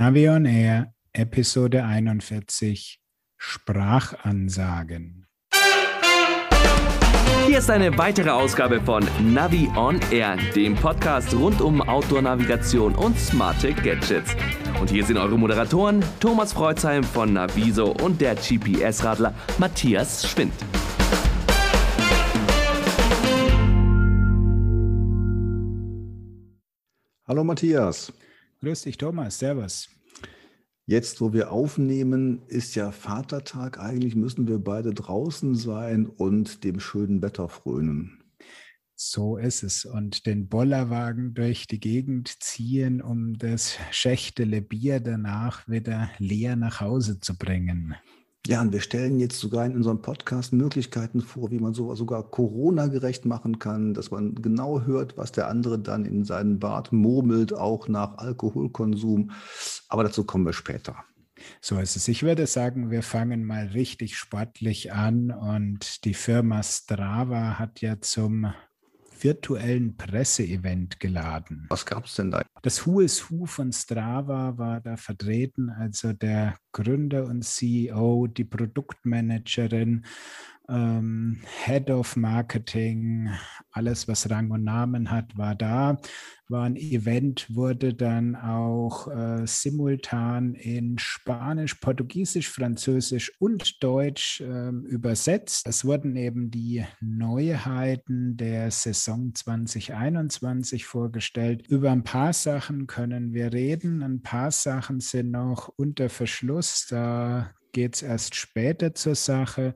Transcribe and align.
Navion 0.00 0.46
Air, 0.46 0.94
Episode 1.12 1.84
41, 1.84 3.00
Sprachansagen. 3.36 5.26
Hier 7.48 7.58
ist 7.58 7.68
eine 7.68 7.98
weitere 7.98 8.30
Ausgabe 8.30 8.80
von 8.80 9.04
Navi 9.34 9.68
on 9.74 9.98
Air, 10.12 10.36
dem 10.54 10.76
Podcast 10.76 11.34
rund 11.34 11.60
um 11.60 11.82
Outdoor-Navigation 11.82 12.94
und 12.94 13.18
smarte 13.18 13.74
Gadgets. 13.74 14.36
Und 14.80 14.88
hier 14.88 15.04
sind 15.04 15.16
eure 15.16 15.36
Moderatoren 15.36 16.04
Thomas 16.20 16.52
Freuzheim 16.52 17.02
von 17.02 17.32
Naviso 17.32 17.90
und 17.90 18.20
der 18.20 18.36
GPS-Radler 18.36 19.34
Matthias 19.58 20.30
Schwind. 20.30 20.54
Hallo 27.26 27.42
Matthias. 27.42 28.12
Grüß 28.60 28.82
dich, 28.82 28.96
Thomas. 28.96 29.38
Servus. 29.38 29.88
Jetzt, 30.84 31.20
wo 31.20 31.32
wir 31.32 31.52
aufnehmen, 31.52 32.42
ist 32.48 32.74
ja 32.74 32.90
Vatertag. 32.90 33.78
Eigentlich 33.78 34.16
müssen 34.16 34.48
wir 34.48 34.58
beide 34.58 34.92
draußen 34.92 35.54
sein 35.54 36.06
und 36.06 36.64
dem 36.64 36.80
schönen 36.80 37.22
Wetter 37.22 37.48
frönen. 37.48 38.24
So 38.96 39.36
ist 39.36 39.62
es. 39.62 39.84
Und 39.84 40.26
den 40.26 40.48
Bollerwagen 40.48 41.34
durch 41.34 41.68
die 41.68 41.78
Gegend 41.78 42.42
ziehen, 42.42 43.00
um 43.00 43.38
das 43.38 43.78
schächtele 43.92 44.60
Bier 44.60 44.98
danach 44.98 45.68
wieder 45.68 46.10
leer 46.18 46.56
nach 46.56 46.80
Hause 46.80 47.20
zu 47.20 47.38
bringen. 47.38 47.94
Ja, 48.46 48.62
und 48.62 48.72
wir 48.72 48.80
stellen 48.80 49.20
jetzt 49.20 49.38
sogar 49.38 49.66
in 49.66 49.76
unserem 49.76 50.00
Podcast 50.00 50.52
Möglichkeiten 50.54 51.20
vor, 51.20 51.50
wie 51.50 51.58
man 51.58 51.74
so, 51.74 51.94
sogar 51.94 52.30
Corona-gerecht 52.30 53.26
machen 53.26 53.58
kann, 53.58 53.92
dass 53.92 54.10
man 54.10 54.34
genau 54.36 54.82
hört, 54.82 55.18
was 55.18 55.32
der 55.32 55.48
andere 55.48 55.78
dann 55.78 56.06
in 56.06 56.24
seinen 56.24 56.58
Bart 56.58 56.90
murmelt, 56.92 57.52
auch 57.52 57.88
nach 57.88 58.16
Alkoholkonsum. 58.16 59.32
Aber 59.88 60.02
dazu 60.02 60.24
kommen 60.24 60.46
wir 60.46 60.54
später. 60.54 60.96
So 61.60 61.78
ist 61.78 61.96
es. 61.96 62.08
Ich 62.08 62.22
würde 62.22 62.46
sagen, 62.46 62.90
wir 62.90 63.02
fangen 63.02 63.44
mal 63.44 63.66
richtig 63.66 64.16
sportlich 64.16 64.92
an 64.92 65.30
und 65.30 66.04
die 66.04 66.14
Firma 66.14 66.62
Strava 66.62 67.58
hat 67.58 67.80
ja 67.80 68.00
zum 68.00 68.52
virtuellen 69.22 69.96
Presseevent 69.96 71.00
geladen. 71.00 71.66
Was 71.68 71.86
gab 71.86 72.06
es 72.06 72.14
denn 72.16 72.30
da? 72.30 72.42
Das 72.62 72.86
Who 72.86 73.00
is 73.00 73.30
Who 73.30 73.46
von 73.46 73.72
Strava 73.72 74.58
war 74.58 74.80
da 74.80 74.96
vertreten, 74.96 75.70
also 75.70 76.12
der 76.12 76.56
Gründer 76.72 77.26
und 77.26 77.44
CEO, 77.44 78.26
die 78.26 78.44
Produktmanagerin, 78.44 80.04
ähm, 80.68 81.40
Head 81.64 81.90
of 81.90 82.16
Marketing, 82.16 83.30
alles, 83.72 84.08
was 84.08 84.28
Rang 84.30 84.50
und 84.50 84.64
Namen 84.64 85.10
hat, 85.10 85.36
war 85.36 85.54
da. 85.54 85.98
War 86.50 86.64
ein 86.64 86.76
Event, 86.76 87.54
wurde 87.54 87.92
dann 87.92 88.34
auch 88.34 89.08
äh, 89.08 89.46
simultan 89.46 90.54
in 90.54 90.98
Spanisch, 90.98 91.74
Portugiesisch, 91.74 92.48
Französisch 92.50 93.32
und 93.38 93.82
Deutsch 93.82 94.40
äh, 94.40 94.70
übersetzt. 94.70 95.66
Es 95.66 95.84
wurden 95.84 96.16
eben 96.16 96.50
die 96.50 96.84
Neuheiten 97.00 98.36
der 98.36 98.70
Saison 98.70 99.34
2021 99.34 100.86
vorgestellt. 100.86 101.66
Über 101.68 101.92
ein 101.92 102.04
paar 102.04 102.32
Sachen 102.32 102.86
können 102.86 103.34
wir 103.34 103.52
reden. 103.52 104.02
Ein 104.02 104.22
paar 104.22 104.50
Sachen 104.50 105.00
sind 105.00 105.30
noch 105.30 105.68
unter 105.76 106.08
Verschluss. 106.08 106.86
Da 106.88 107.50
geht 107.72 107.96
es 107.96 108.02
erst 108.02 108.34
später 108.34 108.94
zur 108.94 109.14
Sache. 109.14 109.74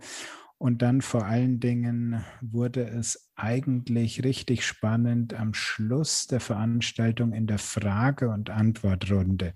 Und 0.63 0.81
dann 0.81 1.01
vor 1.01 1.25
allen 1.25 1.59
Dingen 1.59 2.25
wurde 2.41 2.85
es 2.85 3.33
eigentlich 3.35 4.23
richtig 4.23 4.65
spannend 4.65 5.35
am 5.35 5.55
Schluss 5.55 6.29
der 6.29 6.39
Veranstaltung 6.39 7.33
in 7.33 7.49
der 7.49 7.59
Frage- 7.59 8.29
und 8.29 8.49
Antwortrunde. 8.49 9.55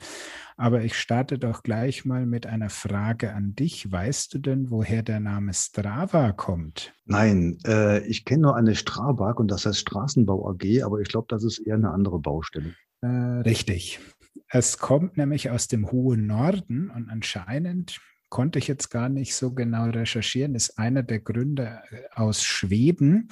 Aber 0.57 0.83
ich 0.83 0.99
starte 0.99 1.39
doch 1.39 1.63
gleich 1.63 2.05
mal 2.05 2.27
mit 2.27 2.47
einer 2.47 2.71
Frage 2.71 3.35
an 3.35 3.55
dich. 3.55 3.93
Weißt 3.93 4.35
du 4.35 4.41
denn, 4.41 4.73
woher 4.73 5.05
der 5.05 5.21
Name 5.21 5.55
Strava 5.55 6.33
kommt? 6.33 6.93
Nein, 7.05 7.59
äh, 7.65 8.05
ich 8.05 8.25
kenne 8.25 8.43
nur 8.43 8.57
eine 8.57 8.75
Strabag 8.75 9.39
und 9.39 9.49
das 9.53 9.65
heißt 9.65 9.79
Straßenbau 9.79 10.51
AG, 10.51 10.83
aber 10.83 10.99
ich 10.99 11.07
glaube, 11.07 11.29
das 11.29 11.45
ist 11.45 11.61
eher 11.61 11.77
eine 11.77 11.93
andere 11.93 12.19
Baustelle. 12.19 12.75
Äh, 13.03 13.07
richtig. 13.07 14.01
Es 14.49 14.79
kommt 14.79 15.17
nämlich 15.17 15.51
aus 15.51 15.69
dem 15.69 15.89
hohen 15.93 16.27
Norden 16.27 16.91
und 16.91 17.09
anscheinend 17.09 18.01
konnte 18.29 18.59
ich 18.59 18.69
jetzt 18.69 18.91
gar 18.91 19.09
nicht 19.09 19.35
so 19.35 19.53
genau 19.53 19.85
recherchieren, 19.85 20.55
ist 20.55 20.79
einer 20.79 21.03
der 21.03 21.21
Gründer 21.21 21.83
äh, 21.91 22.03
aus 22.15 22.43
Schweden 22.43 23.29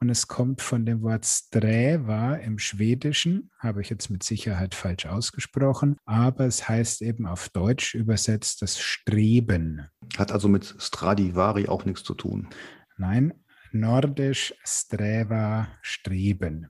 und 0.00 0.10
es 0.10 0.28
kommt 0.28 0.62
von 0.62 0.86
dem 0.86 1.02
Wort 1.02 1.24
Sträva 1.24 2.34
im 2.34 2.58
Schwedischen, 2.58 3.50
habe 3.58 3.82
ich 3.82 3.90
jetzt 3.90 4.10
mit 4.10 4.22
Sicherheit 4.22 4.74
falsch 4.74 5.06
ausgesprochen, 5.06 5.96
aber 6.04 6.46
es 6.46 6.68
heißt 6.68 7.02
eben 7.02 7.26
auf 7.26 7.48
Deutsch 7.48 7.94
übersetzt 7.94 8.62
das 8.62 8.78
Streben. 8.78 9.86
Hat 10.16 10.32
also 10.32 10.48
mit 10.48 10.74
Stradivari 10.78 11.68
auch 11.68 11.84
nichts 11.84 12.04
zu 12.04 12.14
tun. 12.14 12.48
Nein, 12.96 13.34
nordisch 13.72 14.54
Sträva, 14.64 15.68
Streben. 15.82 16.68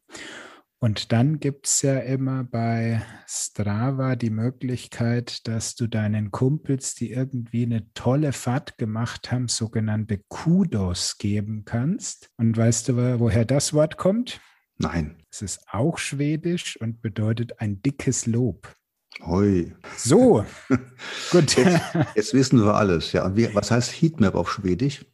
Und 0.78 1.10
dann 1.10 1.40
gibt 1.40 1.66
es 1.66 1.82
ja 1.82 1.98
immer 1.98 2.44
bei 2.44 3.02
Strava 3.26 4.14
die 4.14 4.30
Möglichkeit, 4.30 5.48
dass 5.48 5.74
du 5.74 5.86
deinen 5.86 6.30
Kumpels, 6.30 6.94
die 6.94 7.12
irgendwie 7.12 7.62
eine 7.62 7.90
tolle 7.94 8.32
Fahrt 8.32 8.76
gemacht 8.76 9.32
haben, 9.32 9.48
sogenannte 9.48 10.20
Kudos 10.28 11.16
geben 11.16 11.64
kannst. 11.64 12.30
Und 12.36 12.56
weißt 12.56 12.88
du, 12.88 13.20
woher 13.20 13.46
das 13.46 13.72
Wort 13.72 13.96
kommt? 13.96 14.40
Nein. 14.78 15.16
Es 15.30 15.40
ist 15.40 15.60
auch 15.70 15.96
schwedisch 15.96 16.78
und 16.78 17.00
bedeutet 17.00 17.60
ein 17.60 17.80
dickes 17.80 18.26
Lob. 18.26 18.74
Hoi. 19.22 19.74
So, 19.96 20.44
gut. 21.30 21.56
Jetzt, 21.56 21.80
jetzt, 22.14 22.34
wissen 22.34 22.62
wir 22.62 22.74
alles. 22.74 23.12
Ja, 23.12 23.34
wie, 23.34 23.54
was 23.54 23.70
heißt 23.70 23.90
Heatmap 23.90 24.34
auf 24.34 24.52
Schwedisch? 24.52 25.06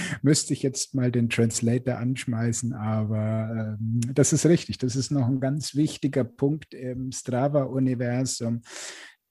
müsste 0.22 0.52
ich 0.52 0.62
jetzt 0.62 0.94
mal 0.94 1.10
den 1.10 1.28
Translator 1.28 1.96
anschmeißen, 1.96 2.72
aber 2.72 3.76
ähm, 3.80 4.00
das 4.14 4.32
ist 4.32 4.46
richtig. 4.46 4.78
Das 4.78 4.96
ist 4.96 5.10
noch 5.10 5.26
ein 5.26 5.40
ganz 5.40 5.74
wichtiger 5.74 6.24
Punkt 6.24 6.74
im 6.74 7.12
Strava-Universum, 7.12 8.62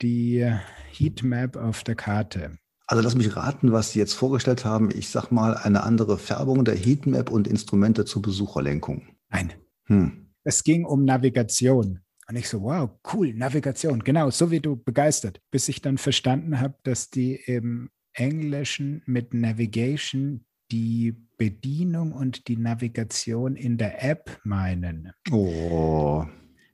die 0.02 0.46
Heatmap 0.92 1.58
auf 1.58 1.84
der 1.84 1.96
Karte. 1.96 2.58
Also 2.88 3.04
lass 3.04 3.16
mich 3.16 3.36
raten, 3.36 3.72
was 3.72 3.92
Sie 3.92 4.00
jetzt 4.00 4.14
vorgestellt 4.14 4.66
haben. 4.66 4.90
Ich 4.92 5.10
sag 5.10 5.32
mal 5.32 5.56
eine 5.56 5.84
andere 5.84 6.18
Färbung 6.18 6.66
der 6.66 6.76
Heatmap 6.76 7.30
und 7.30 7.48
Instrumente 7.48 8.04
zur 8.04 8.24
Besucherlenkung. 8.24 9.04
Nein. 9.30 9.54
Hm. 9.86 10.32
Es 10.44 10.64
ging 10.64 10.86
um 10.86 11.06
Navigation. 11.06 12.00
Und 12.28 12.36
ich 12.36 12.50
so, 12.50 12.62
wow, 12.62 12.90
cool, 13.14 13.34
Navigation. 13.34 14.04
Genau, 14.04 14.32
so 14.32 14.50
wie 14.50 14.60
du 14.60 14.76
begeistert. 14.76 15.40
Bis 15.52 15.68
ich 15.68 15.82
dann 15.82 16.00
verstanden 16.00 16.60
habe, 16.60 16.76
dass 16.84 17.12
die 17.12 17.36
im 17.36 17.92
Englischen 18.14 19.04
mit 19.06 19.34
Navigation 19.34 20.46
die 20.72 21.16
Bedienung 21.38 22.12
und 22.12 22.48
die 22.48 22.58
Navigation 22.58 23.56
in 23.56 23.78
der 23.78 24.04
App 24.04 24.40
meinen. 24.44 25.12
Oh. 25.32 26.26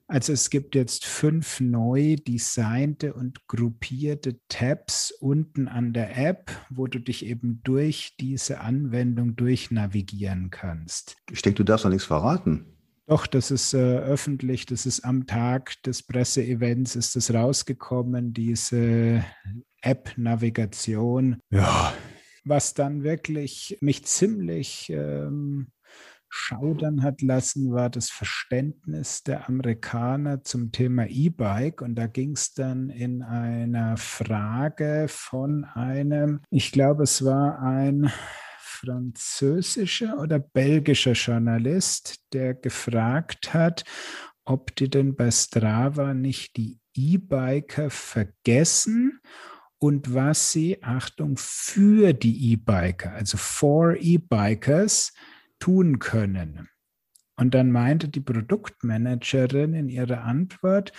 Also 0.08 0.32
es 0.32 0.50
gibt 0.50 0.76
jetzt 0.76 1.04
fünf 1.04 1.60
neu 1.60 2.16
designte 2.16 3.14
und 3.14 3.48
gruppierte 3.48 4.38
Tabs 4.48 5.10
unten 5.10 5.66
an 5.66 5.92
der 5.92 6.16
App, 6.16 6.52
wo 6.70 6.86
du 6.86 7.00
dich 7.00 7.26
eben 7.26 7.60
durch 7.64 8.14
diese 8.20 8.60
Anwendung 8.60 9.34
durchnavigieren 9.34 10.50
kannst. 10.50 11.16
Ich 11.32 11.42
denke, 11.42 11.56
du 11.56 11.64
darfst 11.64 11.84
doch 11.84 11.90
nichts 11.90 12.06
verraten. 12.06 12.66
Doch, 13.08 13.26
das 13.26 13.50
ist 13.50 13.72
äh, 13.72 13.98
öffentlich, 13.98 14.66
das 14.66 14.84
ist 14.84 15.04
am 15.04 15.26
Tag 15.26 15.80
des 15.84 16.02
Presseevents 16.02 16.96
ist 16.96 17.14
das 17.14 17.32
rausgekommen, 17.32 18.32
diese 18.32 19.24
App-Navigation. 19.80 21.38
Ja, 21.50 21.92
was 22.46 22.74
dann 22.74 23.02
wirklich 23.02 23.76
mich 23.80 24.04
ziemlich 24.04 24.88
ähm, 24.90 25.66
schaudern 26.28 27.02
hat 27.02 27.22
lassen, 27.22 27.72
war 27.72 27.90
das 27.90 28.10
Verständnis 28.10 29.22
der 29.22 29.48
Amerikaner 29.48 30.42
zum 30.42 30.70
Thema 30.70 31.06
E-Bike. 31.08 31.82
Und 31.82 31.96
da 31.96 32.06
ging 32.06 32.32
es 32.32 32.54
dann 32.54 32.90
in 32.90 33.22
einer 33.22 33.96
Frage 33.96 35.06
von 35.08 35.64
einem, 35.64 36.40
ich 36.50 36.72
glaube, 36.72 37.04
es 37.04 37.24
war 37.24 37.60
ein 37.60 38.12
französischer 38.58 40.18
oder 40.20 40.38
belgischer 40.38 41.12
Journalist, 41.12 42.20
der 42.32 42.54
gefragt 42.54 43.54
hat, 43.54 43.84
ob 44.44 44.76
die 44.76 44.88
denn 44.88 45.16
bei 45.16 45.30
Strava 45.30 46.14
nicht 46.14 46.56
die 46.56 46.78
E-Biker 46.94 47.90
vergessen 47.90 49.15
und 49.78 50.14
was 50.14 50.52
sie, 50.52 50.82
Achtung, 50.82 51.36
für 51.36 52.12
die 52.12 52.52
E-Biker, 52.52 53.12
also 53.12 53.36
for 53.36 53.96
E-Bikers, 53.96 55.12
tun 55.58 55.98
können. 55.98 56.68
Und 57.36 57.54
dann 57.54 57.70
meinte 57.70 58.08
die 58.08 58.20
Produktmanagerin 58.20 59.74
in 59.74 59.88
ihrer 59.88 60.22
Antwort, 60.22 60.92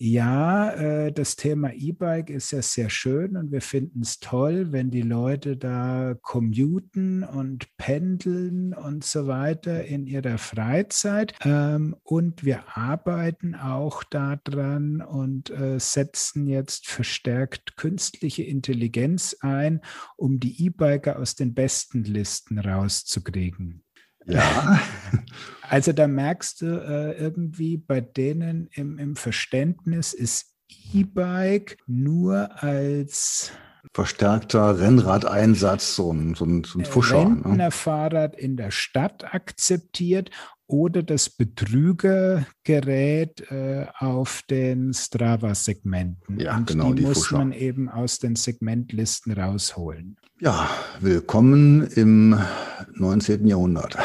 Ja, 0.00 0.70
äh, 0.74 1.12
das 1.12 1.34
Thema 1.34 1.72
E-Bike 1.74 2.30
ist 2.30 2.52
ja 2.52 2.62
sehr 2.62 2.88
schön 2.88 3.36
und 3.36 3.50
wir 3.50 3.60
finden 3.60 4.02
es 4.02 4.20
toll, 4.20 4.70
wenn 4.70 4.92
die 4.92 5.02
Leute 5.02 5.56
da 5.56 6.14
commuten 6.22 7.24
und 7.24 7.76
pendeln 7.78 8.74
und 8.74 9.02
so 9.02 9.26
weiter 9.26 9.84
in 9.86 10.06
ihrer 10.06 10.38
Freizeit. 10.38 11.34
Ähm, 11.44 11.96
und 12.04 12.44
wir 12.44 12.78
arbeiten 12.78 13.56
auch 13.56 14.04
daran 14.04 15.02
und 15.02 15.50
äh, 15.50 15.80
setzen 15.80 16.46
jetzt 16.46 16.86
verstärkt 16.86 17.76
künstliche 17.76 18.44
Intelligenz 18.44 19.36
ein, 19.40 19.80
um 20.16 20.38
die 20.38 20.64
E-Biker 20.64 21.18
aus 21.18 21.34
den 21.34 21.54
besten 21.54 22.04
Listen 22.04 22.60
rauszukriegen. 22.60 23.82
Ja. 24.28 24.80
Also 25.70 25.92
da 25.92 26.08
merkst 26.08 26.62
du 26.62 26.66
äh, 26.66 27.12
irgendwie 27.18 27.76
bei 27.76 28.00
denen 28.00 28.70
im, 28.72 28.98
im 28.98 29.16
Verständnis 29.16 30.14
ist 30.14 30.54
E-Bike 30.94 31.76
nur 31.86 32.62
als 32.62 33.52
verstärkter 33.92 34.80
Rennradeinsatz, 34.80 35.94
so 35.94 36.12
ein, 36.12 36.34
so 36.34 36.46
ein, 36.46 36.64
so 36.64 36.78
ein 36.78 36.86
Fuscher. 36.86 37.18
Rentnerfahrrad 37.18 38.32
ne? 38.36 38.38
in 38.38 38.56
der 38.56 38.70
Stadt 38.70 39.34
akzeptiert 39.34 40.30
oder 40.68 41.02
das 41.02 41.28
Betrügergerät 41.30 43.50
äh, 43.50 43.86
auf 43.98 44.42
den 44.48 44.92
Strava-Segmenten. 44.92 46.38
Ja, 46.38 46.56
Und 46.56 46.68
genau, 46.68 46.92
die, 46.92 47.00
die 47.00 47.08
muss 47.08 47.26
Fuscher. 47.26 47.38
man 47.38 47.52
eben 47.52 47.88
aus 47.88 48.18
den 48.18 48.36
Segmentlisten 48.36 49.32
rausholen. 49.32 50.18
Ja, 50.40 50.68
willkommen 51.00 51.88
im 51.96 52.38
19. 52.94 53.46
Jahrhundert. 53.46 53.96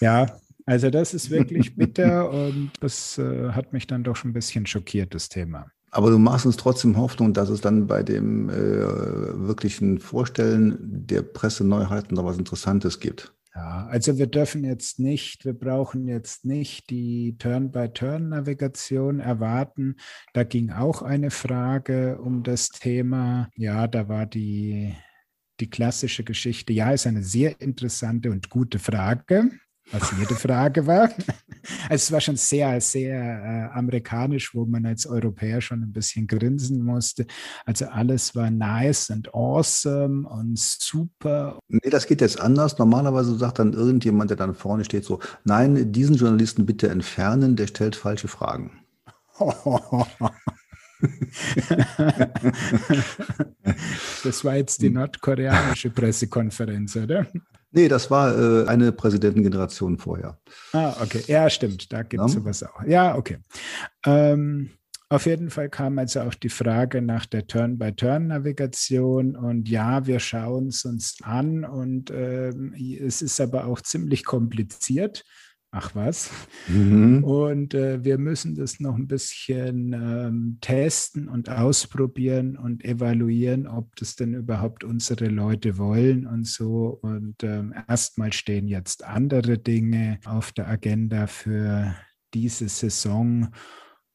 Ja, 0.00 0.26
also 0.66 0.88
das 0.88 1.14
ist 1.14 1.30
wirklich 1.30 1.74
bitter 1.76 2.30
und 2.30 2.70
das 2.80 3.18
äh, 3.18 3.50
hat 3.50 3.72
mich 3.72 3.88
dann 3.88 4.04
doch 4.04 4.14
schon 4.16 4.30
ein 4.30 4.34
bisschen 4.34 4.66
schockiert, 4.66 5.14
das 5.14 5.28
Thema. 5.28 5.66
Aber 5.90 6.10
du 6.10 6.18
machst 6.18 6.46
uns 6.46 6.56
trotzdem 6.56 6.96
Hoffnung, 6.96 7.34
dass 7.34 7.50
es 7.50 7.60
dann 7.60 7.86
bei 7.86 8.02
dem 8.02 8.48
äh, 8.48 8.54
wirklichen 8.54 9.98
Vorstellen 9.98 10.78
der 10.80 11.20
Presseneuheiten 11.22 12.16
da 12.16 12.24
was 12.24 12.38
Interessantes 12.38 12.98
gibt. 13.00 13.34
Ja, 13.54 13.86
also 13.86 14.16
wir 14.16 14.28
dürfen 14.28 14.64
jetzt 14.64 14.98
nicht, 14.98 15.44
wir 15.44 15.52
brauchen 15.52 16.08
jetzt 16.08 16.46
nicht 16.46 16.88
die 16.88 17.36
Turn-by-Turn-Navigation 17.38 19.20
erwarten. 19.20 19.96
Da 20.32 20.42
ging 20.44 20.70
auch 20.70 21.02
eine 21.02 21.30
Frage 21.30 22.18
um 22.18 22.42
das 22.42 22.70
Thema. 22.70 23.50
Ja, 23.56 23.86
da 23.88 24.08
war 24.08 24.24
die, 24.24 24.96
die 25.60 25.68
klassische 25.68 26.24
Geschichte. 26.24 26.72
Ja, 26.72 26.92
ist 26.92 27.06
eine 27.06 27.22
sehr 27.22 27.60
interessante 27.60 28.30
und 28.30 28.48
gute 28.48 28.78
Frage 28.78 29.50
was 29.90 30.12
jede 30.18 30.34
Frage 30.34 30.86
war. 30.86 31.10
Also 31.88 31.94
es 31.94 32.12
war 32.12 32.20
schon 32.20 32.36
sehr, 32.36 32.80
sehr 32.80 33.18
äh, 33.18 33.78
amerikanisch, 33.78 34.54
wo 34.54 34.64
man 34.64 34.86
als 34.86 35.06
Europäer 35.06 35.60
schon 35.60 35.82
ein 35.82 35.92
bisschen 35.92 36.26
grinsen 36.26 36.84
musste. 36.84 37.26
Also 37.64 37.86
alles 37.86 38.34
war 38.34 38.50
nice 38.50 39.10
und 39.10 39.34
awesome 39.34 40.28
und 40.28 40.58
super. 40.58 41.58
Nee, 41.68 41.90
das 41.90 42.06
geht 42.06 42.20
jetzt 42.20 42.40
anders. 42.40 42.78
Normalerweise 42.78 43.36
sagt 43.36 43.58
dann 43.58 43.72
irgendjemand, 43.72 44.30
der 44.30 44.36
dann 44.36 44.54
vorne 44.54 44.84
steht, 44.84 45.04
so, 45.04 45.20
nein, 45.44 45.92
diesen 45.92 46.16
Journalisten 46.16 46.66
bitte 46.66 46.88
entfernen, 46.88 47.56
der 47.56 47.66
stellt 47.66 47.96
falsche 47.96 48.28
Fragen. 48.28 48.72
das 54.22 54.44
war 54.44 54.56
jetzt 54.56 54.82
die 54.82 54.90
nordkoreanische 54.90 55.90
Pressekonferenz, 55.90 56.96
oder? 56.96 57.26
Nee, 57.72 57.88
das 57.88 58.10
war 58.10 58.38
äh, 58.38 58.68
eine 58.68 58.92
Präsidentengeneration 58.92 59.98
vorher. 59.98 60.38
Ah, 60.72 60.94
okay. 61.02 61.22
Ja, 61.26 61.48
stimmt. 61.48 61.92
Da 61.92 62.02
gibt 62.02 62.22
es 62.22 62.34
ja. 62.34 62.40
sowas 62.40 62.62
auch. 62.62 62.84
Ja, 62.84 63.16
okay. 63.16 63.38
Ähm, 64.04 64.70
auf 65.08 65.26
jeden 65.26 65.50
Fall 65.50 65.68
kam 65.68 65.98
also 65.98 66.20
auch 66.20 66.34
die 66.34 66.48
Frage 66.48 67.02
nach 67.02 67.26
der 67.26 67.46
Turn-by-Turn-Navigation. 67.46 69.36
Und 69.36 69.68
ja, 69.68 70.06
wir 70.06 70.20
schauen 70.20 70.68
es 70.68 70.84
uns 70.84 71.16
an. 71.22 71.64
Und 71.64 72.10
ähm, 72.10 72.74
es 72.74 73.22
ist 73.22 73.40
aber 73.40 73.66
auch 73.66 73.80
ziemlich 73.80 74.24
kompliziert. 74.24 75.24
Ach 75.74 75.94
was. 75.94 76.30
Mhm. 76.68 77.24
Und 77.24 77.72
äh, 77.72 78.04
wir 78.04 78.18
müssen 78.18 78.54
das 78.54 78.78
noch 78.78 78.94
ein 78.94 79.06
bisschen 79.06 79.94
ähm, 79.94 80.58
testen 80.60 81.28
und 81.28 81.48
ausprobieren 81.48 82.58
und 82.58 82.84
evaluieren, 82.84 83.66
ob 83.66 83.96
das 83.96 84.14
denn 84.14 84.34
überhaupt 84.34 84.84
unsere 84.84 85.28
Leute 85.28 85.78
wollen 85.78 86.26
und 86.26 86.46
so. 86.46 86.98
Und 87.00 87.42
ähm, 87.42 87.72
erstmal 87.88 88.34
stehen 88.34 88.68
jetzt 88.68 89.02
andere 89.02 89.56
Dinge 89.56 90.20
auf 90.26 90.52
der 90.52 90.68
Agenda 90.68 91.26
für 91.26 91.94
diese 92.34 92.68
Saison. 92.68 93.48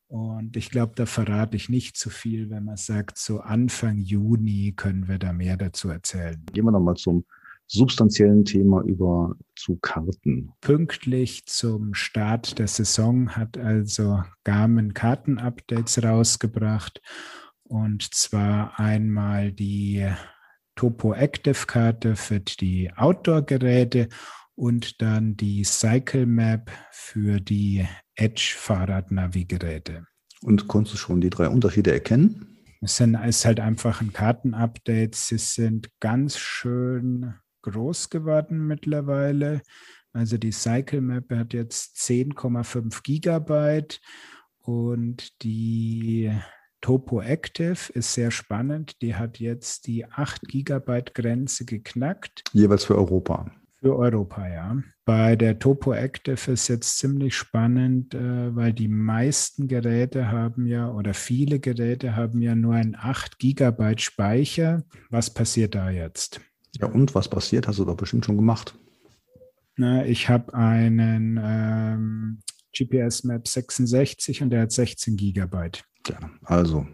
Und 0.09 0.55
ich 0.57 0.69
glaube, 0.69 0.93
da 0.95 1.07
verrate 1.07 1.57
ich 1.57 1.69
nicht 1.69 1.97
zu 1.97 2.11
viel, 2.11 2.51
wenn 2.51 2.65
man 2.65 2.77
sagt, 2.77 3.17
so 3.17 3.39
Anfang 3.39 3.97
Juni 3.97 4.73
können 4.75 5.07
wir 5.07 5.17
da 5.17 5.33
mehr 5.33 5.57
dazu 5.57 5.89
erzählen. 5.89 6.39
Gehen 6.53 6.65
wir 6.65 6.71
nochmal 6.71 6.97
zum 6.97 7.25
substanziellen 7.67 8.45
Thema 8.45 8.81
über 8.81 9.35
zu 9.55 9.77
Karten. 9.77 10.51
Pünktlich 10.61 11.45
zum 11.45 11.93
Start 11.93 12.59
der 12.59 12.67
Saison 12.67 13.35
hat 13.35 13.57
also 13.57 14.23
Garmin 14.43 14.93
Karten-Updates 14.93 16.01
rausgebracht. 16.03 17.01
Und 17.63 18.13
zwar 18.13 18.79
einmal 18.79 19.51
die 19.51 20.07
Topo 20.75 21.13
Active 21.13 21.65
Karte 21.65 22.15
für 22.15 22.39
die 22.39 22.91
Outdoor-Geräte 22.95 24.07
und 24.55 25.01
dann 25.01 25.35
die 25.35 25.63
Cycle 25.63 26.25
Map 26.25 26.71
für 26.91 27.39
die 27.39 27.85
Edge 28.15 28.53
Fahrradnavi-Geräte. 28.57 30.05
Und 30.41 30.67
konntest 30.67 30.93
du 30.93 30.97
schon 30.97 31.21
die 31.21 31.29
drei 31.29 31.49
Unterschiede 31.49 31.91
erkennen? 31.91 32.57
Es 32.81 32.97
sind, 32.97 33.15
ist 33.15 33.45
halt 33.45 33.59
einfach 33.59 34.01
ein 34.01 34.13
Kartenupdate. 34.13 35.15
Sie 35.15 35.37
sind 35.37 35.89
ganz 35.99 36.37
schön 36.37 37.33
groß 37.69 38.09
geworden 38.09 38.65
mittlerweile. 38.67 39.61
Also 40.13 40.37
die 40.37 40.51
Cycle 40.51 41.01
Map 41.01 41.31
hat 41.31 41.53
jetzt 41.53 41.97
10,5 41.97 43.03
Gigabyte 43.03 43.99
und 44.61 45.43
die 45.43 46.31
Topo 46.81 47.21
Active 47.21 47.91
ist 47.93 48.13
sehr 48.13 48.31
spannend. 48.31 49.01
Die 49.01 49.15
hat 49.15 49.39
jetzt 49.39 49.87
die 49.87 50.05
8 50.05 50.47
Gigabyte 50.47 51.13
Grenze 51.13 51.65
geknackt. 51.65 52.43
Jeweils 52.53 52.85
für 52.85 52.95
Europa. 52.95 53.51
Für 53.79 53.95
Europa, 53.95 54.47
ja. 54.47 54.77
Bei 55.05 55.35
der 55.35 55.59
Topo 55.59 55.93
Active 55.93 56.51
ist 56.51 56.67
jetzt 56.67 56.97
ziemlich 56.97 57.35
spannend, 57.35 58.15
äh, 58.15 58.55
weil 58.55 58.73
die 58.73 58.87
meisten 58.87 59.67
Geräte 59.67 60.31
haben 60.31 60.65
ja 60.65 60.91
oder 60.91 61.13
viele 61.13 61.59
Geräte 61.59 62.15
haben 62.15 62.41
ja 62.41 62.55
nur 62.55 62.73
ein 62.73 62.95
8 62.99 63.37
Gigabyte 63.37 64.01
Speicher. 64.01 64.83
Was 65.09 65.31
passiert 65.31 65.75
da 65.75 65.91
jetzt? 65.91 66.41
Ja, 66.79 66.87
und 66.87 67.15
was 67.15 67.27
passiert? 67.27 67.67
Hast 67.67 67.79
du 67.79 67.85
doch 67.85 67.97
bestimmt 67.97 68.25
schon 68.25 68.37
gemacht. 68.37 68.77
Na, 69.75 70.05
ich 70.05 70.29
habe 70.29 70.53
einen 70.53 71.39
ähm, 71.41 72.39
GPS 72.75 73.23
Map 73.23 73.47
66 73.47 74.41
und 74.41 74.49
der 74.49 74.61
hat 74.61 74.71
16 74.71 75.17
Gigabyte. 75.17 75.83
Ja, 76.07 76.17
also 76.43 76.87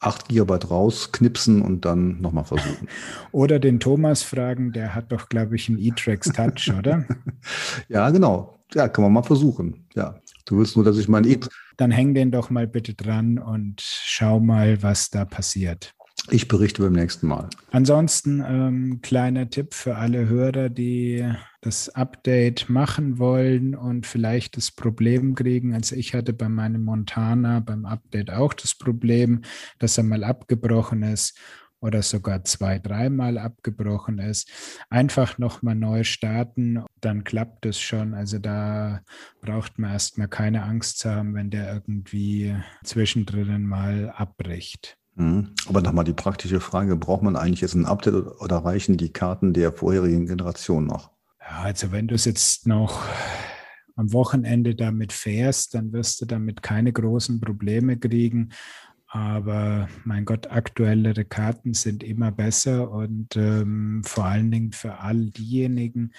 8 0.00 0.28
Gigabyte 0.28 0.70
rausknipsen 0.70 1.62
und 1.62 1.84
dann 1.84 2.20
nochmal 2.20 2.44
versuchen. 2.44 2.88
Oder 3.32 3.58
den 3.58 3.80
Thomas 3.80 4.22
fragen, 4.22 4.72
der 4.72 4.94
hat 4.94 5.12
doch, 5.12 5.28
glaube 5.28 5.56
ich, 5.56 5.68
einen 5.68 5.78
E-Trax 5.78 6.30
Touch, 6.32 6.72
oder? 6.76 7.06
ja, 7.88 8.10
genau. 8.10 8.58
Ja, 8.74 8.88
kann 8.88 9.04
man 9.04 9.12
mal 9.12 9.22
versuchen. 9.22 9.86
Ja. 9.94 10.20
Du 10.46 10.58
willst 10.58 10.76
nur, 10.76 10.84
dass 10.84 10.98
ich 10.98 11.08
meinen 11.08 11.26
E. 11.26 11.38
Dann 11.76 11.90
häng 11.90 12.14
den 12.14 12.30
doch 12.30 12.50
mal 12.50 12.66
bitte 12.66 12.94
dran 12.94 13.38
und 13.38 13.80
schau 13.80 14.40
mal, 14.40 14.82
was 14.82 15.10
da 15.10 15.24
passiert. 15.24 15.94
Ich 16.30 16.48
berichte 16.48 16.82
beim 16.82 16.94
nächsten 16.94 17.26
Mal. 17.26 17.50
Ansonsten 17.70 18.42
ähm, 18.46 19.00
kleiner 19.02 19.50
Tipp 19.50 19.74
für 19.74 19.96
alle 19.96 20.26
Hörer, 20.26 20.70
die 20.70 21.24
das 21.60 21.90
Update 21.90 22.70
machen 22.70 23.18
wollen 23.18 23.74
und 23.74 24.06
vielleicht 24.06 24.56
das 24.56 24.70
Problem 24.70 25.34
kriegen. 25.34 25.74
Also 25.74 25.96
ich 25.96 26.14
hatte 26.14 26.32
bei 26.32 26.48
meinem 26.48 26.82
Montana 26.82 27.60
beim 27.60 27.84
Update 27.84 28.30
auch 28.30 28.54
das 28.54 28.74
Problem, 28.74 29.42
dass 29.78 29.98
er 29.98 30.04
mal 30.04 30.24
abgebrochen 30.24 31.02
ist 31.02 31.38
oder 31.80 32.00
sogar 32.00 32.44
zwei, 32.44 32.78
dreimal 32.78 33.36
abgebrochen 33.36 34.18
ist. 34.18 34.50
Einfach 34.88 35.36
nochmal 35.36 35.74
neu 35.74 36.04
starten, 36.04 36.82
dann 37.02 37.24
klappt 37.24 37.66
es 37.66 37.78
schon. 37.78 38.14
Also 38.14 38.38
da 38.38 39.02
braucht 39.42 39.78
man 39.78 39.92
erstmal 39.92 40.28
keine 40.28 40.62
Angst 40.62 41.00
zu 41.00 41.10
haben, 41.10 41.34
wenn 41.34 41.50
der 41.50 41.74
irgendwie 41.74 42.56
zwischendrin 42.82 43.66
mal 43.66 44.08
abbricht. 44.16 44.96
Mhm. 45.16 45.50
Aber 45.66 45.80
nochmal 45.80 46.04
die 46.04 46.12
praktische 46.12 46.60
Frage, 46.60 46.96
braucht 46.96 47.22
man 47.22 47.36
eigentlich 47.36 47.60
jetzt 47.60 47.74
ein 47.74 47.86
Update 47.86 48.14
oder 48.40 48.58
reichen 48.58 48.96
die 48.96 49.12
Karten 49.12 49.52
der 49.52 49.72
vorherigen 49.72 50.26
Generation 50.26 50.86
noch? 50.86 51.10
Ja, 51.40 51.62
also 51.62 51.92
wenn 51.92 52.08
du 52.08 52.14
es 52.14 52.24
jetzt 52.24 52.66
noch 52.66 53.02
am 53.96 54.12
Wochenende 54.12 54.74
damit 54.74 55.12
fährst, 55.12 55.74
dann 55.74 55.92
wirst 55.92 56.20
du 56.20 56.26
damit 56.26 56.62
keine 56.62 56.92
großen 56.92 57.40
Probleme 57.40 57.96
kriegen. 57.96 58.50
Aber 59.06 59.88
mein 60.04 60.24
Gott, 60.24 60.50
aktuellere 60.50 61.24
Karten 61.24 61.74
sind 61.74 62.02
immer 62.02 62.32
besser 62.32 62.90
und 62.90 63.36
ähm, 63.36 64.02
vor 64.04 64.24
allen 64.24 64.50
Dingen 64.50 64.72
für 64.72 64.98
all 64.98 65.30
diejenigen, 65.30 66.10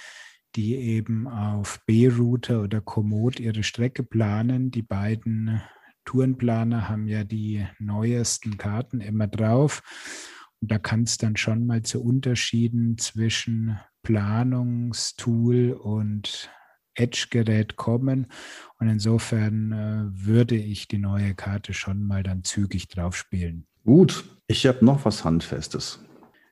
die 0.55 0.75
eben 0.75 1.27
auf 1.27 1.81
B-Router 1.85 2.61
oder 2.61 2.79
Komoot 2.79 3.41
ihre 3.41 3.63
Strecke 3.63 4.03
planen. 4.03 4.71
Die 4.71 4.81
beiden 4.81 5.61
Tourenplaner 6.05 6.88
haben 6.88 7.07
ja 7.07 7.24
die 7.24 7.65
neuesten 7.79 8.57
Karten 8.57 9.01
immer 9.01 9.27
drauf. 9.27 9.81
Und 10.62 10.71
da 10.71 10.77
kann 10.77 11.03
es 11.03 11.17
dann 11.17 11.35
schon 11.35 11.65
mal 11.65 11.81
zu 11.81 12.01
Unterschieden 12.03 12.97
zwischen 12.97 13.77
Planungstool 14.03 15.74
und 15.74 16.50
Edge-Gerät 16.95 17.75
kommen. 17.75 18.27
Und 18.79 18.88
insofern 18.88 19.71
äh, 19.71 20.25
würde 20.25 20.55
ich 20.55 20.88
die 20.88 20.97
neue 20.97 21.35
Karte 21.35 21.74
schon 21.74 22.05
mal 22.05 22.24
dann 22.24 22.43
zügig 22.43 22.88
drauf 22.88 23.15
spielen. 23.15 23.67
Gut, 23.83 24.25
ich 24.47 24.65
habe 24.65 24.83
noch 24.83 25.05
was 25.05 25.25
Handfestes. 25.25 26.00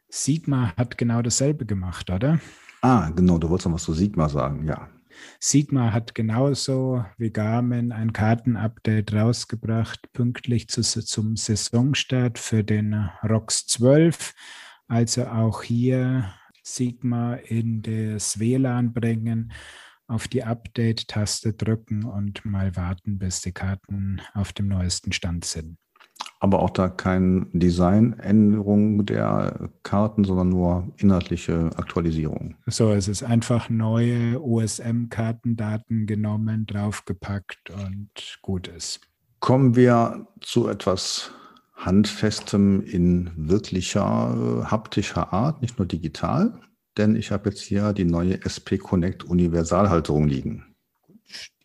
Sigma 0.09 0.75
hat 0.77 0.97
genau 0.97 1.21
dasselbe 1.21 1.65
gemacht, 1.65 2.09
oder? 2.09 2.39
Ah, 2.81 3.09
genau, 3.09 3.37
du 3.37 3.49
wolltest 3.49 3.67
noch 3.67 3.75
was 3.75 3.83
zu 3.83 3.93
Sigma 3.93 4.29
sagen, 4.29 4.67
ja. 4.67 4.89
Sigma 5.39 5.91
hat 5.91 6.15
genauso 6.15 7.05
wie 7.17 7.31
Garmin 7.31 7.91
ein 7.91 8.13
Kartenupdate 8.13 9.13
rausgebracht, 9.13 10.11
pünktlich 10.13 10.67
zu, 10.69 10.81
zum 10.81 11.35
Saisonstart 11.35 12.39
für 12.39 12.63
den 12.63 13.09
ROX 13.23 13.67
12. 13.67 14.33
Also 14.87 15.25
auch 15.27 15.63
hier 15.63 16.33
Sigma 16.63 17.35
in 17.35 17.81
das 17.81 18.39
WLAN 18.39 18.93
bringen, 18.93 19.51
auf 20.07 20.27
die 20.27 20.43
Update-Taste 20.43 21.53
drücken 21.53 22.03
und 22.03 22.45
mal 22.45 22.75
warten, 22.75 23.17
bis 23.17 23.41
die 23.41 23.51
Karten 23.51 24.21
auf 24.33 24.53
dem 24.53 24.67
neuesten 24.67 25.11
Stand 25.11 25.45
sind 25.45 25.77
aber 26.43 26.59
auch 26.61 26.71
da 26.71 26.89
keine 26.89 27.47
Designänderung 27.53 29.05
der 29.05 29.69
Karten, 29.83 30.25
sondern 30.25 30.49
nur 30.49 30.91
inhaltliche 30.97 31.69
Aktualisierung. 31.77 32.55
So, 32.65 32.91
es 32.91 33.07
ist 33.07 33.23
einfach 33.23 33.69
neue 33.69 34.43
OSM-Kartendaten 34.43 36.05
genommen, 36.05 36.65
draufgepackt 36.65 37.69
und 37.69 38.09
gut 38.41 38.67
ist. 38.67 39.07
Kommen 39.39 39.77
wir 39.77 40.27
zu 40.41 40.67
etwas 40.67 41.31
Handfestem 41.75 42.81
in 42.81 43.31
wirklicher 43.37 44.67
haptischer 44.69 45.31
Art, 45.31 45.61
nicht 45.61 45.79
nur 45.79 45.87
digital, 45.87 46.59
denn 46.97 47.15
ich 47.15 47.31
habe 47.31 47.51
jetzt 47.51 47.61
hier 47.61 47.93
die 47.93 48.03
neue 48.03 48.43
SP 48.43 48.75
Connect 48.79 49.23
Universalhalterung 49.23 50.27
liegen. 50.27 50.75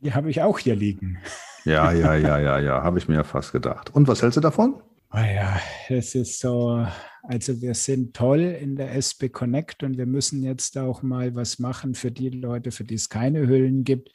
Die 0.02 0.14
habe 0.14 0.30
ich 0.30 0.40
auch 0.40 0.60
hier 0.60 0.76
liegen. 0.76 1.18
Ja, 1.68 1.92
ja, 1.92 2.14
ja, 2.14 2.38
ja, 2.38 2.58
ja, 2.58 2.82
habe 2.82 2.98
ich 2.98 3.08
mir 3.08 3.24
fast 3.24 3.52
gedacht. 3.52 3.94
Und 3.94 4.08
was 4.08 4.22
hältst 4.22 4.38
du 4.38 4.40
davon? 4.40 4.82
Oh 5.12 5.18
ja, 5.18 5.60
es 5.88 6.14
ist 6.14 6.40
so, 6.40 6.86
also 7.22 7.60
wir 7.60 7.74
sind 7.74 8.14
toll 8.14 8.40
in 8.40 8.76
der 8.76 8.94
SB 8.94 9.28
Connect 9.28 9.82
und 9.82 9.98
wir 9.98 10.06
müssen 10.06 10.42
jetzt 10.42 10.78
auch 10.78 11.02
mal 11.02 11.34
was 11.34 11.58
machen 11.58 11.94
für 11.94 12.10
die 12.10 12.30
Leute, 12.30 12.70
für 12.70 12.84
die 12.84 12.94
es 12.94 13.10
keine 13.10 13.46
Hüllen 13.46 13.84
gibt. 13.84 14.10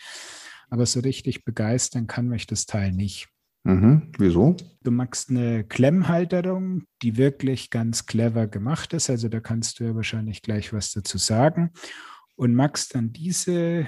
Aber 0.72 0.88
so 0.88 1.02
richtig 1.02 1.46
begeistern 1.46 2.08
kann 2.08 2.28
mich 2.28 2.48
das 2.48 2.66
Teil 2.66 2.92
nicht. 2.92 3.28
Mhm. 3.64 4.12
Wieso? 4.18 4.56
Du 4.84 4.90
magst 4.90 5.30
eine 5.30 5.64
Klemmhalterung, 5.64 6.86
die 7.04 7.18
wirklich 7.18 7.70
ganz 7.70 8.08
clever 8.08 8.48
gemacht 8.48 8.94
ist. 8.94 9.12
Also 9.12 9.30
da 9.30 9.40
kannst 9.40 9.80
du 9.80 9.84
ja 9.84 9.96
wahrscheinlich 9.96 10.42
gleich 10.42 10.74
was 10.74 10.92
dazu 10.92 11.20
sagen. 11.20 11.72
Und 12.36 12.56
magst 12.56 12.96
dann 12.96 13.14
diese 13.14 13.86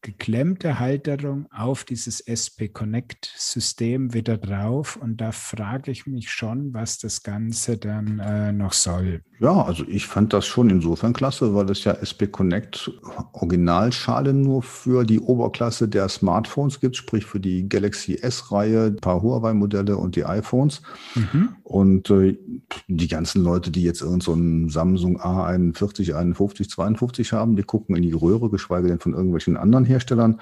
geklemmte 0.00 0.78
Halterung 0.78 1.46
auf 1.50 1.84
dieses 1.84 2.20
SP 2.20 2.68
Connect 2.68 3.32
System 3.36 4.14
wieder 4.14 4.36
drauf. 4.36 4.96
Und 4.96 5.20
da 5.20 5.32
frage 5.32 5.90
ich 5.90 6.06
mich 6.06 6.30
schon, 6.30 6.72
was 6.72 6.98
das 6.98 7.22
Ganze 7.22 7.78
dann 7.78 8.18
äh, 8.20 8.52
noch 8.52 8.72
soll. 8.72 9.22
Ja, 9.40 9.62
also 9.62 9.84
ich 9.86 10.06
fand 10.06 10.32
das 10.32 10.46
schon 10.46 10.70
insofern 10.70 11.12
klasse, 11.12 11.54
weil 11.54 11.70
es 11.70 11.84
ja 11.84 11.92
SP 12.02 12.26
Connect 12.26 12.90
Originalschale 13.32 14.32
nur 14.32 14.62
für 14.62 15.04
die 15.04 15.20
Oberklasse 15.20 15.88
der 15.88 16.08
Smartphones 16.08 16.80
gibt, 16.80 16.96
sprich 16.96 17.24
für 17.24 17.38
die 17.38 17.68
Galaxy 17.68 18.14
S-Reihe, 18.14 18.86
ein 18.86 18.96
paar 18.96 19.22
Huawei-Modelle 19.22 19.96
und 19.96 20.16
die 20.16 20.24
iPhones. 20.24 20.82
Mhm. 21.14 21.50
Und 21.68 22.08
äh, 22.08 22.38
die 22.86 23.08
ganzen 23.08 23.44
Leute, 23.44 23.70
die 23.70 23.82
jetzt 23.82 24.00
irgendeinen 24.00 24.70
so 24.70 24.72
Samsung 24.72 25.20
A41, 25.20 26.14
51, 26.14 26.70
52 26.70 27.34
haben, 27.34 27.56
die 27.56 27.62
gucken 27.62 27.94
in 27.94 28.02
die 28.02 28.14
Röhre, 28.14 28.48
geschweige 28.48 28.88
denn 28.88 29.00
von 29.00 29.12
irgendwelchen 29.12 29.58
anderen 29.58 29.84
Herstellern. 29.84 30.40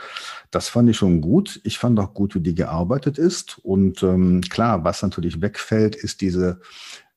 Das 0.52 0.68
fand 0.68 0.88
ich 0.88 0.96
schon 0.96 1.20
gut. 1.20 1.60
Ich 1.64 1.78
fand 1.78 1.98
auch 1.98 2.14
gut, 2.14 2.36
wie 2.36 2.40
die 2.40 2.54
gearbeitet 2.54 3.18
ist. 3.18 3.58
Und 3.64 4.04
ähm, 4.04 4.40
klar, 4.42 4.84
was 4.84 5.02
natürlich 5.02 5.42
wegfällt, 5.42 5.96
ist 5.96 6.20
diese 6.20 6.60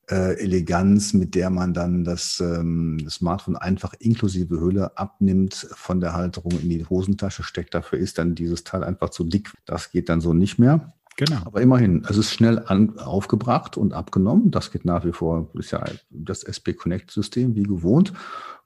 äh, 0.09 0.39
Eleganz, 0.39 1.13
mit 1.13 1.35
der 1.35 1.51
man 1.51 1.75
dann 1.75 2.03
das, 2.03 2.39
ähm, 2.39 2.99
das 3.03 3.13
Smartphone 3.15 3.57
einfach 3.57 3.93
inklusive 3.99 4.59
Hülle 4.59 4.97
abnimmt, 4.97 5.67
von 5.73 5.99
der 5.99 6.13
Halterung 6.13 6.53
in 6.53 6.69
die 6.69 6.83
Hosentasche 6.83 7.43
steckt. 7.43 7.75
Dafür 7.75 7.99
ist 7.99 8.17
dann 8.17 8.33
dieses 8.33 8.63
Teil 8.63 8.83
einfach 8.83 9.11
zu 9.11 9.23
dick. 9.23 9.53
Das 9.65 9.91
geht 9.91 10.09
dann 10.09 10.19
so 10.19 10.33
nicht 10.33 10.57
mehr. 10.57 10.95
Genau. 11.19 11.41
Aber 11.43 11.59
immerhin, 11.59 12.05
es 12.07 12.15
ist 12.15 12.31
schnell 12.31 12.63
an, 12.67 12.97
aufgebracht 12.97 13.75
und 13.75 13.91
abgenommen. 13.91 14.51
Das 14.51 14.71
geht 14.71 14.85
nach 14.85 15.03
wie 15.03 15.11
vor, 15.11 15.49
ist 15.55 15.71
ja 15.71 15.83
das 16.09 16.43
SP 16.47 16.71
Connect 16.71 17.11
System 17.11 17.55
wie 17.55 17.63
gewohnt. 17.63 18.13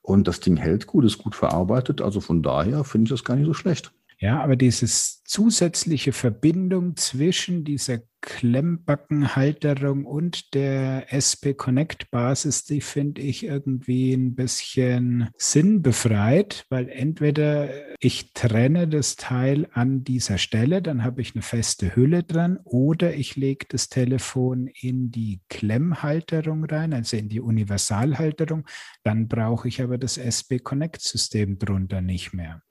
Und 0.03 0.27
das 0.27 0.39
Ding 0.39 0.55
hält 0.57 0.85
gut, 0.85 1.03
ist 1.03 1.17
gut 1.17 1.33
verarbeitet. 1.33 1.99
Also 1.99 2.19
von 2.19 2.43
daher 2.43 2.83
finde 2.83 3.05
ich 3.05 3.09
das 3.09 3.23
gar 3.23 3.35
nicht 3.37 3.47
so 3.47 3.55
schlecht. 3.55 3.91
Ja, 4.23 4.41
aber 4.41 4.55
diese 4.55 4.85
zusätzliche 4.85 6.13
Verbindung 6.13 6.95
zwischen 6.95 7.65
dieser 7.65 7.99
Klemmbackenhalterung 8.21 10.05
und 10.05 10.53
der 10.53 11.11
SP 11.11 11.51
Connect 11.53 12.09
Basis, 12.09 12.63
die 12.63 12.79
finde 12.79 13.19
ich 13.19 13.43
irgendwie 13.43 14.13
ein 14.13 14.33
bisschen 14.33 15.27
sinnbefreit, 15.35 16.65
weil 16.69 16.87
entweder 16.87 17.69
ich 17.99 18.31
trenne 18.31 18.87
das 18.87 19.17
Teil 19.17 19.67
an 19.73 20.05
dieser 20.05 20.37
Stelle, 20.37 20.81
dann 20.81 21.03
habe 21.03 21.21
ich 21.21 21.35
eine 21.35 21.41
feste 21.41 21.93
Hülle 21.93 22.23
dran, 22.23 22.59
oder 22.63 23.13
ich 23.15 23.35
lege 23.35 23.65
das 23.67 23.89
Telefon 23.89 24.67
in 24.67 25.11
die 25.11 25.41
Klemmhalterung 25.49 26.63
rein, 26.63 26.93
also 26.93 27.17
in 27.17 27.27
die 27.27 27.41
Universalhalterung, 27.41 28.65
dann 29.03 29.27
brauche 29.27 29.67
ich 29.67 29.81
aber 29.81 29.97
das 29.97 30.15
SP 30.15 30.63
Connect 30.63 31.01
System 31.01 31.59
drunter 31.59 31.99
nicht 31.99 32.31
mehr. 32.31 32.61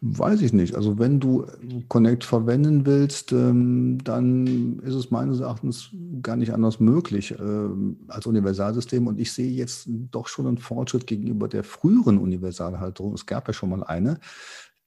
Weiß 0.00 0.40
ich 0.42 0.52
nicht. 0.52 0.74
Also 0.74 0.98
wenn 0.98 1.20
du 1.20 1.46
Connect 1.88 2.24
verwenden 2.24 2.86
willst, 2.86 3.32
ähm, 3.32 3.98
dann 4.02 4.78
ist 4.80 4.94
es 4.94 5.10
meines 5.10 5.40
Erachtens 5.40 5.90
gar 6.22 6.36
nicht 6.36 6.52
anders 6.52 6.80
möglich 6.80 7.34
ähm, 7.38 7.98
als 8.08 8.26
Universalsystem. 8.26 9.06
Und 9.06 9.18
ich 9.20 9.32
sehe 9.32 9.50
jetzt 9.50 9.88
doch 10.10 10.28
schon 10.28 10.46
einen 10.46 10.58
Fortschritt 10.58 11.06
gegenüber 11.06 11.48
der 11.48 11.64
früheren 11.64 12.18
Universalhalterung. 12.18 13.14
Es 13.14 13.26
gab 13.26 13.48
ja 13.48 13.54
schon 13.54 13.70
mal 13.70 13.84
eine. 13.84 14.18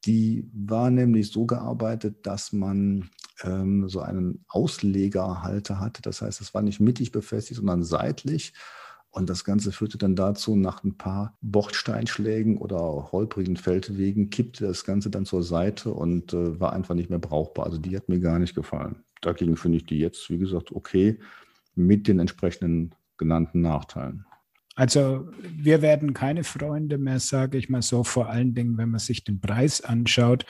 Die 0.06 0.50
war 0.54 0.90
nämlich 0.90 1.32
so 1.32 1.46
gearbeitet, 1.46 2.26
dass 2.26 2.52
man 2.52 3.10
ähm, 3.44 3.88
so 3.88 4.02
einen 4.02 4.44
Auslegerhalter 4.48 5.80
hatte. 5.80 6.02
Das 6.02 6.22
heißt, 6.22 6.42
es 6.42 6.54
war 6.54 6.62
nicht 6.62 6.80
mittig 6.80 7.12
befestigt, 7.12 7.58
sondern 7.58 7.84
seitlich. 7.84 8.54
Und 9.14 9.30
das 9.30 9.44
Ganze 9.44 9.72
führte 9.72 10.00
dann 10.00 10.16
dazu, 10.16 10.56
nach 10.56 10.84
ein 10.84 10.98
paar 10.98 11.38
Bordsteinschlägen 11.42 12.58
oder 12.58 13.12
holprigen 13.12 13.58
Feldwegen 13.58 14.32
kippte 14.32 14.66
das 14.66 14.86
Ganze 14.86 15.12
dann 15.12 15.26
zur 15.26 15.44
Seite 15.44 15.94
und 15.94 16.34
äh, 16.34 16.60
war 16.60 16.74
einfach 16.74 16.96
nicht 16.96 17.12
mehr 17.12 17.20
brauchbar. 17.20 17.68
Also 17.68 17.78
die 17.78 17.96
hat 17.96 18.10
mir 18.10 18.20
gar 18.20 18.40
nicht 18.40 18.56
gefallen. 18.56 19.04
Dagegen 19.22 19.56
finde 19.56 19.78
ich 19.78 19.86
die 19.86 20.00
jetzt, 20.00 20.32
wie 20.32 20.40
gesagt, 20.40 20.72
okay 20.72 21.20
mit 21.76 22.08
den 22.08 22.20
entsprechenden 22.20 22.96
genannten 23.18 23.62
Nachteilen. 23.62 24.26
Also 24.76 25.30
wir 25.42 25.84
werden 25.84 26.14
keine 26.14 26.44
Freunde 26.44 26.98
mehr, 26.98 27.20
sage 27.20 27.60
ich 27.60 27.70
mal 27.70 27.84
so. 27.84 28.04
Vor 28.04 28.30
allen 28.30 28.56
Dingen, 28.56 28.78
wenn 28.78 28.90
man 28.90 29.00
sich 29.00 29.24
den 29.24 29.40
Preis 29.40 29.82
anschaut, 29.82 30.46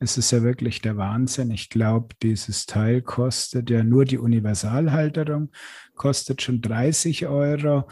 ist 0.00 0.16
es 0.16 0.30
ja 0.30 0.42
wirklich 0.42 0.80
der 0.80 0.96
Wahnsinn. 0.96 1.50
Ich 1.50 1.68
glaube, 1.68 2.14
dieses 2.22 2.64
Teil 2.64 3.02
kostet 3.02 3.68
ja 3.68 3.84
nur 3.84 4.06
die 4.06 4.18
Universalhalterung, 4.18 5.50
kostet 5.94 6.40
schon 6.40 6.62
30 6.62 7.26
Euro 7.26 7.86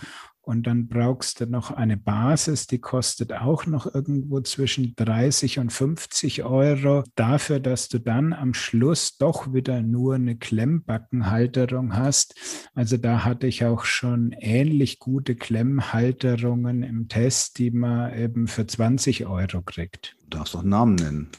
und 0.44 0.66
dann 0.66 0.88
brauchst 0.88 1.40
du 1.40 1.46
noch 1.46 1.70
eine 1.70 1.96
Basis, 1.96 2.66
die 2.66 2.78
kostet 2.78 3.32
auch 3.32 3.66
noch 3.66 3.92
irgendwo 3.94 4.40
zwischen 4.40 4.94
30 4.96 5.58
und 5.58 5.72
50 5.72 6.44
Euro. 6.44 7.02
Dafür, 7.14 7.60
dass 7.60 7.88
du 7.88 7.98
dann 7.98 8.32
am 8.32 8.52
Schluss 8.52 9.16
doch 9.16 9.52
wieder 9.54 9.80
nur 9.80 10.16
eine 10.16 10.36
Klemmbackenhalterung 10.36 11.96
hast. 11.96 12.34
Also 12.74 12.96
da 12.96 13.24
hatte 13.24 13.46
ich 13.46 13.64
auch 13.64 13.84
schon 13.84 14.32
ähnlich 14.38 14.98
gute 14.98 15.34
Klemmhalterungen 15.34 16.82
im 16.82 17.08
Test, 17.08 17.58
die 17.58 17.70
man 17.70 18.14
eben 18.14 18.46
für 18.46 18.66
20 18.66 19.26
Euro 19.26 19.62
kriegt. 19.62 20.16
Du 20.24 20.38
darfst 20.38 20.54
auch 20.56 20.62
Namen 20.62 20.96
nennen 20.96 21.30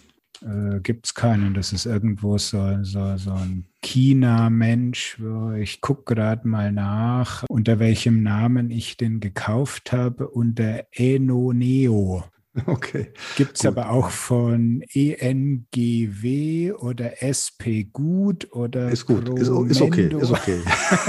äh, 0.41 0.79
gibt 0.79 1.07
es 1.07 1.13
keinen. 1.13 1.53
Das 1.53 1.73
ist 1.73 1.85
irgendwo 1.85 2.37
so, 2.37 2.83
so, 2.83 3.17
so 3.17 3.31
ein 3.31 3.65
China-Mensch. 3.85 5.21
Ich 5.59 5.79
gucke 5.79 6.15
gerade 6.15 6.47
mal 6.47 6.71
nach, 6.71 7.43
unter 7.47 7.79
welchem 7.79 8.23
Namen 8.23 8.71
ich 8.71 8.97
den 8.97 9.19
gekauft 9.19 9.91
habe. 9.91 10.27
Unter 10.29 10.85
Eno 10.91 11.53
Neo. 11.53 12.23
Okay. 12.65 13.07
Gibt 13.35 13.57
es 13.57 13.65
aber 13.65 13.89
auch 13.89 14.09
von 14.09 14.81
ENGW 14.93 16.71
oder 16.71 17.21
SP 17.21 17.91
Gut 17.91 18.47
oder. 18.53 18.89
Ist 18.89 19.05
gut, 19.05 19.27
ist, 19.37 19.49
ist, 19.49 19.81
okay, 19.81 20.09
ist 20.17 20.31
okay. 20.31 20.59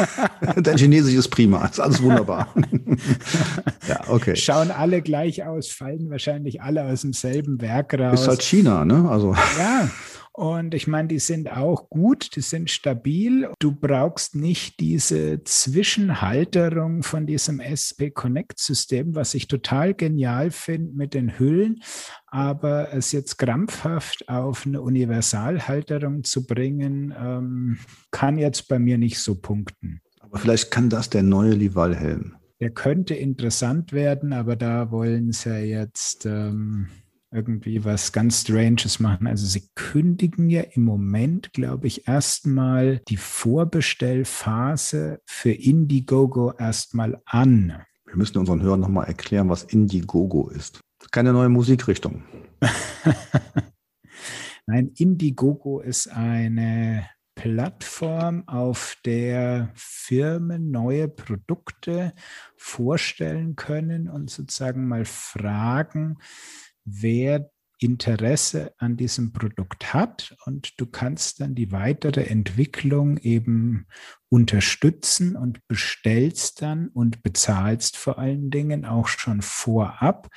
Dein 0.57 0.77
Chinesisch 0.77 1.15
ist 1.15 1.29
prima, 1.29 1.65
ist 1.67 1.79
alles 1.79 2.03
wunderbar. 2.03 2.53
ja, 3.89 4.01
okay. 4.09 4.35
Schauen 4.35 4.73
alle 4.73 5.03
gleich 5.03 5.45
aus, 5.45 5.69
fallen 5.69 6.11
wahrscheinlich 6.11 6.61
alle 6.63 6.85
aus 6.85 7.03
demselben 7.03 7.61
Werk 7.61 7.95
raus. 7.95 8.23
Ist 8.23 8.29
halt 8.29 8.43
China, 8.43 8.85
ne? 8.85 9.09
Also. 9.09 9.33
Ja. 9.59 9.89
Und 10.37 10.75
ich 10.75 10.87
meine, 10.87 11.09
die 11.09 11.19
sind 11.19 11.51
auch 11.51 11.89
gut, 11.89 12.37
die 12.37 12.43
sind 12.43 12.71
stabil. 12.71 13.49
Du 13.59 13.73
brauchst 13.73 14.35
nicht 14.35 14.81
diese 14.81 15.43
Zwischenhalterung 15.43 17.03
von 17.03 17.27
diesem 17.27 17.59
SP 17.65 18.13
Connect 18.13 18.59
System, 18.59 19.15
was 19.15 19.33
ich 19.33 19.49
total 19.49 19.95
genial 19.95 20.51
finde 20.51 20.93
mit 20.95 21.15
den 21.15 21.39
Hüllen. 21.39 21.81
Aber 22.27 22.93
es 22.93 23.13
jetzt 23.13 23.39
krampfhaft 23.39 24.29
auf 24.29 24.67
eine 24.67 24.83
Universalhalterung 24.83 26.23
zu 26.23 26.47
bringen, 26.47 27.15
ähm, 27.19 27.79
kann 28.11 28.37
jetzt 28.37 28.69
bei 28.69 28.79
mir 28.79 28.99
nicht 28.99 29.19
so 29.21 29.37
punkten. 29.37 30.03
Aber 30.21 30.37
vielleicht 30.37 30.71
kann 30.71 30.91
das 30.91 31.09
der 31.09 31.23
neue 31.23 31.53
Lival-Helm. 31.53 32.37
Der 32.61 32.71
könnte 32.73 33.15
interessant 33.15 33.95
werden, 33.95 34.35
aber 34.35 34.57
da 34.57 34.91
wollen 34.91 35.33
sie 35.33 35.49
ja 35.49 35.81
jetzt 35.81 36.27
ähm, 36.27 36.89
irgendwie 37.33 37.85
was 37.85 38.13
ganz 38.13 38.43
Stranges 38.43 39.01
machen. 39.01 39.27
Also 39.27 39.47
sie 39.47 39.69
kündigen 39.75 40.49
ja 40.49 40.63
im 40.63 40.85
Moment, 40.85 41.53
glaube 41.53 41.87
ich, 41.87 42.09
erstmal 42.09 43.01
die 43.09 43.17
Vorbestellphase 43.17 45.21
für 45.27 45.53
Indiegogo 45.53 46.53
erstmal 46.53 47.21
an. 47.25 47.83
Wir 48.07 48.17
müssen 48.17 48.39
unseren 48.39 48.63
Hörern 48.63 48.81
nochmal 48.81 49.07
erklären, 49.07 49.49
was 49.49 49.65
Indiegogo 49.65 50.49
ist. 50.49 50.81
Keine 51.11 51.33
neue 51.33 51.49
Musikrichtung. 51.49 52.23
Nein, 54.67 54.93
Indiegogo 54.97 55.81
ist 55.81 56.09
eine 56.09 57.09
Plattform, 57.37 58.49
auf 58.49 58.97
der 59.05 59.71
Firmen 59.75 60.71
neue 60.71 61.07
Produkte 61.07 62.15
vorstellen 62.57 63.57
können 63.57 64.09
und 64.09 64.31
sozusagen 64.31 64.89
mal 64.89 65.05
fragen, 65.05 66.17
wer 66.87 67.51
Interesse 67.79 68.73
an 68.79 68.97
diesem 68.97 69.33
Produkt 69.33 69.93
hat 69.93 70.35
und 70.47 70.81
du 70.81 70.87
kannst 70.87 71.41
dann 71.41 71.55
die 71.55 71.73
weitere 71.73 72.25
Entwicklung 72.25 73.19
eben 73.19 73.87
unterstützen 74.31 75.37
und 75.37 75.67
bestellst 75.69 76.63
dann 76.63 76.89
und 76.89 77.23
bezahlst 77.23 77.99
vor 77.99 78.19
allen 78.19 78.51
Dingen 78.51 78.87
auch 78.87 79.09
schon 79.09 79.43
vorab 79.43 80.29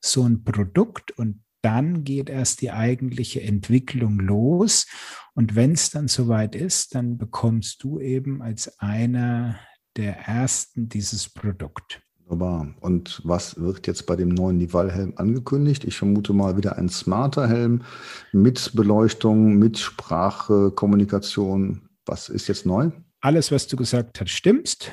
so 0.00 0.24
ein 0.24 0.44
Produkt 0.44 1.12
und 1.12 1.42
dann 1.62 2.04
geht 2.04 2.28
erst 2.28 2.60
die 2.60 2.72
eigentliche 2.72 3.40
Entwicklung 3.40 4.18
los. 4.18 4.86
Und 5.34 5.54
wenn 5.54 5.72
es 5.72 5.90
dann 5.90 6.08
soweit 6.08 6.54
ist, 6.56 6.94
dann 6.94 7.18
bekommst 7.18 7.82
du 7.84 8.00
eben 8.00 8.42
als 8.42 8.80
einer 8.80 9.60
der 9.96 10.16
ersten 10.18 10.88
dieses 10.88 11.30
Produkt. 11.30 12.02
Wunderbar. 12.26 12.74
Und 12.80 13.20
was 13.24 13.60
wird 13.60 13.86
jetzt 13.86 14.06
bei 14.06 14.16
dem 14.16 14.28
neuen 14.28 14.58
Nival-Helm 14.58 15.14
angekündigt? 15.16 15.84
Ich 15.84 15.96
vermute 15.96 16.32
mal 16.32 16.56
wieder 16.56 16.76
ein 16.76 16.88
smarter 16.88 17.48
Helm 17.48 17.82
mit 18.32 18.72
Beleuchtung, 18.74 19.58
mit 19.58 19.78
Sprache, 19.78 20.70
Kommunikation. 20.70 21.88
Was 22.06 22.28
ist 22.28 22.48
jetzt 22.48 22.66
neu? 22.66 22.90
Alles, 23.20 23.52
was 23.52 23.66
du 23.66 23.76
gesagt 23.76 24.20
hast, 24.20 24.30
stimmt 24.30 24.92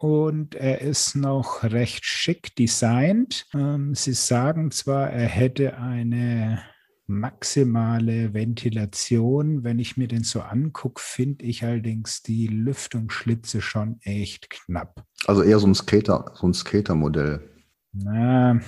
und 0.00 0.54
er 0.54 0.80
ist 0.80 1.14
noch 1.14 1.62
recht 1.62 2.06
schick 2.06 2.56
designt. 2.56 3.46
Ähm, 3.52 3.94
sie 3.94 4.14
sagen 4.14 4.70
zwar, 4.70 5.10
er 5.10 5.26
hätte 5.26 5.76
eine 5.76 6.62
maximale 7.10 8.32
Ventilation. 8.32 9.64
Wenn 9.64 9.78
ich 9.78 9.96
mir 9.96 10.08
den 10.08 10.24
so 10.24 10.40
angucke, 10.40 11.02
finde 11.04 11.44
ich 11.44 11.64
allerdings 11.64 12.22
die 12.22 12.46
Lüftungsschlitze 12.46 13.60
schon 13.60 14.00
echt 14.02 14.48
knapp. 14.48 15.04
Also 15.26 15.42
eher 15.42 15.58
so 15.58 15.66
ein 15.66 15.74
Skater, 15.74 16.32
so 16.34 16.46
ein 16.46 16.54
Skater-Modell. 16.54 17.40
Na, 17.92 18.60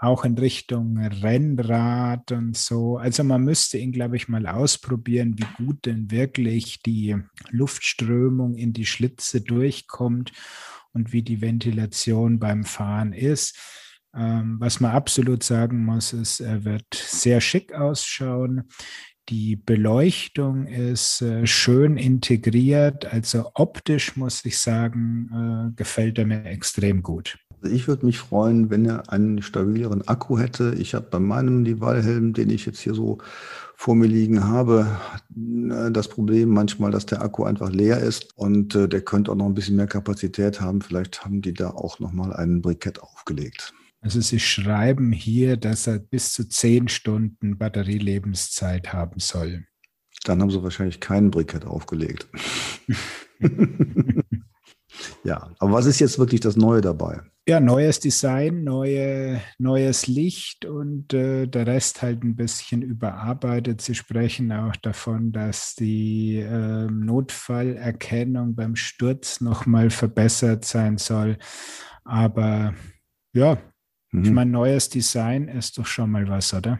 auch 0.00 0.24
in 0.24 0.36
Richtung 0.36 0.98
Rennrad 0.98 2.30
und 2.32 2.56
so. 2.56 2.98
Also 2.98 3.24
man 3.24 3.42
müsste 3.42 3.78
ihn, 3.78 3.92
glaube 3.92 4.16
ich, 4.16 4.28
mal 4.28 4.46
ausprobieren, 4.46 5.36
wie 5.38 5.64
gut 5.64 5.86
denn 5.86 6.10
wirklich 6.10 6.82
die 6.82 7.16
Luftströmung 7.50 8.54
in 8.54 8.72
die 8.72 8.86
Schlitze 8.86 9.40
durchkommt 9.40 10.32
und 10.92 11.12
wie 11.12 11.22
die 11.22 11.40
Ventilation 11.40 12.38
beim 12.38 12.64
Fahren 12.64 13.12
ist. 13.12 13.58
Ähm, 14.16 14.56
was 14.58 14.80
man 14.80 14.92
absolut 14.92 15.42
sagen 15.42 15.84
muss, 15.84 16.12
ist, 16.12 16.40
er 16.40 16.64
wird 16.64 16.86
sehr 16.94 17.40
schick 17.40 17.74
ausschauen. 17.74 18.64
Die 19.28 19.56
Beleuchtung 19.56 20.66
ist 20.66 21.20
äh, 21.20 21.46
schön 21.46 21.96
integriert. 21.96 23.12
Also 23.12 23.50
optisch 23.54 24.16
muss 24.16 24.44
ich 24.44 24.58
sagen, 24.58 25.72
äh, 25.72 25.76
gefällt 25.76 26.18
er 26.18 26.26
mir 26.26 26.44
extrem 26.44 27.02
gut. 27.02 27.36
Also 27.60 27.74
ich 27.74 27.88
würde 27.88 28.06
mich 28.06 28.18
freuen, 28.18 28.70
wenn 28.70 28.84
er 28.84 29.10
einen 29.12 29.42
stabileren 29.42 30.06
Akku 30.06 30.38
hätte. 30.38 30.74
Ich 30.78 30.94
habe 30.94 31.06
bei 31.10 31.18
meinem 31.18 31.62
Nival-Helm, 31.62 32.34
den 32.34 32.50
ich 32.50 32.66
jetzt 32.66 32.80
hier 32.80 32.94
so 32.94 33.18
vor 33.74 33.94
mir 33.96 34.06
liegen 34.06 34.44
habe, 34.44 34.86
äh, 35.34 35.90
das 35.90 36.08
Problem 36.08 36.50
manchmal, 36.50 36.92
dass 36.92 37.06
der 37.06 37.22
Akku 37.22 37.44
einfach 37.44 37.70
leer 37.70 37.98
ist 37.98 38.28
und 38.36 38.74
äh, 38.74 38.88
der 38.88 39.00
könnte 39.02 39.32
auch 39.32 39.36
noch 39.36 39.46
ein 39.46 39.54
bisschen 39.54 39.76
mehr 39.76 39.88
Kapazität 39.88 40.60
haben. 40.60 40.80
Vielleicht 40.80 41.24
haben 41.24 41.42
die 41.42 41.52
da 41.52 41.70
auch 41.70 41.98
noch 41.98 42.12
mal 42.12 42.32
einen 42.32 42.62
Brikett 42.62 43.00
aufgelegt. 43.02 43.74
Also 44.06 44.20
Sie 44.20 44.38
schreiben 44.38 45.10
hier, 45.10 45.56
dass 45.56 45.88
er 45.88 45.98
bis 45.98 46.32
zu 46.32 46.48
zehn 46.48 46.86
Stunden 46.86 47.58
Batterielebenszeit 47.58 48.92
haben 48.92 49.18
soll. 49.18 49.66
Dann 50.22 50.40
haben 50.40 50.52
Sie 50.52 50.62
wahrscheinlich 50.62 51.00
keinen 51.00 51.32
Brikett 51.32 51.64
aufgelegt. 51.64 52.28
ja, 55.24 55.50
aber 55.58 55.72
was 55.72 55.86
ist 55.86 55.98
jetzt 55.98 56.20
wirklich 56.20 56.40
das 56.40 56.56
Neue 56.56 56.82
dabei? 56.82 57.20
ja, 57.48 57.58
neues 57.58 57.98
Design, 57.98 58.62
neue, 58.62 59.40
neues 59.58 60.06
Licht 60.06 60.64
und 60.64 61.12
äh, 61.12 61.48
der 61.48 61.66
Rest 61.66 62.00
halt 62.00 62.22
ein 62.22 62.36
bisschen 62.36 62.82
überarbeitet. 62.82 63.80
Sie 63.80 63.96
sprechen 63.96 64.52
auch 64.52 64.76
davon, 64.76 65.32
dass 65.32 65.74
die 65.74 66.36
äh, 66.36 66.86
Notfallerkennung 66.86 68.54
beim 68.54 68.76
Sturz 68.76 69.40
nochmal 69.40 69.90
verbessert 69.90 70.64
sein 70.64 70.96
soll. 70.96 71.38
Aber 72.04 72.72
ja, 73.32 73.58
mhm. 74.12 74.24
ich 74.24 74.30
meine, 74.30 74.50
neues 74.50 74.88
Design 74.88 75.48
ist 75.48 75.78
doch 75.78 75.86
schon 75.86 76.10
mal 76.10 76.28
was, 76.28 76.52
oder? 76.54 76.78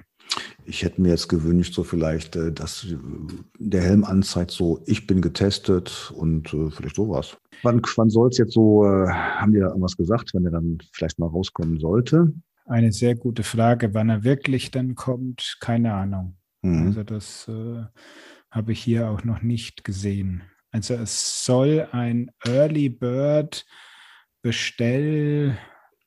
Ich 0.65 0.83
hätte 0.83 1.01
mir 1.01 1.11
jetzt 1.11 1.29
gewünscht, 1.29 1.75
so 1.75 1.85
vielleicht, 1.85 2.37
äh, 2.37 2.53
dass 2.53 2.87
der 3.59 3.83
Helm 3.83 4.05
anzeigt, 4.05 4.51
so 4.51 4.83
ich 4.87 5.07
bin 5.07 5.21
getestet 5.21 6.13
und 6.17 6.53
äh, 6.53 6.71
vielleicht 6.71 6.97
sowas. 6.97 7.37
Wann, 7.63 7.81
wann 7.97 8.11
soll 8.11 8.29
es 8.29 8.39
jetzt 8.39 8.53
so, 8.55 8.85
äh, 8.85 9.09
haben 9.09 9.53
die 9.53 9.61
da 9.61 9.69
irgendwas 9.69 9.97
gesagt, 9.97 10.35
wenn 10.35 10.45
er 10.45 10.51
dann 10.51 10.79
vielleicht 10.93 11.19
mal 11.19 11.29
rauskommen 11.29 11.79
sollte? 11.79 12.33
Eine 12.67 12.93
sehr 12.93 13.15
gute 13.15 13.45
Frage. 13.45 13.95
Wann 13.95 14.09
er 14.09 14.25
wirklich 14.25 14.73
dann 14.73 14.97
kommt, 14.97 15.59
keine 15.61 15.95
Ahnung. 15.95 16.37
Mhm. 16.63 16.89
Also 16.89 17.05
das 17.05 17.49
äh, 17.49 17.85
habe 18.51 18.73
ich 18.73 18.83
hier 18.83 19.09
auch 19.09 19.23
noch 19.23 19.43
nicht 19.43 19.85
gesehen. 19.85 20.43
Also 20.73 20.95
es 20.95 21.45
soll 21.45 21.89
ein 21.93 22.31
Early 22.45 22.89
Bird 22.89 23.65
Bestell 24.43 25.57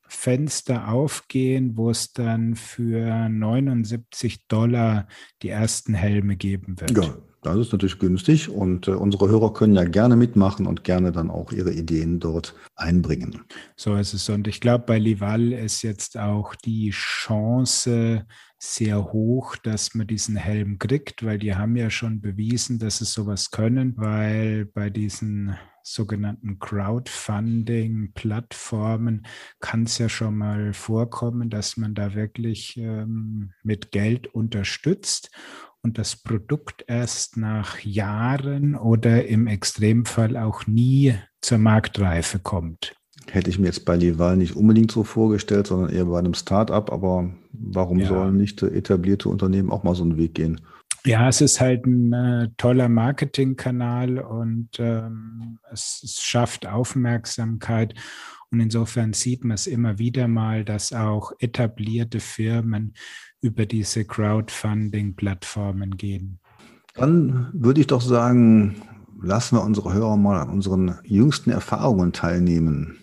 Fenster 0.09 0.89
aufgehen, 0.89 1.77
wo 1.77 1.89
es 1.89 2.13
dann 2.13 2.55
für 2.55 3.29
79 3.29 4.47
Dollar 4.47 5.07
die 5.41 5.49
ersten 5.49 5.93
Helme 5.93 6.35
geben 6.35 6.79
wird. 6.79 6.91
Ja, 6.91 7.15
das 7.41 7.57
ist 7.57 7.71
natürlich 7.71 7.99
günstig 7.99 8.49
und 8.49 8.87
äh, 8.87 8.91
unsere 8.91 9.29
Hörer 9.29 9.53
können 9.53 9.75
ja 9.75 9.85
gerne 9.85 10.15
mitmachen 10.15 10.67
und 10.67 10.83
gerne 10.83 11.11
dann 11.11 11.29
auch 11.29 11.51
ihre 11.51 11.71
Ideen 11.71 12.19
dort 12.19 12.55
einbringen. 12.75 13.41
So 13.75 13.95
ist 13.95 14.13
es. 14.13 14.29
Und 14.29 14.47
ich 14.47 14.59
glaube, 14.59 14.85
bei 14.85 14.99
Lival 14.99 15.53
ist 15.53 15.81
jetzt 15.81 16.17
auch 16.17 16.55
die 16.55 16.89
Chance 16.89 18.25
sehr 18.57 19.13
hoch, 19.13 19.55
dass 19.55 19.95
man 19.95 20.07
diesen 20.07 20.35
Helm 20.35 20.79
kriegt, 20.79 21.23
weil 21.23 21.39
die 21.39 21.55
haben 21.55 21.77
ja 21.77 21.89
schon 21.89 22.19
bewiesen, 22.19 22.77
dass 22.77 22.97
sie 22.97 23.05
sowas 23.05 23.51
können, 23.51 23.93
weil 23.95 24.65
bei 24.65 24.89
diesen 24.89 25.55
sogenannten 25.81 26.59
Crowdfunding-Plattformen 26.59 29.25
kann 29.59 29.83
es 29.83 29.97
ja 29.97 30.09
schon 30.09 30.37
mal 30.37 30.73
vorkommen, 30.73 31.49
dass 31.49 31.77
man 31.77 31.95
da 31.95 32.13
wirklich 32.13 32.75
ähm, 32.77 33.53
mit 33.63 33.91
Geld 33.91 34.27
unterstützt 34.27 35.31
und 35.81 35.97
das 35.97 36.15
Produkt 36.15 36.83
erst 36.87 37.37
nach 37.37 37.79
Jahren 37.79 38.75
oder 38.75 39.27
im 39.27 39.47
Extremfall 39.47 40.37
auch 40.37 40.67
nie 40.67 41.15
zur 41.41 41.57
Marktreife 41.57 42.39
kommt. 42.39 42.95
Hätte 43.27 43.49
ich 43.49 43.59
mir 43.59 43.67
jetzt 43.67 43.85
bei 43.85 43.95
Lival 43.95 44.37
nicht 44.37 44.55
unbedingt 44.55 44.91
so 44.91 45.03
vorgestellt, 45.03 45.67
sondern 45.67 45.91
eher 45.91 46.05
bei 46.05 46.19
einem 46.19 46.33
Start-up. 46.33 46.91
Aber 46.91 47.29
warum 47.51 47.99
ja. 47.99 48.07
sollen 48.07 48.37
nicht 48.37 48.61
etablierte 48.63 49.29
Unternehmen 49.29 49.69
auch 49.69 49.83
mal 49.83 49.95
so 49.95 50.03
einen 50.03 50.17
Weg 50.17 50.33
gehen? 50.33 50.59
Ja, 51.05 51.29
es 51.29 51.39
ist 51.39 51.61
halt 51.61 51.85
ein 51.85 52.11
äh, 52.11 52.49
toller 52.57 52.89
Marketingkanal 52.89 54.19
und 54.19 54.69
ähm, 54.79 55.59
es, 55.71 56.01
es, 56.03 56.21
schafft 56.21 56.67
Aufmerksamkeit. 56.67 57.93
Und 58.51 58.59
insofern 58.59 59.13
sieht 59.13 59.43
man 59.45 59.55
es 59.55 59.67
immer 59.67 59.97
wieder 59.97 60.27
mal, 60.27 60.65
dass 60.65 60.91
auch 60.91 61.31
etablierte 61.39 62.19
Firmen 62.19 62.95
über 63.41 63.65
diese 63.65 64.05
Crowdfunding-Plattformen 64.05 65.97
gehen. 65.97 66.39
Dann 66.95 67.49
würde 67.53 67.81
ich 67.81 67.87
doch 67.87 68.01
sagen, 68.01 68.81
lassen 69.21 69.55
wir 69.55 69.63
unsere 69.63 69.93
Hörer 69.93 70.17
mal 70.17 70.39
an 70.41 70.49
unseren 70.49 70.99
jüngsten 71.03 71.49
Erfahrungen 71.49 72.13
teilnehmen. 72.13 72.97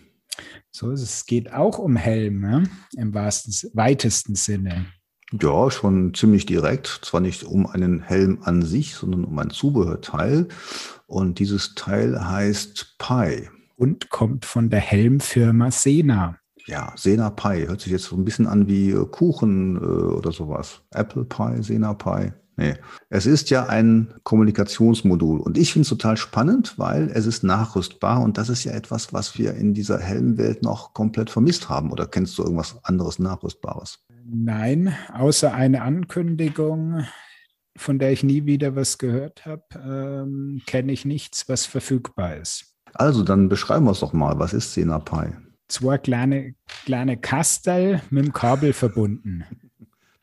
So 0.70 0.90
ist 0.90 1.02
es. 1.02 1.14
Es 1.14 1.26
geht 1.26 1.52
auch 1.52 1.78
um 1.78 1.96
Helme 1.96 2.64
im 2.96 3.14
wahrsten, 3.14 3.70
weitesten 3.74 4.34
Sinne. 4.34 4.86
Ja, 5.32 5.70
schon 5.70 6.14
ziemlich 6.14 6.46
direkt. 6.46 7.00
Zwar 7.02 7.20
nicht 7.20 7.44
um 7.44 7.66
einen 7.66 8.02
Helm 8.02 8.40
an 8.42 8.62
sich, 8.62 8.94
sondern 8.94 9.24
um 9.24 9.38
ein 9.38 9.50
Zubehörteil. 9.50 10.48
Und 11.06 11.38
dieses 11.38 11.74
Teil 11.74 12.28
heißt 12.28 12.96
Pi. 12.98 13.48
Und 13.74 14.10
kommt 14.10 14.44
von 14.44 14.70
der 14.70 14.80
Helmfirma 14.80 15.70
Sena. 15.70 16.38
Ja, 16.66 16.92
Sena 16.96 17.30
Pi. 17.30 17.66
Hört 17.66 17.80
sich 17.80 17.92
jetzt 17.92 18.04
so 18.04 18.16
ein 18.16 18.24
bisschen 18.24 18.46
an 18.46 18.66
wie 18.66 18.90
äh, 18.90 19.06
Kuchen 19.06 19.76
äh, 19.76 19.78
oder 19.78 20.32
sowas. 20.32 20.82
Apple 20.90 21.24
Pie, 21.24 21.62
Sena 21.62 21.94
Pi. 21.94 22.32
Nee. 22.58 22.74
Es 23.10 23.26
ist 23.26 23.50
ja 23.50 23.66
ein 23.66 24.14
Kommunikationsmodul 24.22 25.40
und 25.40 25.58
ich 25.58 25.74
finde 25.74 25.82
es 25.82 25.90
total 25.90 26.16
spannend, 26.16 26.78
weil 26.78 27.10
es 27.12 27.26
ist 27.26 27.44
nachrüstbar 27.44 28.22
und 28.22 28.38
das 28.38 28.48
ist 28.48 28.64
ja 28.64 28.72
etwas, 28.72 29.12
was 29.12 29.36
wir 29.38 29.54
in 29.54 29.74
dieser 29.74 29.98
Helmwelt 29.98 30.62
noch 30.62 30.94
komplett 30.94 31.28
vermisst 31.28 31.68
haben. 31.68 31.92
Oder 31.92 32.06
kennst 32.06 32.38
du 32.38 32.42
irgendwas 32.42 32.82
anderes 32.82 33.18
Nachrüstbares? 33.18 33.98
Nein, 34.24 34.94
außer 35.12 35.52
eine 35.52 35.82
Ankündigung, 35.82 37.04
von 37.76 37.98
der 37.98 38.12
ich 38.12 38.24
nie 38.24 38.46
wieder 38.46 38.74
was 38.74 38.96
gehört 38.96 39.44
habe, 39.44 39.64
ähm, 39.74 40.62
kenne 40.66 40.92
ich 40.92 41.04
nichts, 41.04 41.50
was 41.50 41.66
verfügbar 41.66 42.36
ist. 42.36 42.74
Also, 42.94 43.22
dann 43.22 43.50
beschreiben 43.50 43.84
wir 43.84 43.90
es 43.90 44.00
doch 44.00 44.14
mal. 44.14 44.38
Was 44.38 44.54
ist 44.54 44.72
Senapi? 44.72 45.34
Zwei 45.68 45.98
kleine, 45.98 46.54
kleine 46.84 47.16
Kastel 47.16 48.00
mit 48.10 48.24
dem 48.24 48.32
Kabel 48.32 48.72
verbunden. 48.72 49.44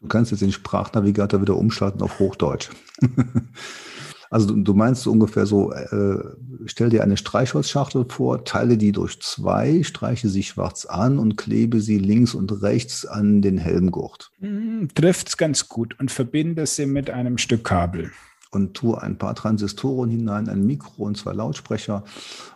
Du 0.04 0.08
kannst 0.08 0.32
jetzt 0.32 0.42
den 0.42 0.52
Sprachnavigator 0.52 1.42
wieder 1.42 1.58
umschalten 1.58 2.02
auf 2.02 2.20
Hochdeutsch. 2.20 2.70
also 4.30 4.48
du, 4.48 4.62
du, 4.62 4.74
meinst 4.74 5.04
so 5.04 5.12
ungefähr 5.12 5.46
so, 5.46 5.72
äh, 5.72 6.18
stell 6.66 6.90
dir 6.90 7.04
eine 7.04 7.16
Streichholzschachtel 7.16 8.06
vor, 8.10 8.44
teile 8.44 8.78
die 8.78 8.92
durch 8.92 9.22
zwei, 9.22 9.82
streiche 9.84 10.28
sie 10.28 10.44
schwarz 10.44 10.86
an 10.86 11.20
und 11.20 11.38
klebe 11.38 11.80
sie 11.80 12.00
links 12.00 12.36
und 12.36 12.62
rechts 12.62 13.06
an 13.06 13.42
den 13.42 13.58
Helmgurt. 13.58 14.30
Mm, 14.40 14.88
es 15.02 15.38
ganz 15.38 15.70
gut 15.70 15.98
und 16.00 16.12
verbinde 16.12 16.66
sie 16.66 16.86
mit 16.86 17.10
einem 17.10 17.38
Stück 17.38 17.64
Kabel. 17.64 18.12
Und 18.52 18.76
tue 18.76 19.02
ein 19.02 19.18
paar 19.18 19.36
Transistoren 19.36 20.10
hinein, 20.10 20.48
ein 20.48 20.66
Mikro 20.66 21.04
und 21.04 21.18
zwei 21.18 21.34
Lautsprecher 21.34 22.04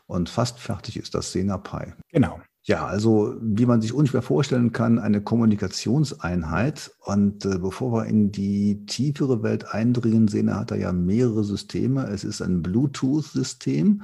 und 0.06 0.30
fast 0.30 0.60
fertig 0.60 0.98
ist 0.98 1.16
das 1.16 1.32
Sena 1.32 1.58
Pi. 1.58 1.94
Genau. 2.12 2.40
Ja, 2.68 2.86
also 2.86 3.34
wie 3.40 3.66
man 3.66 3.82
sich 3.82 3.94
unschwer 3.94 4.22
vorstellen 4.22 4.74
kann, 4.74 5.00
eine 5.00 5.22
Kommunikationseinheit. 5.22 6.92
Und 7.06 7.46
äh, 7.46 7.60
bevor 7.60 7.94
wir 7.94 8.06
in 8.08 8.34
die 8.34 8.86
tiefere 8.86 9.42
Welt 9.42 9.74
eindringen, 9.74 10.28
sehen, 10.28 10.54
hat 10.54 10.72
er 10.72 10.78
ja 10.78 10.92
mehrere 10.92 11.46
Systeme. 11.46 12.08
Es 12.08 12.26
ist 12.26 12.42
ein 12.42 12.62
Bluetooth-System 12.62 14.02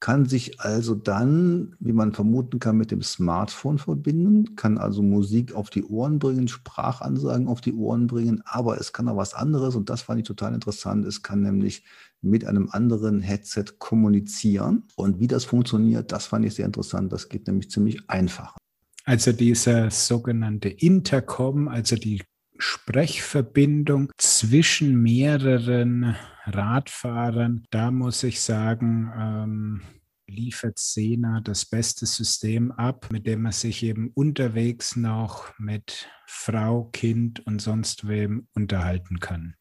kann 0.00 0.24
sich 0.24 0.60
also 0.60 0.94
dann, 0.94 1.76
wie 1.78 1.92
man 1.92 2.12
vermuten 2.12 2.58
kann, 2.58 2.78
mit 2.78 2.90
dem 2.90 3.02
Smartphone 3.02 3.78
verbinden, 3.78 4.56
kann 4.56 4.78
also 4.78 5.02
Musik 5.02 5.54
auf 5.54 5.68
die 5.68 5.84
Ohren 5.84 6.18
bringen, 6.18 6.48
Sprachansagen 6.48 7.46
auf 7.46 7.60
die 7.60 7.74
Ohren 7.74 8.06
bringen, 8.06 8.42
aber 8.46 8.80
es 8.80 8.94
kann 8.94 9.08
auch 9.08 9.16
was 9.16 9.34
anderes 9.34 9.76
und 9.76 9.90
das 9.90 10.02
fand 10.02 10.20
ich 10.20 10.26
total 10.26 10.54
interessant. 10.54 11.04
Es 11.04 11.22
kann 11.22 11.42
nämlich 11.42 11.84
mit 12.22 12.46
einem 12.46 12.70
anderen 12.70 13.20
Headset 13.20 13.64
kommunizieren 13.78 14.84
und 14.96 15.20
wie 15.20 15.26
das 15.26 15.44
funktioniert, 15.44 16.12
das 16.12 16.26
fand 16.26 16.46
ich 16.46 16.54
sehr 16.54 16.66
interessant. 16.66 17.12
Das 17.12 17.28
geht 17.28 17.46
nämlich 17.46 17.70
ziemlich 17.70 18.08
einfach. 18.08 18.56
Also 19.04 19.32
dieser 19.32 19.90
sogenannte 19.90 20.68
Intercom, 20.68 21.68
also 21.68 21.96
die 21.96 22.22
Sprechverbindung 22.60 24.12
zwischen 24.16 25.00
mehreren 25.02 26.16
Radfahrern, 26.44 27.64
da 27.70 27.90
muss 27.90 28.22
ich 28.22 28.40
sagen, 28.40 29.12
ähm, 29.16 29.82
liefert 30.26 30.78
Sena 30.78 31.40
das 31.40 31.64
beste 31.66 32.06
System 32.06 32.70
ab, 32.72 33.08
mit 33.10 33.26
dem 33.26 33.42
man 33.42 33.52
sich 33.52 33.82
eben 33.82 34.10
unterwegs 34.14 34.96
noch 34.96 35.58
mit 35.58 36.08
Frau, 36.26 36.84
Kind 36.92 37.44
und 37.46 37.60
sonst 37.60 38.06
wem 38.06 38.46
unterhalten 38.54 39.18
kann. 39.20 39.56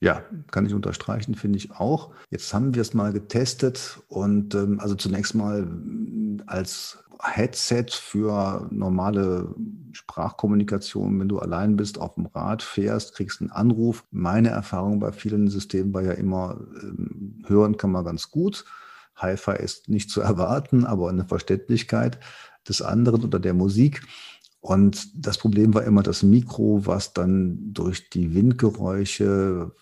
Ja, 0.00 0.22
kann 0.50 0.64
ich 0.64 0.72
unterstreichen, 0.72 1.34
finde 1.34 1.58
ich 1.58 1.72
auch. 1.72 2.12
Jetzt 2.30 2.54
haben 2.54 2.74
wir 2.74 2.80
es 2.80 2.94
mal 2.94 3.12
getestet 3.12 4.00
und 4.08 4.54
ähm, 4.54 4.80
also 4.80 4.94
zunächst 4.94 5.34
mal 5.34 5.68
als 6.46 7.04
Headset 7.22 7.86
für 7.90 8.66
normale 8.70 9.54
Sprachkommunikation, 9.92 11.20
wenn 11.20 11.28
du 11.28 11.38
allein 11.38 11.76
bist, 11.76 11.98
auf 11.98 12.14
dem 12.14 12.26
Rad 12.26 12.62
fährst, 12.62 13.14
kriegst 13.14 13.42
einen 13.42 13.50
Anruf. 13.50 14.04
Meine 14.10 14.48
Erfahrung 14.48 15.00
bei 15.00 15.12
vielen 15.12 15.48
Systemen 15.48 15.92
war 15.92 16.02
ja 16.02 16.12
immer, 16.12 16.58
ähm, 16.82 17.42
hören 17.46 17.76
kann 17.76 17.92
man 17.92 18.04
ganz 18.04 18.30
gut. 18.30 18.64
Hi-Fi 19.16 19.56
ist 19.62 19.90
nicht 19.90 20.10
zu 20.10 20.20
erwarten, 20.22 20.86
aber 20.86 21.10
eine 21.10 21.26
Verständlichkeit 21.26 22.18
des 22.66 22.80
anderen 22.80 23.22
oder 23.22 23.38
der 23.38 23.54
Musik. 23.54 24.02
Und 24.60 25.08
das 25.14 25.38
Problem 25.38 25.74
war 25.74 25.84
immer 25.84 26.02
das 26.02 26.22
Mikro, 26.22 26.86
was 26.86 27.12
dann 27.12 27.72
durch 27.72 28.10
die 28.10 28.34
Windgeräusche 28.34 29.72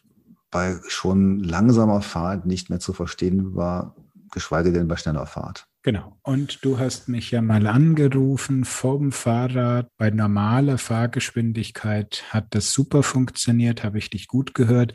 bei 0.50 0.80
schon 0.88 1.40
langsamer 1.40 2.00
Fahrt 2.00 2.46
nicht 2.46 2.70
mehr 2.70 2.80
zu 2.80 2.92
verstehen 2.92 3.54
war, 3.54 3.94
geschweige 4.32 4.72
denn 4.72 4.88
bei 4.88 4.96
schneller 4.96 5.26
Fahrt. 5.26 5.68
Genau. 5.82 6.18
Und 6.22 6.64
du 6.64 6.78
hast 6.78 7.08
mich 7.08 7.30
ja 7.30 7.40
mal 7.40 7.66
angerufen 7.66 8.64
vom 8.64 9.12
Fahrrad. 9.12 9.88
Bei 9.96 10.10
normaler 10.10 10.76
Fahrgeschwindigkeit 10.76 12.24
hat 12.30 12.48
das 12.50 12.72
super 12.72 13.02
funktioniert, 13.02 13.84
habe 13.84 13.98
ich 13.98 14.10
dich 14.10 14.26
gut 14.26 14.54
gehört. 14.54 14.92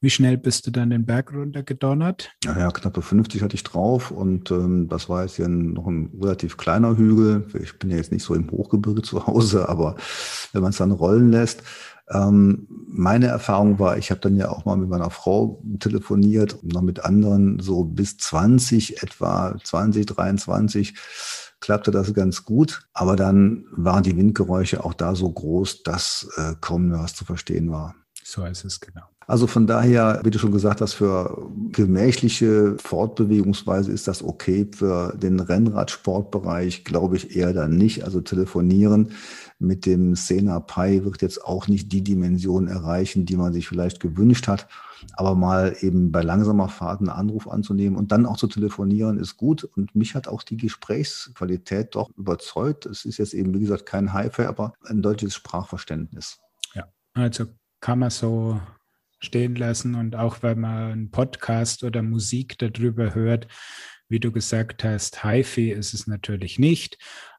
Wie 0.00 0.10
schnell 0.10 0.36
bist 0.36 0.66
du 0.66 0.70
dann 0.70 0.90
den 0.90 1.06
Berg 1.06 1.32
runter 1.32 1.62
gedonnert? 1.62 2.30
Ja, 2.44 2.58
ja 2.58 2.70
knappe 2.70 3.00
50 3.00 3.42
hatte 3.42 3.54
ich 3.54 3.64
drauf 3.64 4.10
und 4.10 4.50
ähm, 4.50 4.88
das 4.88 5.08
war 5.08 5.22
jetzt 5.22 5.38
ja 5.38 5.48
noch 5.48 5.86
ein 5.86 6.10
relativ 6.20 6.58
kleiner 6.58 6.96
Hügel. 6.96 7.46
Ich 7.62 7.78
bin 7.78 7.90
ja 7.90 7.96
jetzt 7.96 8.12
nicht 8.12 8.22
so 8.22 8.34
im 8.34 8.50
Hochgebirge 8.50 9.02
zu 9.02 9.26
Hause, 9.26 9.68
aber 9.70 9.96
wenn 10.52 10.62
man 10.62 10.70
es 10.70 10.76
dann 10.76 10.92
rollen 10.92 11.30
lässt, 11.30 11.62
ähm, 12.08 12.68
meine 12.88 13.26
Erfahrung 13.26 13.78
war, 13.78 13.96
ich 13.98 14.10
habe 14.10 14.20
dann 14.20 14.36
ja 14.36 14.50
auch 14.50 14.64
mal 14.64 14.76
mit 14.76 14.88
meiner 14.88 15.10
Frau 15.10 15.62
telefoniert 15.80 16.54
und 16.54 16.72
noch 16.72 16.82
mit 16.82 17.04
anderen, 17.04 17.58
so 17.58 17.84
bis 17.84 18.16
20 18.18 19.02
etwa, 19.02 19.56
20, 19.62 20.06
23 20.06 20.94
klappte 21.60 21.90
das 21.90 22.14
ganz 22.14 22.44
gut. 22.44 22.86
Aber 22.92 23.16
dann 23.16 23.64
waren 23.72 24.02
die 24.02 24.16
Windgeräusche 24.16 24.84
auch 24.84 24.94
da 24.94 25.14
so 25.14 25.30
groß, 25.30 25.82
dass 25.82 26.28
äh, 26.36 26.54
kaum 26.60 26.88
mehr 26.88 27.00
was 27.00 27.14
zu 27.14 27.24
verstehen 27.24 27.70
war. 27.72 27.94
So 28.22 28.44
ist 28.44 28.64
es 28.64 28.80
genau. 28.80 29.04
Also 29.28 29.48
von 29.48 29.66
daher, 29.66 30.20
wie 30.22 30.30
du 30.30 30.38
schon 30.38 30.52
gesagt 30.52 30.80
hast, 30.80 30.94
für 30.94 31.50
gemächliche 31.72 32.76
Fortbewegungsweise 32.78 33.90
ist 33.90 34.06
das 34.06 34.22
okay. 34.22 34.68
Für 34.72 35.16
den 35.16 35.40
Rennradsportbereich 35.40 36.84
glaube 36.84 37.16
ich 37.16 37.34
eher 37.34 37.52
dann 37.52 37.76
nicht. 37.76 38.04
Also 38.04 38.20
telefonieren 38.20 39.10
mit 39.58 39.84
dem 39.84 40.14
Sena 40.14 40.60
Pi 40.60 41.04
wird 41.04 41.22
jetzt 41.22 41.44
auch 41.44 41.66
nicht 41.66 41.90
die 41.90 42.04
Dimension 42.04 42.68
erreichen, 42.68 43.26
die 43.26 43.36
man 43.36 43.52
sich 43.52 43.66
vielleicht 43.66 43.98
gewünscht 43.98 44.46
hat. 44.46 44.68
Aber 45.14 45.34
mal 45.34 45.76
eben 45.80 46.12
bei 46.12 46.22
langsamer 46.22 46.68
Fahrt 46.68 47.00
einen 47.00 47.08
Anruf 47.08 47.48
anzunehmen 47.48 47.98
und 47.98 48.12
dann 48.12 48.26
auch 48.26 48.36
zu 48.36 48.46
telefonieren, 48.46 49.18
ist 49.18 49.36
gut. 49.36 49.64
Und 49.64 49.94
mich 49.96 50.14
hat 50.14 50.28
auch 50.28 50.44
die 50.44 50.56
Gesprächsqualität 50.56 51.96
doch 51.96 52.10
überzeugt. 52.16 52.86
Es 52.86 53.04
ist 53.04 53.18
jetzt 53.18 53.34
eben, 53.34 53.52
wie 53.54 53.60
gesagt, 53.60 53.86
kein 53.86 54.12
Hi-Fi, 54.12 54.42
aber 54.42 54.72
ein 54.84 55.02
deutsches 55.02 55.34
Sprachverständnis. 55.34 56.38
Ja, 56.74 56.84
also 57.14 57.46
kann 57.80 57.98
man 57.98 58.10
so 58.10 58.60
stehen 59.20 59.54
lassen. 59.56 59.94
Und 59.94 60.16
auch 60.16 60.42
wenn 60.42 60.60
man 60.60 60.92
einen 60.92 61.10
Podcast 61.10 61.84
oder 61.84 62.02
Musik 62.02 62.58
darüber 62.58 63.14
hört, 63.14 63.48
wie 64.08 64.20
du 64.20 64.32
gesagt 64.32 64.84
hast, 64.84 65.24
HiFi 65.24 65.70
ist 65.70 65.94
es 65.94 66.06
natürlich 66.06 66.58
nicht, 66.58 66.98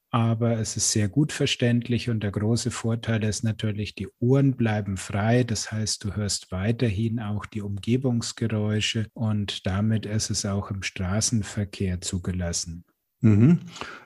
aber 0.10 0.58
es 0.60 0.78
ist 0.78 0.92
sehr 0.92 1.10
gut 1.10 1.32
verständlich 1.32 2.10
und 2.10 2.24
der 2.24 2.32
große 2.32 2.72
Vorteil 2.72 3.24
ist 3.24 3.44
natürlich, 3.44 3.94
die 3.96 4.08
Ohren 4.20 4.56
bleiben 4.56 4.98
frei. 4.98 5.44
Das 5.44 5.72
heißt, 5.72 6.04
du 6.04 6.16
hörst 6.16 6.52
weiterhin 6.52 7.20
auch 7.20 7.46
die 7.46 7.62
Umgebungsgeräusche 7.62 9.08
und 9.14 9.66
damit 9.66 10.06
ist 10.06 10.30
es 10.30 10.46
auch 10.46 10.72
im 10.72 10.84
Straßenverkehr 10.84 12.02
zugelassen. 12.02 12.86
Mhm. 13.22 13.60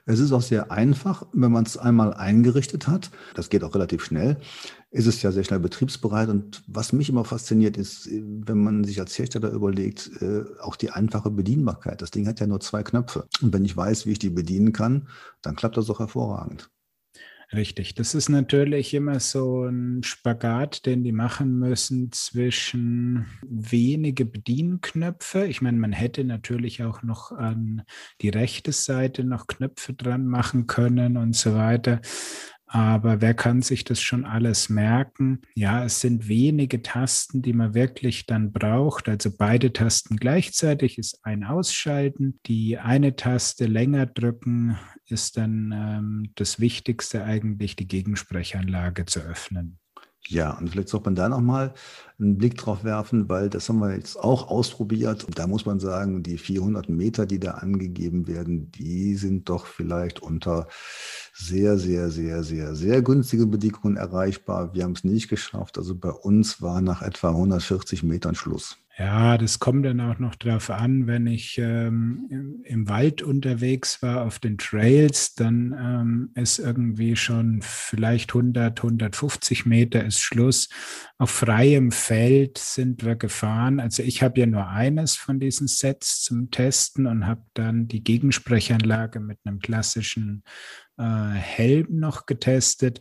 Es 0.05 0.19
ist 0.19 0.31
auch 0.31 0.41
sehr 0.41 0.71
einfach, 0.71 1.27
wenn 1.33 1.51
man 1.51 1.65
es 1.65 1.77
einmal 1.77 2.13
eingerichtet 2.13 2.87
hat. 2.87 3.11
Das 3.35 3.49
geht 3.49 3.63
auch 3.63 3.75
relativ 3.75 4.03
schnell. 4.03 4.37
Ist 4.93 5.07
es 5.07 5.21
ja 5.21 5.31
sehr 5.31 5.45
schnell 5.45 5.61
betriebsbereit. 5.61 6.27
Und 6.27 6.63
was 6.67 6.91
mich 6.91 7.07
immer 7.07 7.23
fasziniert, 7.23 7.77
ist, 7.77 8.09
wenn 8.11 8.61
man 8.61 8.83
sich 8.83 8.99
als 8.99 9.17
Hersteller 9.17 9.49
überlegt, 9.51 10.11
äh, 10.21 10.43
auch 10.59 10.75
die 10.75 10.91
einfache 10.91 11.31
Bedienbarkeit. 11.31 12.01
Das 12.01 12.11
Ding 12.11 12.27
hat 12.27 12.41
ja 12.41 12.47
nur 12.47 12.59
zwei 12.59 12.83
Knöpfe. 12.83 13.25
Und 13.41 13.53
wenn 13.53 13.63
ich 13.63 13.75
weiß, 13.75 14.05
wie 14.05 14.11
ich 14.11 14.19
die 14.19 14.29
bedienen 14.29 14.73
kann, 14.73 15.07
dann 15.41 15.55
klappt 15.55 15.77
das 15.77 15.89
auch 15.89 15.99
hervorragend. 15.99 16.69
Richtig. 17.53 17.95
Das 17.95 18.15
ist 18.15 18.29
natürlich 18.29 18.93
immer 18.93 19.19
so 19.19 19.65
ein 19.65 20.03
Spagat, 20.03 20.85
den 20.85 21.03
die 21.03 21.11
machen 21.11 21.59
müssen 21.59 22.09
zwischen 22.13 23.25
wenige 23.45 24.25
Bedienknöpfe. 24.25 25.45
Ich 25.47 25.61
meine, 25.61 25.77
man 25.77 25.91
hätte 25.91 26.23
natürlich 26.23 26.81
auch 26.81 27.03
noch 27.03 27.33
an 27.33 27.83
die 28.21 28.29
rechte 28.29 28.71
Seite 28.71 29.25
noch 29.25 29.47
Knöpfe 29.47 29.93
dran 29.93 30.27
machen 30.27 30.65
können 30.65 31.17
und 31.17 31.35
so 31.35 31.53
weiter. 31.53 31.99
Aber 32.73 33.19
wer 33.19 33.33
kann 33.33 33.61
sich 33.61 33.83
das 33.83 33.99
schon 34.01 34.23
alles 34.23 34.69
merken? 34.69 35.41
Ja, 35.55 35.83
es 35.83 35.99
sind 35.99 36.29
wenige 36.29 36.81
Tasten, 36.81 37.41
die 37.41 37.51
man 37.51 37.73
wirklich 37.73 38.27
dann 38.27 38.53
braucht. 38.53 39.09
Also 39.09 39.29
beide 39.37 39.73
Tasten 39.73 40.15
gleichzeitig 40.15 40.97
ist 40.97 41.19
ein 41.23 41.43
Ausschalten. 41.43 42.39
Die 42.45 42.77
eine 42.77 43.17
Taste 43.17 43.65
länger 43.65 44.05
drücken 44.05 44.77
ist 45.05 45.35
dann 45.35 45.73
ähm, 45.75 46.31
das 46.35 46.61
Wichtigste 46.61 47.25
eigentlich, 47.25 47.75
die 47.75 47.89
Gegensprechanlage 47.89 49.05
zu 49.05 49.19
öffnen. 49.19 49.80
Ja, 50.27 50.57
und 50.57 50.69
vielleicht 50.69 50.89
sollte 50.89 51.05
man 51.05 51.15
da 51.15 51.29
nochmal 51.29 51.73
einen 52.19 52.37
Blick 52.37 52.55
drauf 52.55 52.83
werfen, 52.83 53.27
weil 53.27 53.49
das 53.49 53.67
haben 53.67 53.79
wir 53.79 53.95
jetzt 53.95 54.17
auch 54.17 54.49
ausprobiert. 54.49 55.23
Und 55.23 55.39
da 55.39 55.47
muss 55.47 55.65
man 55.65 55.79
sagen, 55.79 56.23
die 56.23 56.37
400 56.37 56.89
Meter, 56.89 57.25
die 57.25 57.39
da 57.39 57.51
angegeben 57.51 58.27
werden, 58.27 58.71
die 58.71 59.15
sind 59.15 59.49
doch 59.49 59.65
vielleicht 59.65 60.21
unter 60.21 60.67
sehr, 61.33 61.77
sehr, 61.77 62.11
sehr, 62.11 62.43
sehr, 62.43 62.75
sehr 62.75 63.01
günstigen 63.01 63.49
Bedingungen 63.49 63.97
erreichbar. 63.97 64.73
Wir 64.73 64.83
haben 64.83 64.93
es 64.93 65.03
nicht 65.03 65.27
geschafft. 65.27 65.77
Also 65.77 65.95
bei 65.95 66.11
uns 66.11 66.61
war 66.61 66.81
nach 66.81 67.01
etwa 67.01 67.29
140 67.29 68.03
Metern 68.03 68.35
Schluss. 68.35 68.80
Ja, 68.97 69.37
das 69.37 69.59
kommt 69.59 69.85
dann 69.85 70.01
auch 70.01 70.19
noch 70.19 70.35
darauf 70.35 70.69
an, 70.69 71.07
wenn 71.07 71.25
ich 71.25 71.57
ähm, 71.57 72.27
im, 72.29 72.61
im, 72.65 72.89
Wald 72.89 73.21
unterwegs 73.21 74.01
war, 74.01 74.25
auf 74.25 74.39
den 74.39 74.57
Trails, 74.57 75.33
dann 75.33 75.73
ähm, 75.79 76.31
ist 76.35 76.59
irgendwie 76.59 77.15
schon 77.15 77.61
vielleicht 77.61 78.31
100, 78.31 78.77
150 78.83 79.65
Meter 79.65 80.03
ist 80.03 80.19
Schluss. 80.19 80.67
Auf 81.17 81.31
freiem 81.31 81.91
Feld 81.91 82.57
sind 82.57 83.05
wir 83.05 83.15
gefahren. 83.15 83.79
Also 83.79 84.03
ich 84.03 84.21
habe 84.21 84.41
ja 84.41 84.45
nur 84.45 84.67
eines 84.67 85.15
von 85.15 85.39
diesen 85.39 85.67
Sets 85.67 86.21
zum 86.21 86.51
Testen 86.51 87.07
und 87.07 87.25
habe 87.25 87.45
dann 87.53 87.87
die 87.87 88.03
Gegensprechanlage 88.03 89.21
mit 89.21 89.39
einem 89.45 89.59
klassischen 89.59 90.43
äh, 90.97 91.03
Helm 91.03 91.87
noch 91.91 92.25
getestet. 92.25 92.99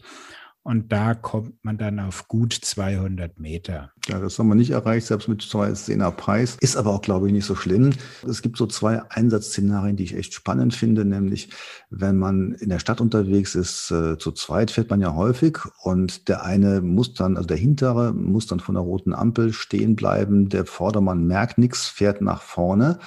Und 0.62 0.92
da 0.92 1.14
kommt 1.14 1.64
man 1.64 1.78
dann 1.78 1.98
auf 1.98 2.28
gut 2.28 2.52
200 2.52 3.38
Meter. 3.38 3.92
Ja, 4.08 4.18
das 4.18 4.38
haben 4.38 4.48
wir 4.48 4.54
nicht 4.54 4.70
erreicht, 4.70 5.06
selbst 5.06 5.28
mit 5.28 5.42
210er 5.42 6.10
Preis. 6.10 6.56
Ist 6.60 6.76
aber 6.76 6.90
auch, 6.90 7.02
glaube 7.02 7.26
ich, 7.26 7.32
nicht 7.32 7.44
so 7.44 7.54
schlimm. 7.54 7.90
Es 8.26 8.40
gibt 8.40 8.56
so 8.56 8.66
zwei 8.66 9.02
Einsatzszenarien, 9.10 9.96
die 9.96 10.04
ich 10.04 10.16
echt 10.16 10.32
spannend 10.32 10.74
finde, 10.74 11.04
nämlich 11.04 11.50
wenn 11.90 12.16
man 12.16 12.52
in 12.52 12.70
der 12.70 12.78
Stadt 12.78 13.00
unterwegs 13.00 13.54
ist, 13.54 13.90
äh, 13.90 14.16
zu 14.16 14.32
zweit 14.32 14.70
fährt 14.70 14.90
man 14.90 15.00
ja 15.00 15.14
häufig 15.14 15.58
und 15.82 16.28
der 16.28 16.44
eine 16.44 16.80
muss 16.80 17.14
dann, 17.14 17.36
also 17.36 17.46
der 17.46 17.56
hintere 17.58 18.12
muss 18.12 18.46
dann 18.46 18.60
von 18.60 18.74
der 18.74 18.84
roten 18.84 19.12
Ampel 19.12 19.52
stehen 19.52 19.96
bleiben, 19.96 20.48
der 20.48 20.64
Vordermann 20.64 21.26
merkt 21.26 21.58
nichts, 21.58 21.86
fährt 21.86 22.22
nach 22.22 22.42
vorne 22.42 22.98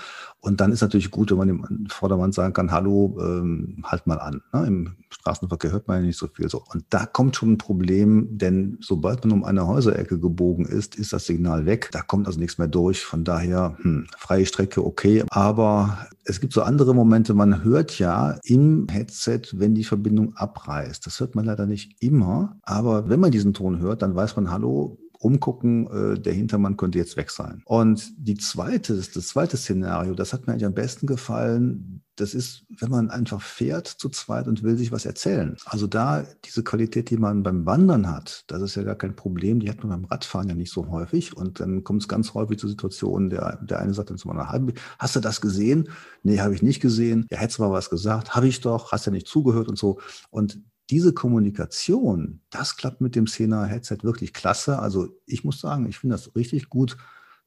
und 0.43 0.59
dann 0.59 0.73
ist 0.73 0.81
natürlich 0.81 1.09
gut, 1.09 1.31
wenn 1.31 1.37
man 1.37 1.47
dem 1.47 1.85
Vordermann 1.87 2.33
sagen 2.33 2.51
kann, 2.51 2.73
hallo, 2.73 3.17
ähm, 3.21 3.77
halt 3.85 4.07
mal 4.07 4.19
an. 4.19 4.41
Ne? 4.51 4.67
Im 4.67 4.95
Straßenverkehr 5.09 5.71
hört 5.71 5.87
man 5.87 6.01
ja 6.01 6.07
nicht 6.07 6.19
so 6.19 6.27
viel 6.27 6.49
so. 6.49 6.61
Und 6.73 6.83
da 6.89 7.05
kommt 7.05 7.37
schon 7.37 7.53
ein 7.53 7.57
Problem, 7.57 8.27
denn 8.37 8.77
sobald 8.81 9.23
man 9.23 9.31
um 9.31 9.45
eine 9.45 9.65
Häuserecke 9.65 10.19
gebogen 10.19 10.65
ist, 10.65 10.82
ist 10.87 11.13
das 11.13 11.25
Signal 11.25 11.65
weg. 11.65 11.89
Da 11.91 12.01
kommt 12.01 12.27
also 12.27 12.39
nichts 12.39 12.57
mehr 12.57 12.67
durch. 12.67 13.03
Von 13.03 13.23
daher, 13.23 13.77
hm, 13.81 14.07
freie 14.17 14.45
Strecke, 14.45 14.85
okay. 14.85 15.23
Aber 15.29 16.07
es 16.25 16.39
gibt 16.39 16.53
so 16.53 16.61
andere 16.61 16.93
Momente, 16.93 17.33
man 17.33 17.63
hört 17.63 17.97
ja 17.99 18.37
im 18.43 18.87
Headset, 18.89 19.41
wenn 19.53 19.75
die 19.75 19.83
Verbindung 19.83 20.35
abreißt. 20.35 21.05
Das 21.05 21.19
hört 21.19 21.35
man 21.35 21.45
leider 21.45 21.65
nicht 21.65 22.01
immer. 22.01 22.57
Aber 22.61 23.09
wenn 23.09 23.19
man 23.19 23.31
diesen 23.31 23.53
Ton 23.53 23.79
hört, 23.79 24.01
dann 24.01 24.15
weiß 24.15 24.35
man, 24.35 24.51
hallo, 24.51 24.97
umgucken, 25.23 25.87
äh, 25.87 26.19
der 26.19 26.33
Hintermann 26.33 26.77
könnte 26.77 26.97
jetzt 26.97 27.17
weg 27.17 27.31
sein. 27.31 27.61
Und 27.65 28.13
die 28.17 28.35
zweite, 28.35 28.95
das 28.95 29.27
zweite 29.27 29.57
Szenario, 29.57 30.13
das 30.13 30.33
hat 30.33 30.45
mir 30.45 30.53
eigentlich 30.53 30.65
am 30.65 30.73
besten 30.73 31.07
gefallen. 31.07 32.02
Das 32.15 32.33
ist, 32.33 32.65
wenn 32.69 32.91
man 32.91 33.09
einfach 33.09 33.41
fährt 33.41 33.87
zu 33.87 34.09
zweit 34.09 34.47
und 34.47 34.61
will 34.61 34.77
sich 34.77 34.91
was 34.91 35.05
erzählen. 35.05 35.57
Also 35.65 35.87
da 35.87 36.25
diese 36.45 36.63
Qualität, 36.63 37.09
die 37.09 37.17
man 37.17 37.43
beim 37.43 37.65
Wandern 37.65 38.09
hat, 38.09 38.43
das 38.47 38.61
ist 38.61 38.75
ja 38.75 38.83
gar 38.83 38.95
kein 38.95 39.15
Problem. 39.15 39.59
Die 39.59 39.69
hat 39.69 39.83
man 39.83 39.89
beim 39.89 40.05
Radfahren 40.05 40.49
ja 40.49 40.55
nicht 40.55 40.71
so 40.71 40.89
häufig. 40.89 41.35
Und 41.35 41.59
dann 41.59 41.83
kommt 41.83 42.03
es 42.03 42.07
ganz 42.07 42.33
häufig 42.33 42.59
zu 42.59 42.67
Situationen, 42.67 43.29
der, 43.29 43.57
der 43.63 43.79
eine 43.79 43.93
sagt 43.93 44.09
dann 44.09 44.17
zu 44.17 44.27
meiner 44.27 44.53
hast 44.99 45.15
du 45.15 45.19
das 45.19 45.41
gesehen? 45.41 45.89
Nee, 46.21 46.39
habe 46.39 46.53
ich 46.53 46.61
nicht 46.61 46.81
gesehen. 46.81 47.25
Ja, 47.31 47.37
hättest 47.37 47.59
du 47.59 47.63
mal 47.63 47.71
was 47.71 47.89
gesagt. 47.89 48.35
Habe 48.35 48.47
ich 48.47 48.61
doch. 48.61 48.91
Hast 48.91 49.05
ja 49.05 49.11
nicht 49.11 49.27
zugehört 49.27 49.67
und 49.67 49.77
so. 49.77 49.99
Und 50.29 50.59
diese 50.89 51.13
Kommunikation, 51.13 52.41
das 52.49 52.75
klappt 52.75 53.01
mit 53.01 53.15
dem 53.15 53.27
Sena 53.27 53.65
Headset 53.65 53.99
wirklich 54.03 54.33
klasse. 54.33 54.79
Also 54.79 55.07
ich 55.25 55.43
muss 55.43 55.59
sagen, 55.59 55.87
ich 55.87 55.97
finde 55.97 56.15
das 56.15 56.35
richtig 56.35 56.69
gut 56.69 56.97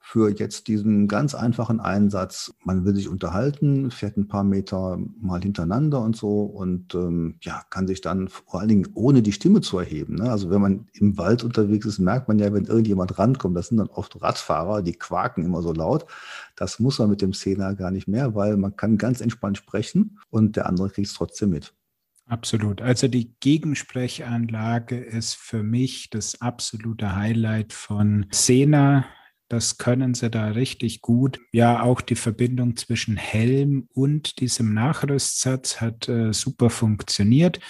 für 0.09 0.31
jetzt 0.31 0.69
diesen 0.69 1.09
ganz 1.09 1.35
einfachen 1.35 1.81
Einsatz. 1.81 2.55
Man 2.63 2.85
will 2.85 2.95
sich 2.95 3.09
unterhalten, 3.09 3.91
fährt 3.91 4.17
ein 4.17 4.29
paar 4.29 4.45
Meter 4.45 5.01
mal 5.21 5.43
hintereinander 5.43 6.01
und 6.01 6.15
so 6.15 6.45
und 6.45 6.95
ähm, 6.95 7.39
ja, 7.41 7.63
kann 7.71 7.89
sich 7.89 8.03
dann 8.03 8.29
vor 8.29 8.61
allen 8.61 8.69
Dingen 8.69 8.89
ohne 8.95 9.21
die 9.21 9.33
Stimme 9.33 9.63
zu 9.63 9.81
erheben. 9.81 10.15
Ne? 10.15 10.31
Also 10.31 10.49
wenn 10.49 10.61
man 10.61 10.87
im 10.93 11.19
Wald 11.19 11.43
unterwegs 11.43 11.87
ist, 11.87 11.99
merkt 11.99 12.29
man 12.29 12.39
ja, 12.39 12.53
wenn 12.53 12.67
irgendjemand 12.67 13.19
rankommt, 13.19 13.57
das 13.57 13.67
sind 13.67 13.79
dann 13.79 13.89
oft 13.89 14.23
Radfahrer, 14.23 14.83
die 14.83 14.93
quaken 14.93 15.45
immer 15.45 15.61
so 15.61 15.73
laut. 15.73 16.07
Das 16.55 16.79
muss 16.79 17.01
man 17.01 17.11
mit 17.11 17.21
dem 17.21 17.33
Sena 17.33 17.73
gar 17.73 17.91
nicht 17.91 18.07
mehr, 18.07 18.37
weil 18.37 18.57
man 18.57 18.77
kann 18.77 18.99
ganz 18.99 19.21
entspannt 19.21 19.59
sprechen 19.59 20.21
und 20.31 20.55
der 20.55 20.67
andere 20.67 20.89
kriegt 20.89 21.09
es 21.09 21.15
trotzdem 21.15 21.51
mit. 21.51 21.75
Absolut. 22.27 22.81
Also 22.81 23.09
die 23.09 23.35
Gegensprechanlage 23.41 24.99
ist 25.01 25.35
für 25.35 25.65
mich 25.65 26.11
das 26.11 26.41
absolute 26.41 27.17
Highlight 27.17 27.73
von 27.73 28.27
Sena. 28.31 29.05
Das 29.49 29.79
können 29.79 30.15
sie 30.15 30.31
da 30.31 30.49
richtig 30.49 31.03
gut. 31.03 31.39
Ja, 31.53 31.83
auch 31.83 32.01
die 32.01 32.17
Verbindung 32.17 32.77
zwischen 32.77 33.17
Helm 33.17 33.89
und 33.95 34.41
diesem 34.41 34.75
Nachrüstsatz 34.75 35.81
hat 35.81 36.09
äh, 36.09 36.33
super 36.33 36.71
funktioniert. 36.71 37.61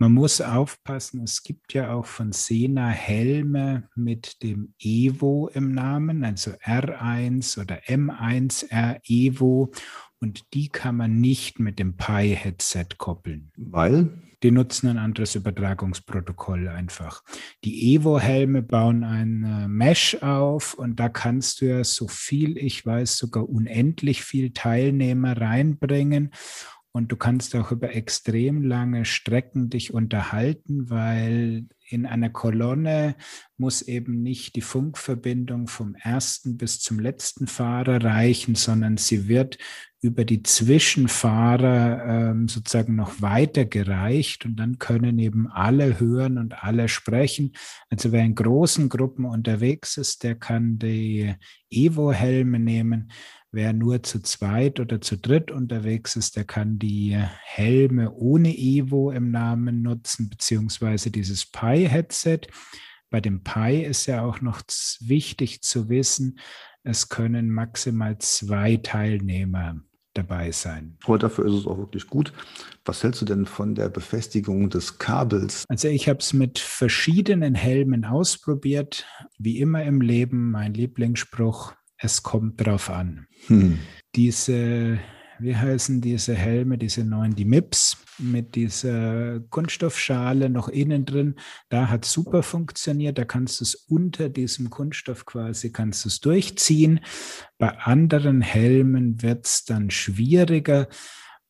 Man 0.00 0.12
muss 0.12 0.40
aufpassen, 0.40 1.24
es 1.24 1.42
gibt 1.42 1.74
ja 1.74 1.92
auch 1.92 2.06
von 2.06 2.30
Sena 2.30 2.88
Helme 2.88 3.88
mit 3.96 4.44
dem 4.44 4.74
Evo 4.78 5.50
im 5.52 5.74
Namen, 5.74 6.24
also 6.24 6.52
R1 6.52 7.60
oder 7.60 7.80
M1R 7.82 9.00
Evo. 9.04 9.72
Und 10.20 10.54
die 10.54 10.68
kann 10.68 10.96
man 10.96 11.20
nicht 11.20 11.58
mit 11.58 11.80
dem 11.80 11.96
Pi-Headset 11.96 12.86
koppeln. 12.96 13.50
Weil? 13.56 14.10
Die 14.42 14.52
nutzen 14.52 14.88
ein 14.88 14.98
anderes 14.98 15.34
Übertragungsprotokoll 15.34 16.68
einfach. 16.68 17.24
Die 17.64 17.94
Evo-Helme 17.94 18.62
bauen 18.62 19.02
ein 19.02 19.44
äh, 19.44 19.68
Mesh 19.68 20.16
auf 20.22 20.74
und 20.74 21.00
da 21.00 21.08
kannst 21.08 21.60
du 21.60 21.66
ja 21.66 21.82
so 21.82 22.06
viel, 22.06 22.56
ich 22.56 22.86
weiß, 22.86 23.16
sogar 23.16 23.48
unendlich 23.48 24.22
viel 24.22 24.52
Teilnehmer 24.52 25.40
reinbringen. 25.40 26.30
Und 26.92 27.12
du 27.12 27.16
kannst 27.16 27.54
auch 27.54 27.70
über 27.70 27.94
extrem 27.94 28.62
lange 28.62 29.04
Strecken 29.04 29.70
dich 29.70 29.92
unterhalten, 29.92 30.88
weil 30.88 31.66
in 31.88 32.06
einer 32.06 32.30
Kolonne 32.30 33.16
muss 33.56 33.82
eben 33.82 34.22
nicht 34.22 34.56
die 34.56 34.60
Funkverbindung 34.60 35.66
vom 35.66 35.94
ersten 35.94 36.56
bis 36.56 36.80
zum 36.80 37.00
letzten 37.00 37.46
Fahrer 37.46 38.04
reichen, 38.04 38.54
sondern 38.54 38.98
sie 38.98 39.26
wird 39.26 39.58
über 40.00 40.24
die 40.24 40.42
Zwischenfahrer 40.42 42.30
ähm, 42.30 42.46
sozusagen 42.46 42.94
noch 42.94 43.20
weitergereicht 43.20 44.44
und 44.44 44.56
dann 44.56 44.78
können 44.78 45.18
eben 45.18 45.48
alle 45.48 45.98
hören 45.98 46.38
und 46.38 46.62
alle 46.62 46.88
sprechen. 46.88 47.52
Also 47.90 48.12
wer 48.12 48.22
in 48.24 48.36
großen 48.36 48.88
Gruppen 48.88 49.24
unterwegs 49.24 49.96
ist, 49.96 50.22
der 50.22 50.36
kann 50.36 50.78
die 50.78 51.34
Evo-Helme 51.70 52.60
nehmen. 52.60 53.10
Wer 53.50 53.72
nur 53.72 54.02
zu 54.02 54.20
zweit 54.20 54.78
oder 54.78 55.00
zu 55.00 55.16
dritt 55.16 55.50
unterwegs 55.50 56.16
ist, 56.16 56.36
der 56.36 56.44
kann 56.44 56.78
die 56.78 57.16
Helme 57.16 58.12
ohne 58.12 58.54
Evo 58.56 59.10
im 59.10 59.30
Namen 59.30 59.80
nutzen, 59.80 60.28
beziehungsweise 60.28 61.10
dieses 61.10 61.46
Pi-Headset. 61.50 62.40
Bei 63.08 63.22
dem 63.22 63.42
Pi 63.42 63.82
ist 63.82 64.04
ja 64.04 64.22
auch 64.22 64.42
noch 64.42 64.60
wichtig 65.00 65.62
zu 65.62 65.88
wissen, 65.88 66.38
es 66.82 67.08
können 67.08 67.50
maximal 67.50 68.18
zwei 68.18 68.76
Teilnehmer 68.76 69.80
dabei 70.12 70.50
sein. 70.52 70.98
Aber 71.04 71.18
dafür 71.18 71.46
ist 71.46 71.54
es 71.54 71.66
auch 71.66 71.78
wirklich 71.78 72.06
gut. 72.06 72.32
Was 72.84 73.02
hältst 73.02 73.22
du 73.22 73.24
denn 73.24 73.46
von 73.46 73.74
der 73.74 73.88
Befestigung 73.88 74.68
des 74.68 74.98
Kabels? 74.98 75.64
Also 75.68 75.88
ich 75.88 76.08
habe 76.08 76.18
es 76.18 76.32
mit 76.32 76.58
verschiedenen 76.58 77.54
Helmen 77.54 78.04
ausprobiert. 78.04 79.06
Wie 79.38 79.58
immer 79.58 79.84
im 79.84 80.00
Leben, 80.00 80.50
mein 80.50 80.74
Lieblingsspruch, 80.74 81.74
es 81.98 82.22
kommt 82.22 82.64
drauf 82.64 82.90
an. 82.90 83.26
Hm. 83.46 83.78
Diese 84.14 84.98
wie 85.40 85.56
heißen 85.56 86.00
diese 86.00 86.34
Helme, 86.34 86.78
diese 86.78 87.04
neuen, 87.04 87.34
die 87.34 87.44
MIPS 87.44 87.96
mit 88.18 88.54
dieser 88.54 89.40
Kunststoffschale 89.50 90.50
noch 90.50 90.68
innen 90.68 91.04
drin. 91.04 91.36
Da 91.68 91.88
hat 91.88 92.04
super 92.04 92.42
funktioniert. 92.42 93.18
Da 93.18 93.24
kannst 93.24 93.60
du 93.60 93.64
es 93.64 93.74
unter 93.74 94.28
diesem 94.28 94.70
Kunststoff 94.70 95.26
quasi, 95.26 95.70
kannst 95.70 96.04
du 96.04 96.08
es 96.08 96.20
durchziehen. 96.20 97.00
Bei 97.58 97.78
anderen 97.78 98.40
Helmen 98.40 99.22
wird 99.22 99.46
es 99.46 99.64
dann 99.64 99.90
schwieriger. 99.90 100.88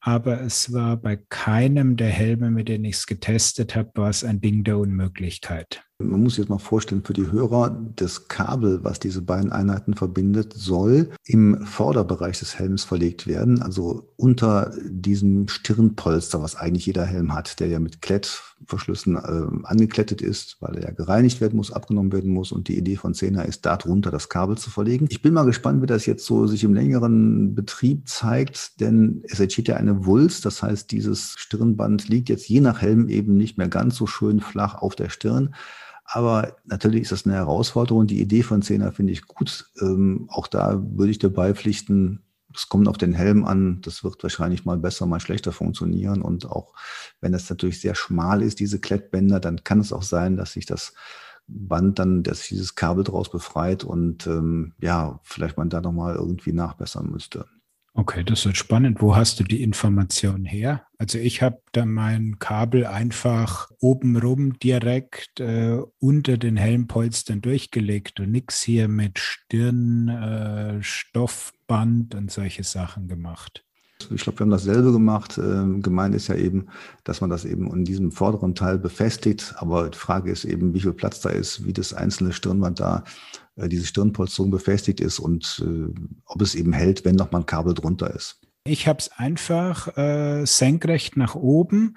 Aber 0.01 0.41
es 0.43 0.73
war 0.73 0.97
bei 0.97 1.17
keinem 1.29 1.97
der 1.97 2.11
Helme, 2.11 2.51
mit 2.51 2.69
denen 2.69 2.85
ich 2.85 2.97
es 2.97 3.07
getestet 3.07 3.75
habe, 3.75 3.91
war 3.95 4.11
es 4.11 4.23
ein 4.23 4.41
Ding 4.41 4.65
der 4.65 4.79
Unmöglichkeit. 4.79 5.88
Man 6.01 6.23
muss 6.23 6.35
sich 6.35 6.45
jetzt 6.45 6.49
mal 6.49 6.59
vorstellen, 6.59 7.03
für 7.03 7.13
die 7.13 7.33
Hörer, 7.33 7.77
das 7.97 8.29
Kabel, 8.29 8.85
was 8.85 9.01
diese 9.01 9.21
beiden 9.21 9.51
Einheiten 9.51 9.95
verbindet, 9.95 10.53
soll 10.55 11.11
im 11.25 11.67
Vorderbereich 11.67 12.39
des 12.39 12.57
Helms 12.57 12.85
verlegt 12.85 13.27
werden, 13.27 13.63
also 13.63 14.09
unter 14.15 14.73
diesem 14.89 15.49
Stirnpolster, 15.49 16.41
was 16.41 16.55
eigentlich 16.55 16.87
jeder 16.87 17.05
Helm 17.05 17.35
hat, 17.35 17.59
der 17.59 17.67
ja 17.67 17.81
mit 17.81 18.01
Klettverschlüssen 18.01 19.17
äh, 19.17 19.67
angeklettet 19.67 20.23
ist, 20.23 20.59
weil 20.61 20.77
er 20.77 20.85
ja 20.85 20.91
gereinigt 20.93 21.41
werden 21.41 21.57
muss, 21.57 21.73
abgenommen 21.73 22.13
werden 22.13 22.33
muss. 22.33 22.53
Und 22.53 22.69
die 22.69 22.79
Idee 22.79 22.95
von 22.95 23.13
Cena 23.13 23.43
ist, 23.43 23.67
darunter 23.67 24.13
das 24.13 24.29
Kabel 24.29 24.57
zu 24.57 24.71
verlegen. 24.71 25.09
Ich 25.11 25.21
bin 25.21 25.35
mal 25.35 25.47
gespannt, 25.47 25.83
wie 25.83 25.87
das 25.87 26.07
jetzt 26.07 26.25
so 26.25 26.47
sich 26.47 26.63
im 26.63 26.75
längeren 26.75 27.57
Betrieb 27.57 28.09
zeigt, 28.09 28.81
denn 28.81 29.25
es 29.25 29.41
entsteht 29.41 29.67
ja 29.67 29.75
eine 29.75 30.07
Wulst, 30.07 30.45
das 30.45 30.63
heißt, 30.63 30.93
dieses 30.93 31.35
Stirnband 31.37 32.09
liegt 32.09 32.29
jetzt 32.29 32.49
je 32.49 32.61
nach 32.61 32.83
Helm 32.83 33.09
eben 33.09 33.37
nicht 33.37 33.59
mehr 33.59 33.69
ganz 33.69 33.97
so 33.97 34.07
schön 34.07 34.39
flach 34.39 34.77
auf 34.77 34.95
der 34.95 35.09
Stirn. 35.09 35.57
Aber 36.11 36.57
natürlich 36.65 37.03
ist 37.03 37.13
das 37.13 37.27
eine 37.27 37.35
Herausforderung. 37.35 38.07
Die 38.07 38.21
Idee 38.21 38.43
von 38.43 38.63
Zehner 38.63 38.93
finde 38.93 39.13
ich 39.13 39.27
gut. 39.27 39.67
Ähm, 39.81 40.27
auch 40.31 40.47
da 40.47 40.83
würde 40.83 41.11
ich 41.11 41.19
dabei 41.19 41.53
pflichten, 41.53 42.23
es 42.55 42.71
kommt 42.71 42.89
auf 42.89 42.97
den 42.97 43.13
Helm 43.13 43.45
an. 43.45 43.83
Das 43.83 44.03
wird 44.03 44.23
wahrscheinlich 44.23 44.65
mal 44.65 44.79
besser, 44.79 45.05
mal 45.05 45.21
schlechter 45.21 45.53
funktionieren. 45.53 46.23
Und 46.23 46.47
auch 46.51 46.73
wenn 47.21 47.35
es 47.35 47.51
natürlich 47.51 47.83
sehr 47.83 47.95
schmal 47.95 48.43
ist, 48.43 48.59
diese 48.59 48.81
Klettbänder, 48.81 49.39
dann 49.39 49.65
kann 49.65 49.81
es 49.81 49.93
auch 49.93 50.03
sein, 50.03 50.39
dass 50.39 50.55
sich 50.55 50.65
das 50.65 50.95
Band 51.47 51.99
dann, 51.99 52.23
dass 52.23 52.41
sich 52.41 52.49
dieses 52.49 52.75
Kabel 52.75 53.05
daraus 53.05 53.31
befreit 53.31 53.85
und 53.85 54.27
ähm, 54.27 54.75
ja, 54.81 55.21
vielleicht 55.25 55.59
man 55.59 55.69
da 55.69 55.83
nochmal 55.83 56.15
irgendwie 56.15 56.53
nachbessern 56.53 57.11
müsste. 57.11 57.47
Okay, 57.99 58.23
das 58.23 58.45
wird 58.45 58.57
spannend. 58.57 59.03
Wo 59.03 59.17
hast 59.17 59.41
du 59.41 59.45
die 59.45 59.61
Information 59.61 60.45
her? 60.45 60.87
Also 60.99 61.19
ich 61.19 61.43
habe 61.43 61.61
da 61.73 61.85
mein 61.85 62.39
Kabel 62.39 62.87
einfach 62.87 63.73
obenrum 63.81 64.57
direkt 64.61 65.41
äh, 65.41 65.81
unter 65.99 66.39
den 66.39 66.57
Helmpolstern 66.57 67.41
durchgelegt 67.41 68.21
und 68.21 68.31
nichts 68.31 68.63
hier 68.63 68.87
mit 68.87 69.19
Stirn, 69.19 70.07
äh, 70.07 70.81
Stoffband 70.81 72.15
und 72.15 72.31
solche 72.31 72.63
Sachen 72.63 73.09
gemacht. 73.09 73.65
Ich 74.11 74.23
glaube, 74.23 74.39
wir 74.39 74.45
haben 74.45 74.51
dasselbe 74.51 74.93
gemacht. 74.93 75.39
Ähm, 75.39 75.83
gemeint 75.83 76.15
ist 76.15 76.29
ja 76.29 76.37
eben, 76.37 76.69
dass 77.05 77.21
man 77.21 77.31
das 77.31 77.45
eben 77.45 77.71
in 77.73 77.85
diesem 77.85 78.13
vorderen 78.13 78.55
Teil 78.55 78.79
befestigt. 78.79 79.55
Aber 79.59 79.91
die 79.91 79.99
Frage 79.99 80.31
ist 80.31 80.45
eben, 80.45 80.73
wie 80.75 80.81
viel 80.81 80.93
Platz 80.93 81.21
da 81.21 81.31
ist, 81.31 81.65
wie 81.65 81.73
das 81.73 81.93
einzelne 81.93 82.33
Stirnband 82.33 82.81
da, 82.81 83.05
äh, 83.57 83.69
diese 83.69 83.87
Stirnpolsterung 83.87 84.51
befestigt 84.51 85.01
ist 85.01 85.19
und 85.19 85.65
äh, 85.67 85.93
ob 86.27 86.43
es 86.43 86.55
eben 86.55 86.73
hält, 86.73 87.05
wenn 87.05 87.17
noch 87.17 87.33
mal 87.33 87.41
ein 87.41 87.47
Kabel 87.47 87.75
drunter 87.75 88.15
ist. 88.15 88.41
Ich 88.65 88.87
habe 88.87 88.99
es 88.99 89.11
einfach 89.13 89.97
äh, 89.97 90.45
senkrecht 90.45 91.17
nach 91.17 91.35
oben 91.35 91.97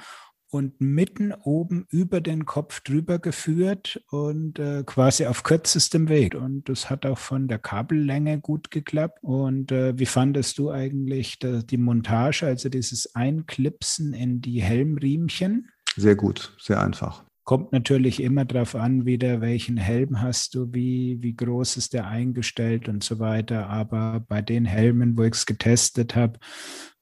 und 0.52 0.82
mitten 0.82 1.32
oben 1.32 1.88
über 1.90 2.20
den 2.20 2.46
Kopf 2.46 2.82
drüber 2.82 3.20
geführt 3.20 4.04
und 4.10 4.60
äh, 4.60 4.84
quasi 4.86 5.26
auf 5.26 5.44
kürzestem 5.44 6.10
Weg. 6.10 6.36
Und 6.36 6.68
das 6.68 6.90
hat 6.90 7.06
auch 7.06 7.18
von 7.18 7.48
der 7.48 7.58
Kabellänge 7.58 8.40
gut 8.40 8.70
geklappt. 8.70 9.20
Und 9.22 9.72
äh, 9.72 9.98
wie 9.98 10.06
fandest 10.06 10.58
du 10.58 10.70
eigentlich 10.70 11.40
die, 11.40 11.66
die 11.66 11.78
Montage, 11.78 12.46
also 12.46 12.68
dieses 12.68 13.16
Einklipsen 13.16 14.14
in 14.14 14.42
die 14.42 14.62
Helmriemchen? 14.62 15.70
Sehr 15.96 16.16
gut, 16.16 16.54
sehr 16.60 16.82
einfach. 16.82 17.24
Kommt 17.44 17.72
natürlich 17.72 18.22
immer 18.22 18.46
darauf 18.46 18.76
an, 18.76 19.06
wieder 19.06 19.42
welchen 19.42 19.78
Helm 19.78 20.22
hast 20.22 20.54
du, 20.54 20.74
wie, 20.74 21.18
wie 21.22 21.36
groß 21.36 21.78
ist 21.78 21.94
der 21.94 22.08
eingestellt 22.08 22.88
und 22.88 23.04
so 23.04 23.20
weiter. 23.20 23.68
Aber 23.68 24.24
bei 24.28 24.42
den 24.42 24.66
Helmen, 24.66 25.18
wo 25.18 25.24
ich 25.24 25.34
es 25.34 25.46
getestet 25.46 26.16
habe, 26.16 26.40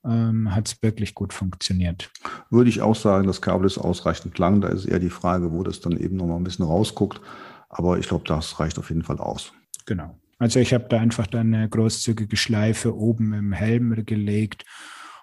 ähm, 0.05 0.53
hat 0.53 0.67
es 0.67 0.81
wirklich 0.81 1.15
gut 1.15 1.33
funktioniert. 1.33 2.11
Würde 2.49 2.69
ich 2.69 2.81
auch 2.81 2.95
sagen, 2.95 3.27
das 3.27 3.41
Kabel 3.41 3.65
ist 3.65 3.77
ausreichend 3.77 4.37
lang. 4.37 4.61
Da 4.61 4.69
ist 4.69 4.85
eher 4.85 4.99
die 4.99 5.09
Frage, 5.09 5.51
wo 5.51 5.63
das 5.63 5.81
dann 5.81 5.97
eben 5.97 6.17
noch 6.17 6.27
mal 6.27 6.37
ein 6.37 6.43
bisschen 6.43 6.65
rausguckt. 6.65 7.21
Aber 7.69 7.99
ich 7.99 8.07
glaube, 8.07 8.25
das 8.27 8.59
reicht 8.59 8.79
auf 8.79 8.89
jeden 8.89 9.03
Fall 9.03 9.19
aus. 9.19 9.53
Genau. 9.85 10.17
Also 10.39 10.59
ich 10.59 10.73
habe 10.73 10.85
da 10.89 10.99
einfach 10.99 11.27
dann 11.27 11.53
eine 11.53 11.69
großzügige 11.69 12.37
Schleife 12.37 12.95
oben 12.95 13.33
im 13.33 13.51
Helm 13.51 14.05
gelegt. 14.05 14.65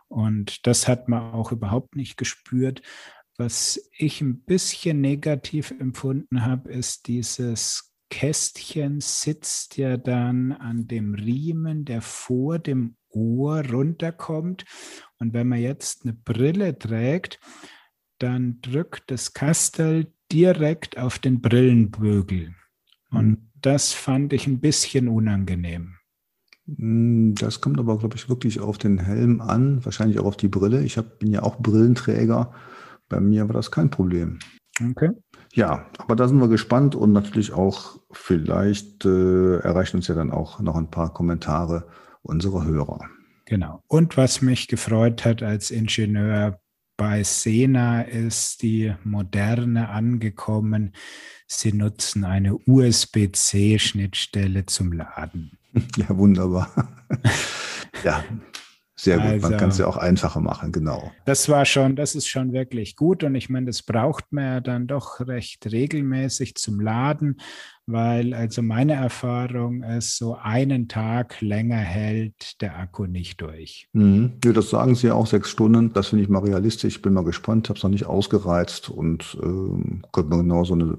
Und 0.08 0.66
das 0.66 0.86
hat 0.86 1.08
man 1.08 1.32
auch 1.32 1.52
überhaupt 1.52 1.96
nicht 1.96 2.16
gespürt. 2.16 2.82
Was 3.38 3.90
ich 3.96 4.20
ein 4.20 4.40
bisschen 4.40 5.00
negativ 5.00 5.72
empfunden 5.72 6.44
habe, 6.44 6.70
ist 6.70 7.06
dieses 7.06 7.92
Kästchen 8.08 9.00
sitzt 9.00 9.76
ja 9.76 9.96
dann 9.96 10.52
an 10.52 10.86
dem 10.86 11.14
Riemen, 11.14 11.84
der 11.84 12.02
vor 12.02 12.58
dem 12.58 12.96
Ohr 13.16 13.64
runterkommt. 13.66 14.64
Und 15.18 15.32
wenn 15.32 15.48
man 15.48 15.60
jetzt 15.60 16.04
eine 16.04 16.12
Brille 16.12 16.78
trägt, 16.78 17.40
dann 18.18 18.60
drückt 18.60 19.10
das 19.10 19.32
Kastel 19.32 20.12
direkt 20.30 20.98
auf 20.98 21.18
den 21.18 21.40
Brillenbügel. 21.40 22.54
Und 23.10 23.50
das 23.54 23.92
fand 23.92 24.32
ich 24.32 24.46
ein 24.46 24.60
bisschen 24.60 25.08
unangenehm. 25.08 25.96
Hm, 26.66 27.34
das 27.36 27.60
kommt 27.60 27.78
aber, 27.78 27.98
glaube 27.98 28.16
ich, 28.16 28.28
wirklich 28.28 28.60
auf 28.60 28.78
den 28.78 28.98
Helm 28.98 29.40
an, 29.40 29.84
wahrscheinlich 29.84 30.18
auch 30.18 30.26
auf 30.26 30.36
die 30.36 30.48
Brille. 30.48 30.82
Ich 30.82 30.98
hab, 30.98 31.18
bin 31.18 31.30
ja 31.30 31.42
auch 31.42 31.58
Brillenträger. 31.58 32.52
Bei 33.08 33.20
mir 33.20 33.48
war 33.48 33.54
das 33.54 33.70
kein 33.70 33.90
Problem. 33.90 34.38
Okay. 34.90 35.10
Ja, 35.52 35.86
aber 35.98 36.16
da 36.16 36.28
sind 36.28 36.40
wir 36.40 36.48
gespannt 36.48 36.94
und 36.94 37.12
natürlich 37.12 37.52
auch 37.52 37.98
vielleicht 38.10 39.04
äh, 39.06 39.58
erreichen 39.58 39.96
uns 39.96 40.08
ja 40.08 40.14
dann 40.14 40.30
auch 40.30 40.60
noch 40.60 40.76
ein 40.76 40.90
paar 40.90 41.14
Kommentare 41.14 41.86
unserer 42.26 42.64
Hörer. 42.64 43.00
Genau. 43.46 43.82
Und 43.86 44.16
was 44.16 44.42
mich 44.42 44.68
gefreut 44.68 45.24
hat 45.24 45.42
als 45.42 45.70
Ingenieur 45.70 46.60
bei 46.96 47.22
Sena 47.22 48.02
ist 48.02 48.62
die 48.62 48.94
Moderne 49.04 49.90
angekommen. 49.90 50.92
Sie 51.46 51.72
nutzen 51.72 52.24
eine 52.24 52.56
USB-C-Schnittstelle 52.56 54.66
zum 54.66 54.92
Laden. 54.92 55.58
Ja, 55.98 56.16
wunderbar. 56.16 56.88
ja, 58.02 58.24
sehr 58.98 59.18
gut, 59.18 59.26
also, 59.26 59.48
man 59.50 59.58
kann 59.58 59.68
es 59.68 59.78
ja 59.78 59.86
auch 59.86 59.98
einfacher 59.98 60.40
machen, 60.40 60.72
genau. 60.72 61.12
Das 61.26 61.48
war 61.50 61.66
schon, 61.66 61.96
das 61.96 62.14
ist 62.14 62.28
schon 62.28 62.52
wirklich 62.52 62.96
gut 62.96 63.24
und 63.24 63.34
ich 63.34 63.50
meine, 63.50 63.66
das 63.66 63.82
braucht 63.82 64.24
man 64.30 64.44
ja 64.44 64.60
dann 64.60 64.86
doch 64.86 65.20
recht 65.20 65.70
regelmäßig 65.70 66.54
zum 66.54 66.80
Laden, 66.80 67.38
weil 67.84 68.32
also 68.32 68.62
meine 68.62 68.94
Erfahrung 68.94 69.82
ist, 69.82 70.16
so 70.16 70.36
einen 70.36 70.88
Tag 70.88 71.40
länger 71.42 71.76
hält 71.76 72.60
der 72.62 72.78
Akku 72.78 73.04
nicht 73.06 73.40
durch. 73.40 73.88
Mhm. 73.92 74.38
Ja, 74.42 74.52
das 74.52 74.70
sagen 74.70 74.94
Sie 74.94 75.08
ja 75.08 75.14
auch 75.14 75.26
sechs 75.26 75.50
Stunden. 75.50 75.92
Das 75.92 76.08
finde 76.08 76.24
ich 76.24 76.30
mal 76.30 76.42
realistisch. 76.42 76.96
Ich 76.96 77.02
bin 77.02 77.12
mal 77.12 77.24
gespannt, 77.24 77.68
habe 77.68 77.76
es 77.76 77.82
noch 77.82 77.90
nicht 77.90 78.06
ausgereizt 78.06 78.88
und 78.88 79.38
ähm, 79.42 80.04
könnte 80.12 80.30
mir 80.30 80.42
genau 80.42 80.64
so 80.64 80.74
eine, 80.74 80.98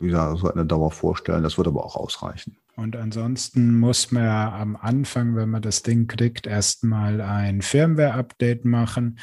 ja, 0.00 0.36
so 0.36 0.52
eine 0.52 0.66
Dauer 0.66 0.90
vorstellen. 0.90 1.42
Das 1.42 1.56
würde 1.56 1.70
aber 1.70 1.84
auch 1.84 1.96
ausreichen. 1.96 2.56
Und 2.76 2.96
ansonsten 2.96 3.78
muss 3.78 4.10
man 4.10 4.24
ja 4.24 4.58
am 4.58 4.76
Anfang, 4.76 5.36
wenn 5.36 5.50
man 5.50 5.62
das 5.62 5.82
Ding 5.82 6.06
kriegt, 6.06 6.46
erstmal 6.46 7.20
ein 7.20 7.62
Firmware-Update 7.62 8.64
machen. 8.64 9.18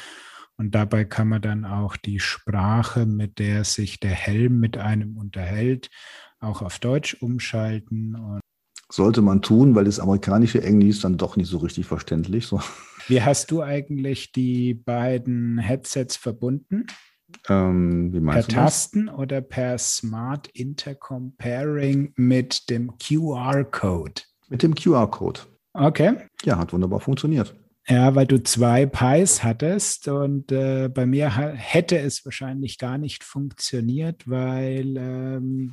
Und 0.56 0.74
dabei 0.74 1.04
kann 1.04 1.28
man 1.28 1.42
dann 1.42 1.64
auch 1.64 1.96
die 1.96 2.20
Sprache, 2.20 3.06
mit 3.06 3.38
der 3.38 3.64
sich 3.64 4.00
der 4.00 4.10
Helm 4.10 4.58
mit 4.60 4.76
einem 4.76 5.16
unterhält, 5.16 5.90
auch 6.40 6.62
auf 6.62 6.78
Deutsch 6.78 7.14
umschalten. 7.20 8.14
Und 8.16 8.40
Sollte 8.90 9.22
man 9.22 9.42
tun, 9.42 9.74
weil 9.74 9.84
das 9.84 10.00
amerikanische 10.00 10.62
Englisch 10.62 10.96
ist 10.96 11.04
dann 11.04 11.16
doch 11.16 11.36
nicht 11.36 11.48
so 11.48 11.58
richtig 11.58 11.86
verständlich. 11.86 12.46
So. 12.46 12.60
Wie 13.06 13.22
hast 13.22 13.50
du 13.50 13.62
eigentlich 13.62 14.32
die 14.32 14.74
beiden 14.74 15.58
Headsets 15.58 16.16
verbunden? 16.16 16.86
Ähm, 17.48 18.12
per 18.26 18.46
Tasten 18.46 19.08
oder 19.08 19.40
per 19.40 19.78
Smart 19.78 20.48
Intercom 20.48 21.34
Pairing 21.36 22.12
mit 22.16 22.70
dem 22.70 22.92
QR-Code? 22.98 24.22
Mit 24.48 24.62
dem 24.62 24.74
QR-Code. 24.74 25.40
Okay. 25.74 26.16
Ja, 26.44 26.58
hat 26.58 26.72
wunderbar 26.72 27.00
funktioniert. 27.00 27.54
Ja, 27.86 28.14
weil 28.14 28.26
du 28.26 28.42
zwei 28.42 28.84
Pies 28.84 29.42
hattest 29.42 30.08
und 30.08 30.52
äh, 30.52 30.90
bei 30.92 31.06
mir 31.06 31.30
hätte 31.30 31.98
es 31.98 32.24
wahrscheinlich 32.24 32.76
gar 32.76 32.98
nicht 32.98 33.24
funktioniert, 33.24 34.28
weil 34.28 34.96
ähm, 34.98 35.72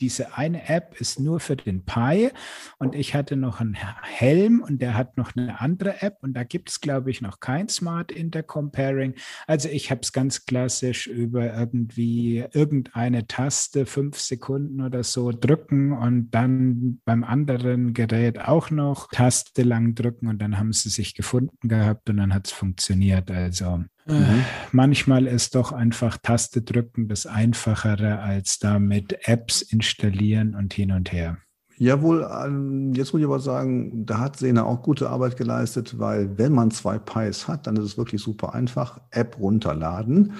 diese 0.00 0.36
eine 0.36 0.68
App 0.68 1.00
ist 1.00 1.20
nur 1.20 1.40
für 1.40 1.56
den 1.56 1.84
Pi 1.84 2.30
und 2.78 2.94
ich 2.94 3.14
hatte 3.14 3.36
noch 3.36 3.60
einen 3.60 3.74
Helm 3.74 4.62
und 4.66 4.80
der 4.80 4.94
hat 4.94 5.16
noch 5.16 5.36
eine 5.36 5.60
andere 5.60 6.02
App 6.02 6.18
und 6.22 6.34
da 6.34 6.44
gibt 6.44 6.70
es, 6.70 6.80
glaube 6.80 7.10
ich, 7.10 7.20
noch 7.20 7.40
kein 7.40 7.68
Smart 7.68 8.10
Intercom 8.10 8.72
Pairing. 8.72 9.14
Also 9.46 9.68
ich 9.68 9.90
habe 9.90 10.00
es 10.02 10.12
ganz 10.12 10.46
klassisch 10.46 11.06
über 11.06 11.54
irgendwie 11.54 12.44
irgendeine 12.52 13.26
Taste, 13.26 13.86
fünf 13.86 14.18
Sekunden 14.18 14.80
oder 14.80 15.04
so 15.04 15.32
drücken 15.32 15.92
und 15.92 16.30
dann 16.30 17.00
beim 17.04 17.24
anderen 17.24 17.94
Gerät 17.94 18.40
auch 18.40 18.70
noch 18.70 19.08
Taste 19.10 19.62
lang 19.62 19.94
drücken 19.94 20.28
und 20.28 20.40
dann 20.40 20.58
haben 20.58 20.72
sie 20.72 20.88
sich 20.88 21.14
gefunden 21.14 21.68
gehabt 21.68 22.08
und 22.10 22.16
dann 22.16 22.34
hat 22.34 22.46
es 22.46 22.52
funktioniert. 22.52 23.30
Also 23.30 23.84
Mhm. 24.06 24.44
Manchmal 24.72 25.26
ist 25.26 25.54
doch 25.54 25.72
einfach 25.72 26.18
Taste 26.22 26.62
drücken 26.62 27.08
das 27.08 27.26
Einfachere 27.26 28.20
als 28.20 28.58
damit 28.58 29.28
Apps 29.28 29.62
installieren 29.62 30.54
und 30.54 30.74
hin 30.74 30.92
und 30.92 31.12
her. 31.12 31.38
Jawohl, 31.82 32.24
ähm, 32.44 32.92
jetzt 32.94 33.12
muss 33.12 33.18
ich 33.18 33.26
aber 33.26 33.40
sagen, 33.40 34.06
da 34.06 34.20
hat 34.20 34.36
Sena 34.36 34.62
auch 34.62 34.82
gute 34.82 35.10
Arbeit 35.10 35.36
geleistet, 35.36 35.98
weil 35.98 36.38
wenn 36.38 36.52
man 36.52 36.70
zwei 36.70 36.96
Pies 37.00 37.48
hat, 37.48 37.66
dann 37.66 37.74
ist 37.74 37.82
es 37.82 37.98
wirklich 37.98 38.22
super 38.22 38.54
einfach. 38.54 39.00
App 39.10 39.36
runterladen, 39.40 40.34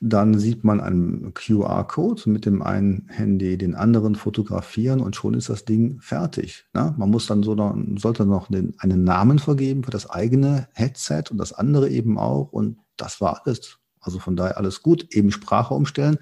dann 0.00 0.36
sieht 0.36 0.64
man 0.64 0.80
einen 0.80 1.34
QR-Code 1.34 2.28
mit 2.28 2.46
dem 2.46 2.62
einen 2.62 3.06
Handy 3.10 3.56
den 3.56 3.76
anderen 3.76 4.16
fotografieren 4.16 4.98
und 4.98 5.14
schon 5.14 5.34
ist 5.34 5.50
das 5.50 5.64
Ding 5.64 6.00
fertig. 6.00 6.66
Ne? 6.74 6.92
Man 6.98 7.10
muss 7.10 7.28
dann 7.28 7.44
so 7.44 7.54
noch, 7.54 7.76
sollte 7.94 8.26
noch 8.26 8.48
den, 8.48 8.74
einen 8.78 9.04
Namen 9.04 9.38
vergeben 9.38 9.84
für 9.84 9.92
das 9.92 10.10
eigene 10.10 10.66
Headset 10.72 11.26
und 11.30 11.38
das 11.38 11.52
andere 11.52 11.90
eben 11.90 12.18
auch 12.18 12.50
und 12.50 12.78
das 12.96 13.20
war 13.20 13.42
alles. 13.44 13.78
Also 14.08 14.20
von 14.20 14.36
daher 14.36 14.56
alles 14.56 14.82
gut. 14.82 15.14
Eben 15.14 15.30
Sprache 15.30 15.74
umstellen. 15.74 16.16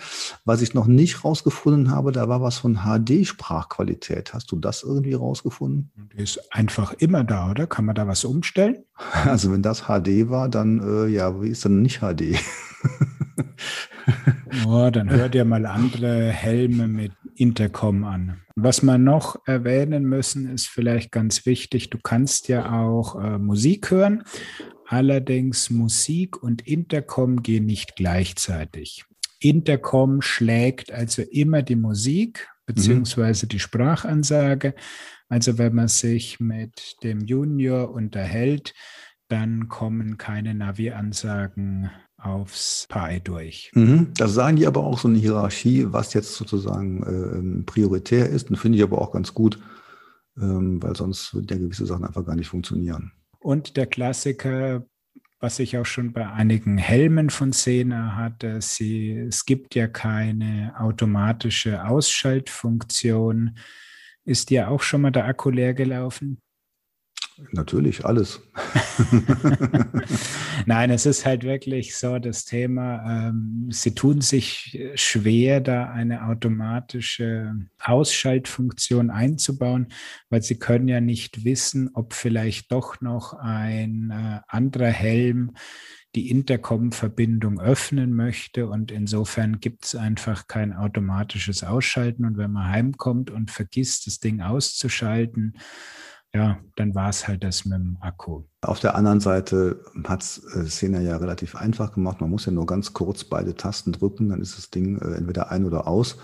Was 0.45 0.61
ich 0.61 0.75
noch 0.75 0.89
nicht 0.89 1.25
rausgefunden 1.25 1.93
habe, 1.93 2.11
da 2.11 2.29
war 2.29 2.43
was 2.43 2.59
von 2.59 2.79
HD-Sprachqualität. 2.79 4.35
Hast 4.35 4.51
du 4.51 4.57
das 4.57 4.83
irgendwie 4.83 5.15
rausgefunden? 5.15 5.93
Die 6.13 6.21
ist 6.21 6.53
einfach 6.53 6.95
immer 6.95 7.23
da, 7.23 7.53
oder? 7.53 7.69
Kann 7.69 7.85
man 7.85 7.95
da 7.95 8.09
was 8.09 8.25
umstellen? 8.25 8.79
Also 9.25 9.53
wenn 9.53 9.63
das 9.63 9.83
HD 9.83 10.31
war, 10.31 10.49
dann 10.49 10.81
äh, 10.81 11.07
ja, 11.07 11.41
wie 11.41 11.49
ist 11.49 11.65
dann 11.65 11.83
nicht 11.83 12.01
HD? 12.01 12.39
oh, 14.67 14.91
dann 14.91 15.11
hört 15.11 15.35
ihr 15.35 15.45
mal 15.45 15.65
andere 15.67 16.31
Helme 16.31 16.89
mit 16.89 17.13
Intercom 17.37 18.03
an. 18.05 18.41
Was 18.57 18.83
wir 18.83 18.99
noch 18.99 19.37
erwähnen 19.47 20.05
müssen, 20.05 20.49
ist 20.49 20.67
vielleicht 20.67 21.13
ganz 21.13 21.47
wichtig, 21.47 21.91
du 21.91 21.99
kannst 22.03 22.49
ja 22.49 22.73
auch 22.81 23.23
äh, 23.23 23.39
Musik 23.39 23.91
hören. 23.91 24.25
Allerdings 24.89 25.71
Musik 25.71 26.43
und 26.43 26.67
Intercom 26.67 27.43
gehen 27.43 27.67
nicht 27.67 27.97
gleichzeitig. 27.97 29.05
Intercom 29.41 30.23
schlägt 30.23 30.93
also 30.93 31.23
immer 31.23 31.63
die 31.63 31.77
Musik 31.77 32.49
beziehungsweise 32.67 33.47
mhm. 33.47 33.49
die 33.51 33.59
Sprachansage. 33.59 34.75
Also 35.29 35.59
wenn 35.59 35.75
man 35.75 35.89
sich 35.89 36.41
mit 36.41 36.97
dem 37.03 37.21
Junior 37.21 37.91
unterhält, 37.91 38.75
dann 39.29 39.69
kommen 39.69 40.19
keine 40.19 40.55
Navi-Ansagen 40.55 41.91
aufs 42.17 42.87
Pi 42.89 43.21
durch. 43.23 43.71
Mhm. 43.75 44.13
Das 44.17 44.35
sagen 44.35 44.57
die 44.57 44.67
aber 44.67 44.85
auch 44.85 44.99
so 44.99 45.09
eine 45.09 45.19
Hierarchie, 45.19 45.87
was 45.89 46.15
jetzt 46.15 46.35
sozusagen 46.35 47.03
äh, 47.03 47.63
prioritär 47.65 48.29
ist. 48.29 48.51
Und 48.51 48.57
finde 48.57 48.79
ich 48.79 48.85
aber 48.85 49.01
auch 49.01 49.13
ganz 49.13 49.35
gut, 49.35 49.59
ähm, 50.41 50.83
weil 50.83 50.97
sonst 50.97 51.35
würden 51.35 51.49
ja 51.51 51.59
gewisse 51.59 51.87
Sachen 51.87 52.05
einfach 52.05 52.25
gar 52.25 52.37
nicht 52.37 52.49
funktionieren. 52.49 53.13
Und 53.47 53.77
der 53.77 53.87
Klassiker, 53.87 54.89
was 55.39 55.61
ich 55.61 55.79
auch 55.79 55.87
schon 55.87 56.13
bei 56.13 56.29
einigen 56.29 56.79
Helmen 56.79 57.31
von 57.31 57.53
Sena 57.53 58.17
hatte, 58.17 58.61
sie, 58.61 59.13
es 59.13 59.45
gibt 59.45 59.77
ja 59.77 59.87
keine 59.87 60.75
automatische 60.77 61.87
Ausschaltfunktion. 61.87 63.57
Ist 64.25 64.51
dir 64.51 64.69
auch 64.69 64.83
schon 64.83 65.03
mal 65.03 65.13
der 65.13 65.27
Akku 65.27 65.51
leer 65.51 65.75
gelaufen? 65.75 66.43
Natürlich, 67.53 68.05
alles. 68.07 68.41
Nein, 70.67 70.91
es 70.91 71.05
ist 71.05 71.27
halt 71.27 71.45
wirklich 71.45 71.95
so 71.95 72.19
das 72.19 72.47
Thema, 72.47 73.29
ähm, 73.29 73.69
sie 73.71 73.95
tun 73.95 74.23
sich 74.23 74.79
schwer, 74.95 75.61
da 75.61 75.91
eine 75.91 76.27
automatische 76.27 77.55
Ausschaltfunktion 77.79 79.11
einzubauen, 79.11 79.89
weil 80.31 80.43
sie 80.43 80.59
können 80.59 80.89
ja 80.89 81.01
nicht 81.01 81.45
wissen, 81.45 81.91
ob 81.93 82.15
vielleicht 82.15 82.73
doch 82.73 83.03
noch 83.03 83.35
ein 83.35 84.11
äh, 84.11 84.41
anderer 84.49 84.91
Helm 84.91 85.53
die 86.15 86.31
Intercom-Verbindung 86.31 87.61
öffnen 87.61 88.15
möchte. 88.15 88.67
Und 88.69 88.91
insofern 88.91 89.61
gibt 89.61 89.85
es 89.85 89.95
einfach 89.95 90.49
kein 90.49 90.73
automatisches 90.73 91.63
Ausschalten. 91.63 92.25
Und 92.25 92.39
wenn 92.39 92.53
man 92.53 92.71
heimkommt 92.71 93.31
und 93.31 93.51
vergisst, 93.51 94.07
das 94.07 94.19
Ding 94.19 94.41
auszuschalten, 94.41 95.59
ja, 96.37 96.59
dann 96.77 96.95
war 96.95 97.09
es 97.09 97.27
halt 97.27 97.43
das 97.43 97.65
mit 97.65 97.79
dem 97.79 97.97
Akku. 98.01 98.43
Auf 98.61 98.81
der 98.81 98.95
anderen 98.95 99.21
Seite 99.21 99.81
hat 100.05 100.23
es 100.23 100.45
äh, 100.55 100.67
Szene 100.67 101.03
ja 101.03 101.17
relativ 101.17 101.57
einfach 101.57 101.93
gemacht. 101.93 102.21
Man 102.21 102.31
muss 102.31 102.47
ja 102.47 102.53
nur 102.53 102.67
ganz 102.67 102.93
kurz 102.93 103.25
beide 103.25 103.55
Tasten 103.55 103.93
drücken, 103.93 104.29
dann 104.29 104.41
ist 104.41 104.57
das 104.59 104.71
Ding 104.71 104.99
äh, 104.99 105.15
entweder 105.15 105.51
ein 105.51 105.65
oder 105.65 105.89
aus. 105.89 106.19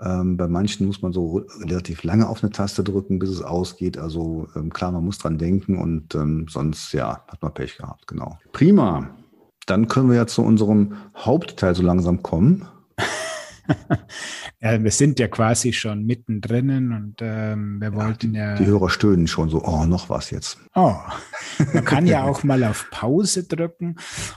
Ähm, 0.00 0.36
bei 0.36 0.48
manchen 0.48 0.86
muss 0.86 1.02
man 1.02 1.12
so 1.12 1.46
relativ 1.60 2.02
lange 2.02 2.28
auf 2.28 2.42
eine 2.42 2.52
Taste 2.52 2.84
drücken, 2.84 3.18
bis 3.18 3.30
es 3.30 3.42
ausgeht. 3.42 3.96
Also 3.96 4.48
ähm, 4.54 4.70
klar, 4.70 4.92
man 4.92 5.04
muss 5.04 5.18
dran 5.18 5.38
denken 5.38 5.78
und 5.78 6.14
ähm, 6.14 6.46
sonst 6.48 6.92
ja, 6.92 7.24
hat 7.28 7.42
man 7.42 7.54
Pech 7.54 7.78
gehabt, 7.78 8.06
genau. 8.06 8.38
Prima. 8.52 9.10
Dann 9.66 9.88
können 9.88 10.10
wir 10.10 10.16
ja 10.16 10.26
zu 10.26 10.42
unserem 10.42 10.94
Hauptteil 11.16 11.74
so 11.74 11.82
langsam 11.82 12.22
kommen. 12.22 12.66
Ja, 14.60 14.82
wir 14.82 14.90
sind 14.90 15.18
ja 15.18 15.28
quasi 15.28 15.72
schon 15.72 16.04
mittendrin 16.04 16.92
und 16.92 17.16
ähm, 17.20 17.80
wir 17.80 17.90
ja, 17.90 17.94
wollten 17.94 18.34
ja. 18.34 18.54
Die 18.54 18.66
Hörer 18.66 18.90
stöhnen 18.90 19.26
schon 19.26 19.48
so, 19.48 19.62
oh, 19.64 19.84
noch 19.84 20.08
was 20.08 20.30
jetzt. 20.30 20.58
Oh, 20.74 20.96
man 21.72 21.84
kann 21.84 22.06
ja 22.06 22.24
auch 22.24 22.42
mal 22.42 22.64
auf 22.64 22.88
Pause 22.90 23.44
drücken 23.44 23.96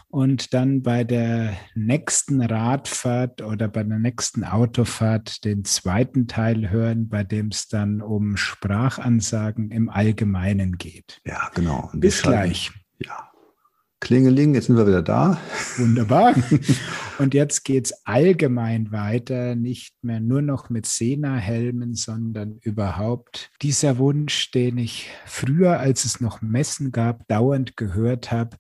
und 0.09 0.53
dann 0.53 0.82
bei 0.82 1.03
der 1.03 1.53
nächsten 1.75 2.41
Radfahrt 2.41 3.41
oder 3.41 3.67
bei 3.67 3.84
der 3.84 3.99
nächsten 3.99 4.43
Autofahrt 4.43 5.43
den 5.45 5.63
zweiten 5.65 6.28
Teil 6.28 6.69
hören, 6.69 7.09
bei 7.09 7.23
dem 7.23 7.47
es 7.47 7.67
dann 7.67 8.01
um 8.01 8.38
Sprachansagen 8.38 9.71
im 9.71 9.89
Allgemeinen 9.89 10.78
geht. 10.78 11.21
Ja, 11.25 11.49
genau. 11.53 11.89
Bis 11.93 12.21
gleich. 12.21 12.71
Ja. 12.99 13.26
Klingeling, 14.08 14.55
jetzt 14.55 14.68
sind 14.68 14.78
wir 14.78 14.88
wieder 14.88 15.01
da. 15.01 15.38
Wunderbar. 15.76 16.34
Und 17.20 17.34
jetzt 17.34 17.66
geht 17.66 17.88
es 17.88 18.05
allgemein 18.05 18.93
weiter, 18.93 19.53
nicht 19.55 19.95
mehr 20.01 20.22
nur 20.22 20.41
noch 20.41 20.70
mit 20.70 20.86
Sena-Helmen, 20.86 21.93
sondern 21.93 22.58
überhaupt 22.62 23.51
dieser 23.62 23.97
Wunsch, 23.97 24.51
den 24.51 24.78
ich 24.78 25.10
früher, 25.26 25.82
als 25.82 26.05
es 26.05 26.22
noch 26.22 26.41
Messen 26.41 26.93
gab, 26.93 27.28
dauernd 27.28 27.76
gehört 27.76 28.32
habe, 28.32 28.55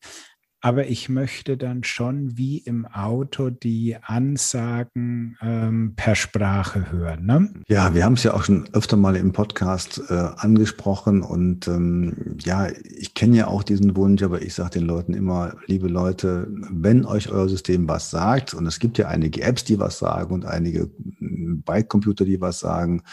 aber 0.67 0.87
ich 0.87 1.07
möchte 1.07 1.55
dann 1.55 1.85
schon 1.85 2.37
wie 2.37 2.57
im 2.57 2.85
Auto 2.85 3.49
die 3.49 3.95
Ansagen 4.03 5.37
ähm, 5.41 5.93
per 5.95 6.13
Sprache 6.13 6.91
hören. 6.91 7.25
Ne? 7.25 7.53
Ja, 7.69 7.95
wir 7.95 8.03
haben 8.03 8.15
es 8.15 8.23
ja 8.23 8.33
auch 8.33 8.43
schon 8.43 8.67
öfter 8.73 8.97
mal 8.97 9.15
im 9.15 9.31
Podcast 9.31 10.01
äh, 10.09 10.13
angesprochen 10.13 11.21
und 11.21 11.69
ähm, 11.69 12.35
ja, 12.41 12.67
ich 12.83 13.13
kenne 13.13 13.37
ja 13.37 13.47
auch 13.47 13.63
diesen 13.63 13.95
Wunsch, 13.95 14.21
aber 14.23 14.41
ich 14.41 14.55
sage 14.55 14.71
den 14.71 14.87
Leuten 14.87 15.13
immer, 15.13 15.55
liebe 15.67 15.87
Leute, 15.87 16.49
wenn 16.69 17.05
euch 17.05 17.29
euer 17.29 17.47
System 17.47 17.87
was 17.87 18.11
sagt, 18.11 18.53
und 18.53 18.65
es 18.65 18.79
gibt 18.79 18.97
ja 18.97 19.07
einige 19.07 19.43
Apps, 19.43 19.63
die 19.63 19.79
was 19.79 19.99
sagen 19.99 20.33
und 20.33 20.43
einige 20.43 20.91
Bike-Computer, 21.21 22.25
die 22.25 22.41
was 22.41 22.59
sagen, 22.59 23.03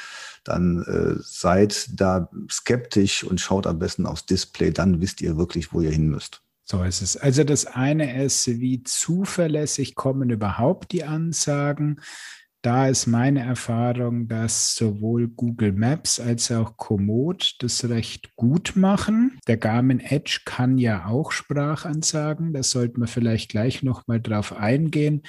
dann 0.43 0.83
äh, 0.83 1.21
seid 1.23 1.89
da 2.01 2.29
skeptisch 2.51 3.23
und 3.23 3.41
schaut 3.41 3.69
am 3.69 3.79
besten 3.79 4.07
aufs 4.07 4.27
Display, 4.27 4.73
dann 4.73 5.01
wisst 5.01 5.21
ihr 5.23 5.37
wirklich, 5.37 5.73
wo 5.73 5.81
ihr 5.81 5.93
hin 5.93 6.09
müsst. 6.09 6.44
So 6.65 6.83
ist 6.83 7.03
es. 7.03 7.17
Also 7.17 7.45
das 7.45 7.67
eine 7.67 8.23
ist, 8.23 8.47
wie 8.47 8.83
zuverlässig 8.83 9.95
kommen 9.95 10.31
überhaupt 10.31 10.93
die 10.93 11.05
Ansagen. 11.05 12.01
Da 12.63 12.89
ist 12.89 13.07
meine 13.07 13.41
Erfahrung, 13.41 14.27
dass 14.27 14.75
sowohl 14.75 15.29
Google 15.29 15.73
Maps 15.73 16.19
als 16.19 16.51
auch 16.51 16.79
Komoot 16.79 17.57
das 17.59 17.87
recht 17.91 18.35
gut 18.37 18.73
machen. 18.75 19.39
Der 19.47 19.59
Garmin 19.59 20.01
Edge 20.01 20.41
kann 20.47 20.79
ja 20.79 21.05
auch 21.05 21.31
Sprachansagen. 21.31 22.55
Da 22.55 22.63
sollten 22.63 23.03
wir 23.03 23.07
vielleicht 23.07 23.51
gleich 23.51 23.83
nochmal 23.83 24.19
drauf 24.19 24.55
eingehen. 24.55 25.25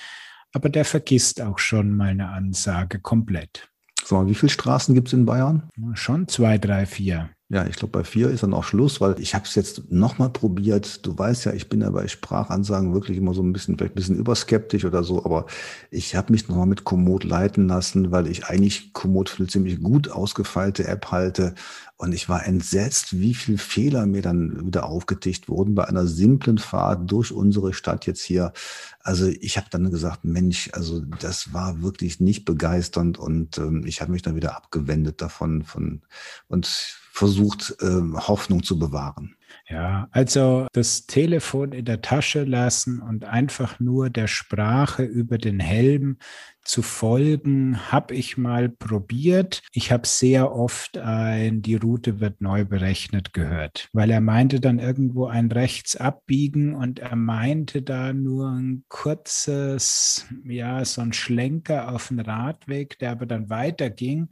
Aber 0.53 0.69
der 0.69 0.86
vergisst 0.86 1.41
auch 1.41 1.59
schon 1.59 1.91
mal 1.97 2.07
eine 2.07 2.29
Ansage 2.29 3.01
komplett. 3.01 3.67
So, 4.05 4.25
wie 4.27 4.36
viele 4.36 4.51
Straßen 4.51 4.95
gibt 4.95 5.09
es 5.09 5.13
in 5.13 5.25
Bayern? 5.25 5.67
Schon 5.95 6.29
zwei, 6.29 6.57
drei, 6.57 6.86
vier. 6.86 7.34
Ja, 7.56 7.66
ich 7.66 7.78
glaube, 7.78 7.99
bei 7.99 8.03
vier 8.03 8.32
ist 8.32 8.43
dann 8.43 8.53
auch 8.53 8.66
Schluss, 8.66 8.99
weil 8.99 9.18
ich 9.18 9.34
habe 9.34 9.45
es 9.45 9.56
jetzt 9.56 9.89
nochmal 9.89 10.30
probiert. 10.30 11.06
Du 11.06 11.18
weißt 11.18 11.45
ja, 11.45 11.53
ich 11.53 11.70
bin 11.70 11.80
ja 11.80 11.89
bei 11.89 12.06
Sprachansagen 12.06 12.93
wirklich 12.93 13.18
immer 13.18 13.34
so 13.34 13.41
ein 13.41 13.53
bisschen, 13.53 13.78
vielleicht 13.78 13.93
ein 13.93 13.95
bisschen 13.95 14.18
überskeptisch 14.18 14.84
oder 14.84 15.06
so, 15.06 15.24
aber 15.24 15.45
ich 15.89 16.18
habe 16.18 16.34
mich 16.34 16.49
nochmal 16.49 16.66
mit 16.66 16.84
Komoot 16.84 17.24
leiten 17.24 17.70
lassen, 17.70 18.12
weil 18.12 18.28
ich 18.28 18.47
eigentlich 18.47 18.91
Komoot 18.91 19.30
für 19.30 19.38
eine 19.38 19.47
ziemlich 19.47 19.82
gut 19.82 20.12
ausgefeilte 20.12 20.86
App 20.86 21.12
halte. 21.12 21.56
Und 21.95 22.14
ich 22.14 22.28
war 22.28 22.45
entsetzt, 22.45 23.18
wie 23.22 23.34
viele 23.34 23.58
Fehler 23.58 24.06
mir 24.06 24.22
dann 24.22 24.66
wieder 24.66 24.86
aufgetischt 24.86 25.47
wurden 25.47 25.76
bei 25.76 25.86
einer 25.86 26.08
simplen 26.08 26.58
Fahrt 26.58 27.10
durch 27.10 27.32
unsere 27.32 27.74
Stadt 27.74 28.06
jetzt 28.06 28.22
hier. 28.22 28.51
Also 28.99 29.28
ich 29.28 29.56
habe 29.56 29.68
dann 29.72 29.89
gesagt, 29.91 30.26
Mensch, 30.26 30.70
also 30.74 30.99
das 31.22 31.53
war 31.53 31.82
wirklich 31.82 32.20
nicht 32.20 32.43
begeisternd 32.43 33.18
und 33.18 33.58
ähm, 33.60 33.86
ich 33.86 34.01
habe 34.01 34.12
mich 34.12 34.24
dann 34.24 34.36
wieder 34.36 34.58
abgewendet 34.58 35.22
davon 35.22 35.64
von 35.64 36.01
und 36.49 36.99
versucht, 37.16 37.76
äh, 37.80 38.01
Hoffnung 38.28 38.61
zu 38.61 38.78
bewahren. 38.78 39.38
Ja, 39.70 40.09
also 40.11 40.68
das 40.74 41.05
Telefon 41.05 41.72
in 41.72 41.86
der 41.86 42.01
Tasche 42.01 42.43
lassen 42.43 43.01
und 43.01 43.24
einfach 43.24 43.80
nur 43.80 44.09
der 44.09 44.28
Sprache 44.28 45.03
über 45.03 45.38
den 45.38 45.61
Helm 45.61 46.18
zu 46.61 46.82
folgen, 46.82 47.91
habe 47.91 48.16
ich 48.16 48.38
mal 48.38 48.68
probiert. 48.68 49.61
Ich 49.72 49.91
habe 49.91 50.05
sehr 50.05 50.51
oft 50.51 50.97
ein, 50.97 51.61
die 51.61 51.76
Route 51.76 52.20
wird 52.20 52.41
neu 52.41 52.66
berechnet 52.66 53.34
gehört, 53.34 53.88
weil 53.93 54.11
er 54.11 54.22
meinte 54.22 54.59
dann 54.59 54.80
irgendwo 54.80 55.28
ein 55.28 55.49
rechts 55.51 55.95
abbiegen 55.95 56.76
und 56.76 56.99
er 56.99 57.16
meinte 57.16 57.82
da 57.82 58.11
nur 58.11 58.49
ein 58.49 58.84
kurzes, 58.89 60.26
ja, 60.43 60.84
so 60.84 61.01
ein 61.01 61.13
Schlenker 61.13 61.93
auf 61.93 62.09
den 62.09 62.20
Radweg, 62.20 62.99
der 62.99 63.11
aber 63.11 63.26
dann 63.26 63.49
weiterging. 63.49 64.30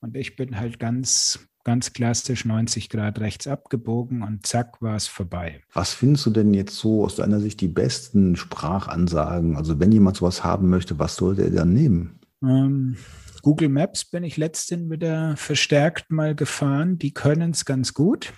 Und 0.00 0.16
ich 0.16 0.34
bin 0.34 0.58
halt 0.58 0.78
ganz 0.78 1.51
ganz 1.64 1.92
klassisch 1.92 2.44
90 2.44 2.88
Grad 2.88 3.20
rechts 3.20 3.46
abgebogen 3.46 4.22
und 4.22 4.46
zack 4.46 4.80
war 4.82 4.96
es 4.96 5.06
vorbei. 5.06 5.60
Was 5.72 5.94
findest 5.94 6.26
du 6.26 6.30
denn 6.30 6.54
jetzt 6.54 6.76
so 6.76 7.04
aus 7.04 7.16
deiner 7.16 7.40
Sicht 7.40 7.60
die 7.60 7.68
besten 7.68 8.36
Sprachansagen? 8.36 9.56
Also 9.56 9.80
wenn 9.80 9.92
jemand 9.92 10.16
sowas 10.16 10.44
haben 10.44 10.68
möchte, 10.68 10.98
was 10.98 11.16
sollte 11.16 11.42
er 11.42 11.50
dann 11.50 11.72
nehmen? 11.72 12.20
Ähm, 12.42 12.96
Google 13.42 13.68
Maps 13.68 14.04
bin 14.04 14.22
ich 14.22 14.36
letztens 14.36 14.90
wieder 14.90 15.36
verstärkt 15.36 16.10
mal 16.10 16.34
gefahren. 16.34 16.98
Die 16.98 17.12
können 17.12 17.50
es 17.50 17.64
ganz 17.64 17.92
gut. 17.92 18.32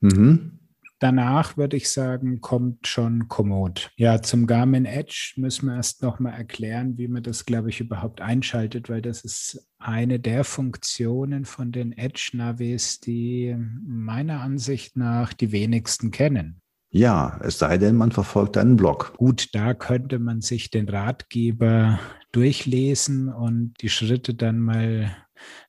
Mhm. 0.00 0.59
Danach 1.00 1.56
würde 1.56 1.78
ich 1.78 1.88
sagen, 1.88 2.42
kommt 2.42 2.86
schon 2.86 3.26
Komoot. 3.26 3.90
Ja, 3.96 4.20
zum 4.20 4.46
Garmin 4.46 4.84
Edge 4.84 5.32
müssen 5.36 5.66
wir 5.66 5.76
erst 5.76 6.02
nochmal 6.02 6.34
erklären, 6.34 6.98
wie 6.98 7.08
man 7.08 7.22
das, 7.22 7.46
glaube 7.46 7.70
ich, 7.70 7.80
überhaupt 7.80 8.20
einschaltet, 8.20 8.90
weil 8.90 9.00
das 9.00 9.22
ist 9.22 9.66
eine 9.78 10.20
der 10.20 10.44
Funktionen 10.44 11.46
von 11.46 11.72
den 11.72 11.92
Edge-Navis, 11.96 13.00
die 13.00 13.56
meiner 13.82 14.42
Ansicht 14.42 14.98
nach 14.98 15.32
die 15.32 15.52
wenigsten 15.52 16.10
kennen. 16.10 16.60
Ja, 16.90 17.40
es 17.42 17.58
sei 17.58 17.78
denn, 17.78 17.96
man 17.96 18.12
verfolgt 18.12 18.58
einen 18.58 18.76
Blog. 18.76 19.14
Gut, 19.16 19.54
da 19.54 19.72
könnte 19.72 20.18
man 20.18 20.42
sich 20.42 20.68
den 20.68 20.86
Ratgeber 20.86 21.98
durchlesen 22.32 23.32
und 23.32 23.72
die 23.80 23.88
Schritte 23.88 24.34
dann 24.34 24.58
mal 24.58 25.16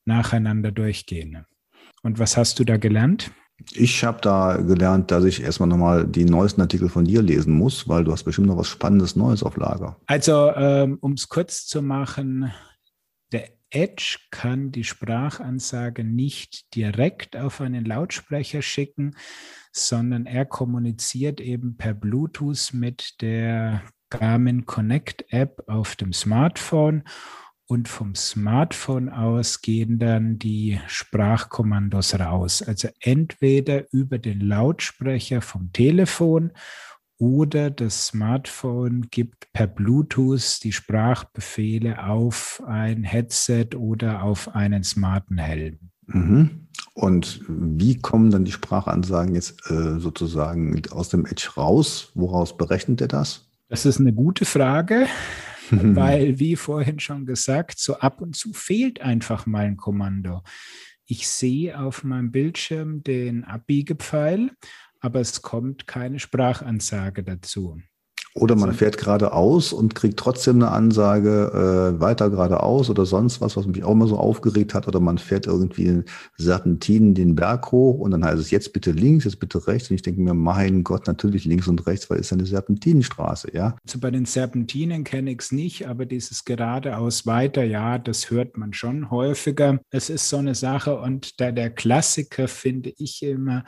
nacheinander 0.04 0.72
durchgehen. 0.72 1.46
Und 2.02 2.18
was 2.18 2.36
hast 2.36 2.58
du 2.58 2.64
da 2.64 2.76
gelernt? 2.76 3.30
Ich 3.72 4.04
habe 4.04 4.20
da 4.20 4.56
gelernt, 4.56 5.10
dass 5.10 5.24
ich 5.24 5.42
erstmal 5.42 5.68
nochmal 5.68 6.06
die 6.06 6.24
neuesten 6.24 6.60
Artikel 6.60 6.88
von 6.88 7.04
dir 7.04 7.22
lesen 7.22 7.54
muss, 7.54 7.88
weil 7.88 8.04
du 8.04 8.12
hast 8.12 8.24
bestimmt 8.24 8.48
noch 8.48 8.56
was 8.56 8.68
Spannendes 8.68 9.16
Neues 9.16 9.42
auf 9.42 9.56
Lager. 9.56 9.96
Also, 10.06 10.52
ähm, 10.54 10.98
um 11.00 11.12
es 11.12 11.28
kurz 11.28 11.66
zu 11.66 11.82
machen, 11.82 12.52
der 13.32 13.48
Edge 13.70 14.18
kann 14.30 14.70
die 14.70 14.84
Sprachansage 14.84 16.04
nicht 16.04 16.74
direkt 16.74 17.36
auf 17.36 17.60
einen 17.60 17.84
Lautsprecher 17.84 18.62
schicken, 18.62 19.16
sondern 19.72 20.26
er 20.26 20.44
kommuniziert 20.44 21.40
eben 21.40 21.76
per 21.76 21.94
Bluetooth 21.94 22.74
mit 22.74 23.20
der 23.22 23.82
Garmin 24.10 24.66
Connect 24.66 25.24
App 25.32 25.64
auf 25.68 25.96
dem 25.96 26.12
Smartphone 26.12 27.04
und 27.66 27.88
vom 27.88 28.14
Smartphone 28.14 29.08
aus 29.08 29.62
gehen 29.62 29.98
dann 29.98 30.38
die 30.38 30.80
Sprachkommandos 30.86 32.18
raus. 32.18 32.62
Also 32.62 32.88
entweder 33.00 33.84
über 33.92 34.18
den 34.18 34.40
Lautsprecher 34.40 35.40
vom 35.40 35.72
Telefon 35.72 36.52
oder 37.18 37.70
das 37.70 38.08
Smartphone 38.08 39.08
gibt 39.10 39.52
per 39.52 39.68
Bluetooth 39.68 40.58
die 40.64 40.72
Sprachbefehle 40.72 42.04
auf 42.04 42.62
ein 42.66 43.04
Headset 43.04 43.76
oder 43.76 44.22
auf 44.24 44.54
einen 44.54 44.82
smarten 44.82 45.38
Helm. 45.38 45.78
Mhm. 46.06 46.66
Und 46.94 47.40
wie 47.48 47.98
kommen 47.98 48.30
dann 48.30 48.44
die 48.44 48.52
Sprachansagen 48.52 49.34
jetzt 49.34 49.70
äh, 49.70 49.98
sozusagen 49.98 50.82
aus 50.90 51.08
dem 51.08 51.24
Edge 51.24 51.48
raus? 51.56 52.10
Woraus 52.14 52.56
berechnet 52.56 53.00
er 53.00 53.08
das? 53.08 53.48
Das 53.68 53.86
ist 53.86 54.00
eine 54.00 54.12
gute 54.12 54.44
Frage, 54.44 55.06
weil, 55.70 56.38
wie 56.38 56.56
vorhin 56.56 57.00
schon 57.00 57.26
gesagt, 57.26 57.78
so 57.78 57.98
ab 57.98 58.20
und 58.20 58.36
zu 58.36 58.52
fehlt 58.52 59.00
einfach 59.00 59.46
mal 59.46 59.66
ein 59.66 59.76
Kommando. 59.76 60.42
Ich 61.06 61.28
sehe 61.28 61.78
auf 61.78 62.04
meinem 62.04 62.30
Bildschirm 62.30 63.02
den 63.02 63.44
Abbiegepfeil, 63.44 64.50
aber 65.00 65.20
es 65.20 65.42
kommt 65.42 65.86
keine 65.86 66.18
Sprachansage 66.18 67.24
dazu. 67.24 67.80
Oder 68.34 68.56
man 68.56 68.72
fährt 68.72 68.96
geradeaus 68.96 69.74
und 69.74 69.94
kriegt 69.94 70.18
trotzdem 70.18 70.56
eine 70.56 70.70
Ansage, 70.70 71.94
äh, 71.96 72.00
weiter 72.00 72.30
geradeaus 72.30 72.88
oder 72.88 73.04
sonst 73.04 73.42
was, 73.42 73.56
was 73.56 73.66
mich 73.66 73.84
auch 73.84 73.92
immer 73.92 74.06
so 74.06 74.16
aufgeregt 74.16 74.72
hat. 74.72 74.88
Oder 74.88 75.00
man 75.00 75.18
fährt 75.18 75.46
irgendwie 75.46 75.84
in 75.84 76.04
Serpentinen 76.38 77.14
den 77.14 77.34
Berg 77.34 77.70
hoch 77.72 77.98
und 77.98 78.10
dann 78.10 78.24
heißt 78.24 78.40
es 78.40 78.50
jetzt 78.50 78.72
bitte 78.72 78.92
links, 78.92 79.24
jetzt 79.24 79.38
bitte 79.38 79.66
rechts. 79.66 79.90
Und 79.90 79.96
ich 79.96 80.02
denke 80.02 80.22
mir, 80.22 80.32
mein 80.32 80.82
Gott, 80.82 81.06
natürlich 81.06 81.44
links 81.44 81.68
und 81.68 81.86
rechts, 81.86 82.08
weil 82.08 82.20
es 82.20 82.26
ist 82.26 82.32
eine 82.32 82.46
Serpentinenstraße, 82.46 83.54
ja. 83.54 83.76
Also 83.84 84.00
bei 84.00 84.10
den 84.10 84.24
Serpentinen 84.24 85.04
kenne 85.04 85.32
ich 85.32 85.40
es 85.40 85.52
nicht, 85.52 85.86
aber 85.86 86.06
dieses 86.06 86.46
geradeaus 86.46 87.26
weiter, 87.26 87.64
ja, 87.64 87.98
das 87.98 88.30
hört 88.30 88.56
man 88.56 88.72
schon 88.72 89.10
häufiger. 89.10 89.78
Es 89.90 90.08
ist 90.08 90.30
so 90.30 90.38
eine 90.38 90.54
Sache 90.54 90.98
und 90.98 91.38
da 91.38 91.52
der 91.52 91.68
Klassiker 91.68 92.48
finde 92.48 92.94
ich 92.96 93.22
immer, 93.22 93.64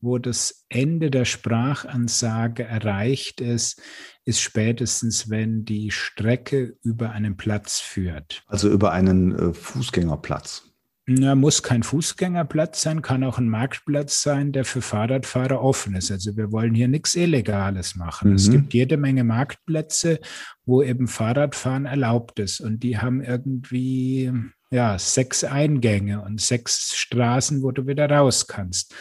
wo 0.00 0.18
das 0.18 0.64
Ende 0.68 1.10
der 1.10 1.24
Sprachansage 1.24 2.64
erreicht 2.64 3.40
ist, 3.40 3.80
ist 4.24 4.40
spätestens, 4.40 5.30
wenn 5.30 5.64
die 5.64 5.90
Strecke 5.90 6.76
über 6.82 7.10
einen 7.10 7.36
Platz 7.36 7.80
führt. 7.80 8.42
Also 8.46 8.70
über 8.70 8.92
einen 8.92 9.32
äh, 9.32 9.54
Fußgängerplatz. 9.54 10.64
Na, 11.10 11.34
muss 11.34 11.62
kein 11.62 11.82
Fußgängerplatz 11.82 12.82
sein, 12.82 13.00
kann 13.00 13.24
auch 13.24 13.38
ein 13.38 13.48
Marktplatz 13.48 14.22
sein, 14.22 14.52
der 14.52 14.66
für 14.66 14.82
Fahrradfahrer 14.82 15.62
offen 15.62 15.94
ist. 15.94 16.10
Also 16.10 16.36
wir 16.36 16.52
wollen 16.52 16.74
hier 16.74 16.86
nichts 16.86 17.14
Illegales 17.14 17.96
machen. 17.96 18.30
Mhm. 18.30 18.36
Es 18.36 18.50
gibt 18.50 18.74
jede 18.74 18.98
Menge 18.98 19.24
Marktplätze, 19.24 20.20
wo 20.66 20.82
eben 20.82 21.08
Fahrradfahren 21.08 21.86
erlaubt 21.86 22.38
ist. 22.40 22.60
Und 22.60 22.82
die 22.82 22.98
haben 22.98 23.22
irgendwie 23.22 24.30
ja, 24.70 24.98
sechs 24.98 25.44
Eingänge 25.44 26.20
und 26.20 26.42
sechs 26.42 26.94
Straßen, 26.94 27.62
wo 27.62 27.70
du 27.70 27.86
wieder 27.86 28.10
raus 28.10 28.46
kannst. 28.46 28.94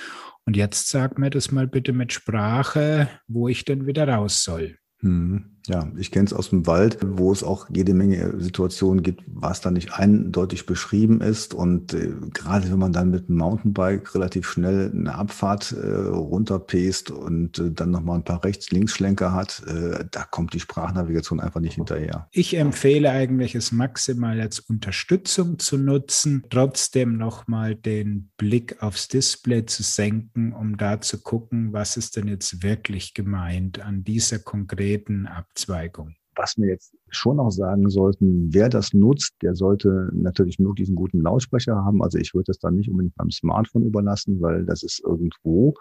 Und 0.48 0.56
jetzt 0.56 0.88
sag 0.88 1.20
mir 1.20 1.30
das 1.30 1.52
mal 1.52 1.68
bitte 1.68 1.92
mit 1.92 2.14
Sprache, 2.14 3.10
wo 3.28 3.50
ich 3.50 3.66
denn 3.66 3.86
wieder 3.86 4.08
raus 4.08 4.46
soll. 4.46 4.78
Hm. 5.02 5.57
Ja, 5.68 5.92
ich 5.98 6.12
kenne 6.12 6.26
es 6.26 6.34
aus 6.34 6.50
dem 6.50 6.66
Wald, 6.66 6.98
wo 7.02 7.32
es 7.32 7.44
auch 7.44 7.68
jede 7.70 7.94
Menge 7.94 8.40
Situationen 8.40 9.04
gibt, 9.04 9.24
was 9.28 9.60
da 9.60 9.70
nicht 9.70 9.94
eindeutig 9.94 10.66
beschrieben 10.66 11.20
ist. 11.20 11.54
Und 11.54 11.94
äh, 11.94 12.14
gerade 12.34 12.72
wenn 12.72 12.80
man 12.80 12.94
dann 12.94 13.12
mit 13.12 13.28
dem 13.28 13.36
Mountainbike 13.36 14.16
relativ 14.16 14.48
schnell 14.50 14.92
eine 14.94 15.16
Abfahrt 15.16 15.74
äh, 15.74 15.86
runterpest 15.86 17.12
und 17.12 17.60
äh, 17.60 17.72
dann 17.72 17.92
nochmal 17.92 18.20
ein 18.20 18.24
paar 18.24 18.46
Rechts-Links-Schlenker 18.46 19.34
hat, 19.34 19.62
äh, 19.68 20.06
da 20.10 20.24
kommt 20.24 20.54
die 20.54 20.62
Sprachnavigation 20.62 21.42
einfach 21.42 21.60
nicht 21.60 21.76
hinterher. 21.76 22.30
Ich 22.32 22.56
empfehle 22.56 23.12
eigentlich, 23.12 23.54
es 23.54 23.74
maximal 23.74 24.40
als 24.40 24.60
Unterstützung 24.62 25.60
zu 25.60 25.78
nutzen, 25.78 26.46
trotzdem 26.50 27.18
nochmal 27.18 27.76
den 27.76 28.30
Blick 28.38 28.82
aufs 28.82 29.10
Display 29.10 29.66
zu 29.66 29.84
senken, 29.84 30.54
um 30.54 30.78
da 30.78 31.02
zu 31.02 31.22
gucken, 31.22 31.74
was 31.74 31.98
ist 31.98 32.16
denn 32.16 32.30
jetzt 32.30 32.64
wirklich 32.64 33.14
gemeint 33.14 33.82
an 33.82 34.06
dieser 34.06 34.40
konkreten 34.40 35.26
Abzweigung. 35.26 35.57
Abzweigung. 35.58 36.16
Was 36.36 36.56
wir 36.58 36.68
jetzt 36.68 36.96
schon 37.10 37.38
noch 37.38 37.50
sagen 37.50 37.90
sollten, 37.90 38.54
wer 38.54 38.70
das 38.70 38.94
nutzt, 38.94 39.34
der 39.42 39.56
sollte 39.56 40.10
natürlich 40.14 40.60
möglichst 40.60 40.92
einen 40.92 40.96
guten 40.96 41.22
Lautsprecher 41.22 41.76
haben. 41.78 42.04
Also 42.04 42.20
ich 42.20 42.36
würde 42.36 42.46
das 42.48 42.60
dann 42.60 42.76
nicht 42.76 42.92
unbedingt 42.92 43.16
beim 43.16 43.32
Smartphone 43.32 43.82
überlassen, 43.82 44.40
weil 44.40 44.66
das 44.66 44.84
ist 44.84 45.02
irgendwo 45.04 45.74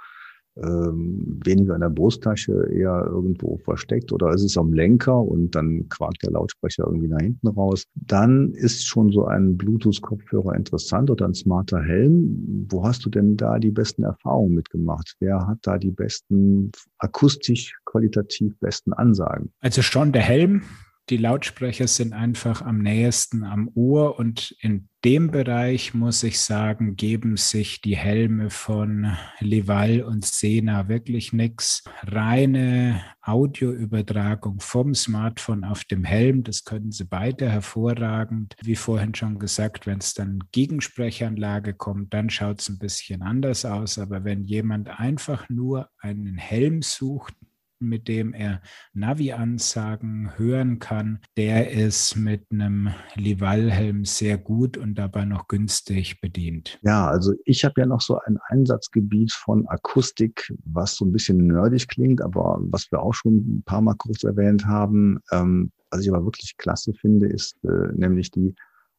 ähm, 0.62 1.40
weniger 1.44 1.74
in 1.74 1.80
der 1.80 1.90
Brusttasche, 1.90 2.68
eher 2.72 3.06
irgendwo 3.06 3.58
versteckt 3.58 4.12
oder 4.12 4.30
ist 4.30 4.42
es 4.42 4.56
am 4.56 4.72
Lenker 4.72 5.20
und 5.20 5.54
dann 5.54 5.88
quakt 5.88 6.22
der 6.22 6.32
Lautsprecher 6.32 6.84
irgendwie 6.86 7.08
nach 7.08 7.20
hinten 7.20 7.48
raus. 7.48 7.84
Dann 7.94 8.52
ist 8.52 8.86
schon 8.86 9.10
so 9.12 9.26
ein 9.26 9.56
Bluetooth-Kopfhörer 9.56 10.54
interessant 10.54 11.10
oder 11.10 11.26
ein 11.26 11.34
smarter 11.34 11.82
Helm. 11.82 12.66
Wo 12.70 12.84
hast 12.84 13.04
du 13.04 13.10
denn 13.10 13.36
da 13.36 13.58
die 13.58 13.70
besten 13.70 14.02
Erfahrungen 14.04 14.54
mitgemacht? 14.54 15.14
Wer 15.20 15.46
hat 15.46 15.58
da 15.62 15.78
die 15.78 15.90
besten, 15.90 16.72
akustisch 16.98 17.78
qualitativ 17.84 18.58
besten 18.58 18.92
Ansagen? 18.92 19.52
Also 19.60 19.82
schon 19.82 20.12
der 20.12 20.22
Helm, 20.22 20.62
die 21.08 21.16
Lautsprecher 21.18 21.86
sind 21.86 22.12
einfach 22.12 22.62
am 22.62 22.78
nähesten 22.78 23.44
am 23.44 23.70
Ohr 23.74 24.18
und 24.18 24.56
in 24.60 24.88
dem 25.04 25.30
Bereich 25.30 25.94
muss 25.94 26.24
ich 26.24 26.40
sagen, 26.40 26.96
geben 26.96 27.36
sich 27.36 27.80
die 27.80 27.96
Helme 27.96 28.50
von 28.50 29.16
Lival 29.38 30.02
und 30.02 30.24
Sena 30.24 30.88
wirklich 30.88 31.32
nichts. 31.32 31.84
Reine 32.02 33.04
Audioübertragung 33.22 34.58
vom 34.58 34.96
Smartphone 34.96 35.62
auf 35.62 35.84
dem 35.84 36.02
Helm, 36.02 36.42
das 36.42 36.64
können 36.64 36.90
sie 36.90 37.04
beide 37.04 37.48
hervorragend. 37.48 38.56
Wie 38.62 38.74
vorhin 38.74 39.14
schon 39.14 39.38
gesagt, 39.38 39.86
wenn 39.86 39.98
es 39.98 40.14
dann 40.14 40.40
Gegensprechanlage 40.50 41.74
kommt, 41.74 42.12
dann 42.12 42.28
schaut 42.28 42.60
es 42.60 42.68
ein 42.68 42.78
bisschen 42.78 43.22
anders 43.22 43.64
aus. 43.64 43.98
Aber 44.00 44.24
wenn 44.24 44.42
jemand 44.42 44.98
einfach 44.98 45.48
nur 45.48 45.88
einen 46.00 46.36
Helm 46.36 46.82
sucht, 46.82 47.34
mit 47.78 48.08
dem 48.08 48.32
er 48.32 48.60
Navi-Ansagen 48.94 50.36
hören 50.36 50.78
kann, 50.78 51.20
der 51.36 51.70
ist 51.70 52.16
mit 52.16 52.44
einem 52.50 52.90
Lival-Helm 53.14 54.04
sehr 54.04 54.38
gut 54.38 54.76
und 54.76 54.96
dabei 54.96 55.24
noch 55.24 55.48
günstig 55.48 56.20
bedient. 56.20 56.78
Ja, 56.82 57.08
also 57.08 57.34
ich 57.44 57.64
habe 57.64 57.80
ja 57.80 57.86
noch 57.86 58.00
so 58.00 58.18
ein 58.26 58.38
Einsatzgebiet 58.48 59.32
von 59.32 59.66
Akustik, 59.68 60.52
was 60.64 60.96
so 60.96 61.04
ein 61.04 61.12
bisschen 61.12 61.46
nerdig 61.46 61.88
klingt, 61.88 62.22
aber 62.22 62.58
was 62.60 62.90
wir 62.90 63.02
auch 63.02 63.14
schon 63.14 63.36
ein 63.36 63.62
paar 63.64 63.80
Mal 63.80 63.94
kurz 63.94 64.24
erwähnt 64.24 64.66
haben. 64.66 65.20
Ähm, 65.32 65.72
was 65.90 66.02
ich 66.02 66.12
aber 66.12 66.24
wirklich 66.24 66.56
klasse 66.56 66.92
finde, 66.94 67.26
ist 67.26 67.56
äh, 67.64 67.92
nämlich 67.94 68.30
die 68.30 68.54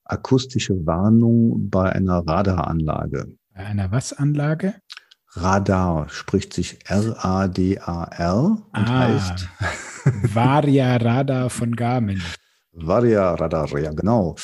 akustische 0.06 0.86
Warnung 0.86 1.70
bei 1.70 1.92
einer 1.92 2.20
Radaranlage. 2.26 3.36
Bei 3.54 3.66
einer 3.66 3.92
was 3.92 4.14
Anlage? 4.14 4.76
Radar 5.42 6.10
spricht 6.10 6.54
sich 6.54 6.80
R-A-D-A-R 6.86 8.44
und 8.44 8.64
ah, 8.74 9.00
heißt 9.00 9.48
Varia 10.34 10.98
Radar 10.98 11.50
von 11.50 11.76
Garmin. 11.76 12.22
Varia 12.72 13.34
Radar, 13.36 13.68
ja 13.78 13.92
genau. 13.92 14.36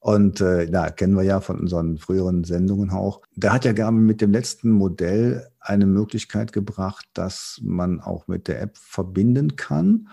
Und 0.00 0.42
äh, 0.42 0.64
ja, 0.70 0.90
kennen 0.90 1.16
wir 1.16 1.22
ja 1.22 1.40
von 1.40 1.58
unseren 1.60 1.96
früheren 1.96 2.44
Sendungen 2.44 2.90
auch. 2.90 3.22
Da 3.36 3.54
hat 3.54 3.64
ja 3.64 3.72
Garmin 3.72 4.04
mit 4.04 4.20
dem 4.20 4.32
letzten 4.32 4.70
Modell 4.70 5.48
eine 5.60 5.86
Möglichkeit 5.86 6.52
gebracht, 6.52 7.06
dass 7.14 7.58
man 7.62 8.00
auch 8.00 8.26
mit 8.28 8.48
der 8.48 8.60
App 8.60 8.76
verbinden 8.76 9.56
kann 9.56 10.08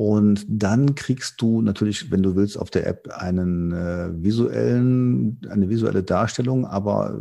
Und 0.00 0.46
dann 0.48 0.94
kriegst 0.94 1.42
du 1.42 1.60
natürlich, 1.60 2.10
wenn 2.10 2.22
du 2.22 2.34
willst, 2.34 2.58
auf 2.58 2.70
der 2.70 2.86
App 2.86 3.10
einen 3.14 3.70
äh, 3.70 4.08
visuellen, 4.14 5.38
eine 5.50 5.68
visuelle 5.68 6.02
Darstellung. 6.02 6.64
Aber 6.64 7.20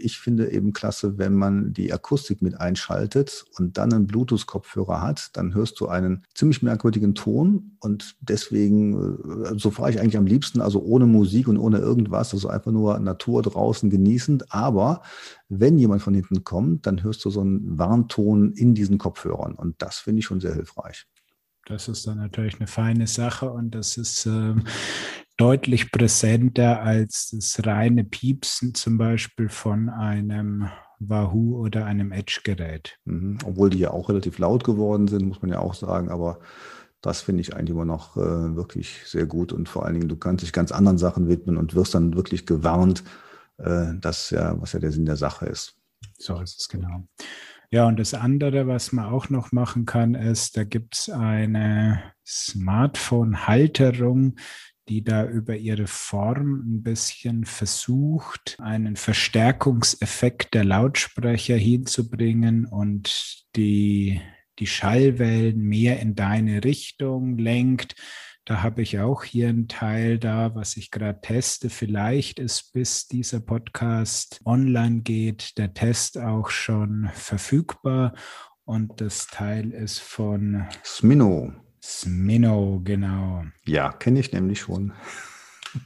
ich 0.00 0.18
finde 0.18 0.50
eben 0.50 0.72
klasse, 0.72 1.18
wenn 1.18 1.34
man 1.34 1.72
die 1.72 1.92
Akustik 1.92 2.42
mit 2.42 2.60
einschaltet 2.60 3.44
und 3.56 3.78
dann 3.78 3.92
einen 3.92 4.08
Bluetooth-Kopfhörer 4.08 5.02
hat, 5.02 5.36
dann 5.36 5.54
hörst 5.54 5.78
du 5.78 5.86
einen 5.86 6.24
ziemlich 6.34 6.64
merkwürdigen 6.64 7.14
Ton. 7.14 7.76
Und 7.78 8.16
deswegen, 8.18 9.44
äh, 9.44 9.56
so 9.56 9.70
fahre 9.70 9.90
ich 9.90 10.00
eigentlich 10.00 10.16
am 10.16 10.26
liebsten, 10.26 10.60
also 10.60 10.82
ohne 10.82 11.06
Musik 11.06 11.46
und 11.46 11.58
ohne 11.58 11.78
irgendwas, 11.78 12.34
also 12.34 12.48
einfach 12.48 12.72
nur 12.72 12.98
Natur 12.98 13.42
draußen 13.42 13.88
genießend. 13.88 14.52
Aber 14.52 15.02
wenn 15.48 15.78
jemand 15.78 16.02
von 16.02 16.14
hinten 16.14 16.42
kommt, 16.42 16.88
dann 16.88 17.04
hörst 17.04 17.24
du 17.24 17.30
so 17.30 17.40
einen 17.40 17.78
Warnton 17.78 18.50
in 18.54 18.74
diesen 18.74 18.98
Kopfhörern. 18.98 19.54
Und 19.54 19.80
das 19.80 19.98
finde 19.98 20.18
ich 20.18 20.24
schon 20.24 20.40
sehr 20.40 20.54
hilfreich. 20.54 21.06
Das 21.66 21.88
ist 21.88 22.06
dann 22.06 22.18
natürlich 22.18 22.58
eine 22.58 22.68
feine 22.68 23.08
Sache 23.08 23.50
und 23.50 23.74
das 23.74 23.96
ist 23.96 24.24
äh, 24.26 24.54
deutlich 25.36 25.90
präsenter 25.90 26.80
als 26.80 27.30
das 27.30 27.66
reine 27.66 28.04
Piepsen 28.04 28.72
zum 28.74 28.98
Beispiel 28.98 29.48
von 29.48 29.88
einem 29.88 30.68
Wahoo 31.00 31.60
oder 31.60 31.84
einem 31.84 32.12
Edge-Gerät. 32.12 32.98
Mhm. 33.04 33.38
Obwohl 33.44 33.70
die 33.70 33.80
ja 33.80 33.90
auch 33.90 34.08
relativ 34.08 34.38
laut 34.38 34.62
geworden 34.62 35.08
sind, 35.08 35.26
muss 35.26 35.42
man 35.42 35.50
ja 35.50 35.58
auch 35.58 35.74
sagen, 35.74 36.08
aber 36.08 36.38
das 37.02 37.20
finde 37.20 37.40
ich 37.40 37.54
eigentlich 37.54 37.70
immer 37.70 37.84
noch 37.84 38.16
äh, 38.16 38.56
wirklich 38.56 39.02
sehr 39.04 39.26
gut 39.26 39.52
und 39.52 39.68
vor 39.68 39.84
allen 39.84 39.94
Dingen, 39.94 40.08
du 40.08 40.16
kannst 40.16 40.44
dich 40.44 40.52
ganz 40.52 40.70
anderen 40.70 40.98
Sachen 40.98 41.28
widmen 41.28 41.56
und 41.56 41.74
wirst 41.74 41.94
dann 41.94 42.14
wirklich 42.14 42.46
gewarnt, 42.46 43.02
äh, 43.58 43.92
das 44.00 44.30
ja, 44.30 44.60
was 44.60 44.72
ja 44.72 44.78
der 44.78 44.92
Sinn 44.92 45.04
der 45.04 45.16
Sache 45.16 45.46
ist. 45.46 45.74
So 46.16 46.40
ist 46.40 46.60
es 46.60 46.68
genau. 46.68 47.06
Ja, 47.70 47.86
und 47.86 47.98
das 47.98 48.14
andere, 48.14 48.66
was 48.66 48.92
man 48.92 49.06
auch 49.06 49.28
noch 49.28 49.52
machen 49.52 49.86
kann, 49.86 50.14
ist, 50.14 50.56
da 50.56 50.64
gibt 50.64 50.94
es 50.94 51.10
eine 51.10 52.12
Smartphone-Halterung, 52.24 54.36
die 54.88 55.02
da 55.02 55.26
über 55.26 55.56
ihre 55.56 55.88
Form 55.88 56.62
ein 56.64 56.82
bisschen 56.82 57.44
versucht, 57.44 58.56
einen 58.60 58.94
Verstärkungseffekt 58.94 60.54
der 60.54 60.64
Lautsprecher 60.64 61.56
hinzubringen 61.56 62.66
und 62.66 63.44
die, 63.56 64.20
die 64.60 64.68
Schallwellen 64.68 65.58
mehr 65.58 65.98
in 65.98 66.14
deine 66.14 66.62
Richtung 66.62 67.36
lenkt. 67.36 67.96
Da 68.46 68.62
habe 68.62 68.80
ich 68.80 69.00
auch 69.00 69.24
hier 69.24 69.48
einen 69.48 69.66
Teil 69.66 70.20
da, 70.20 70.54
was 70.54 70.76
ich 70.76 70.92
gerade 70.92 71.20
teste. 71.20 71.68
Vielleicht 71.68 72.38
ist 72.38 72.72
bis 72.72 73.08
dieser 73.08 73.40
Podcast 73.40 74.40
online 74.44 75.00
geht, 75.00 75.58
der 75.58 75.74
Test 75.74 76.16
auch 76.16 76.48
schon 76.48 77.10
verfügbar. 77.12 78.14
Und 78.64 79.00
das 79.00 79.26
Teil 79.26 79.72
ist 79.72 79.98
von 79.98 80.64
Smino. 80.84 81.54
Smino, 81.82 82.80
genau. 82.84 83.42
Ja, 83.64 83.90
kenne 83.92 84.20
ich 84.20 84.32
nämlich 84.32 84.60
schon. 84.60 84.92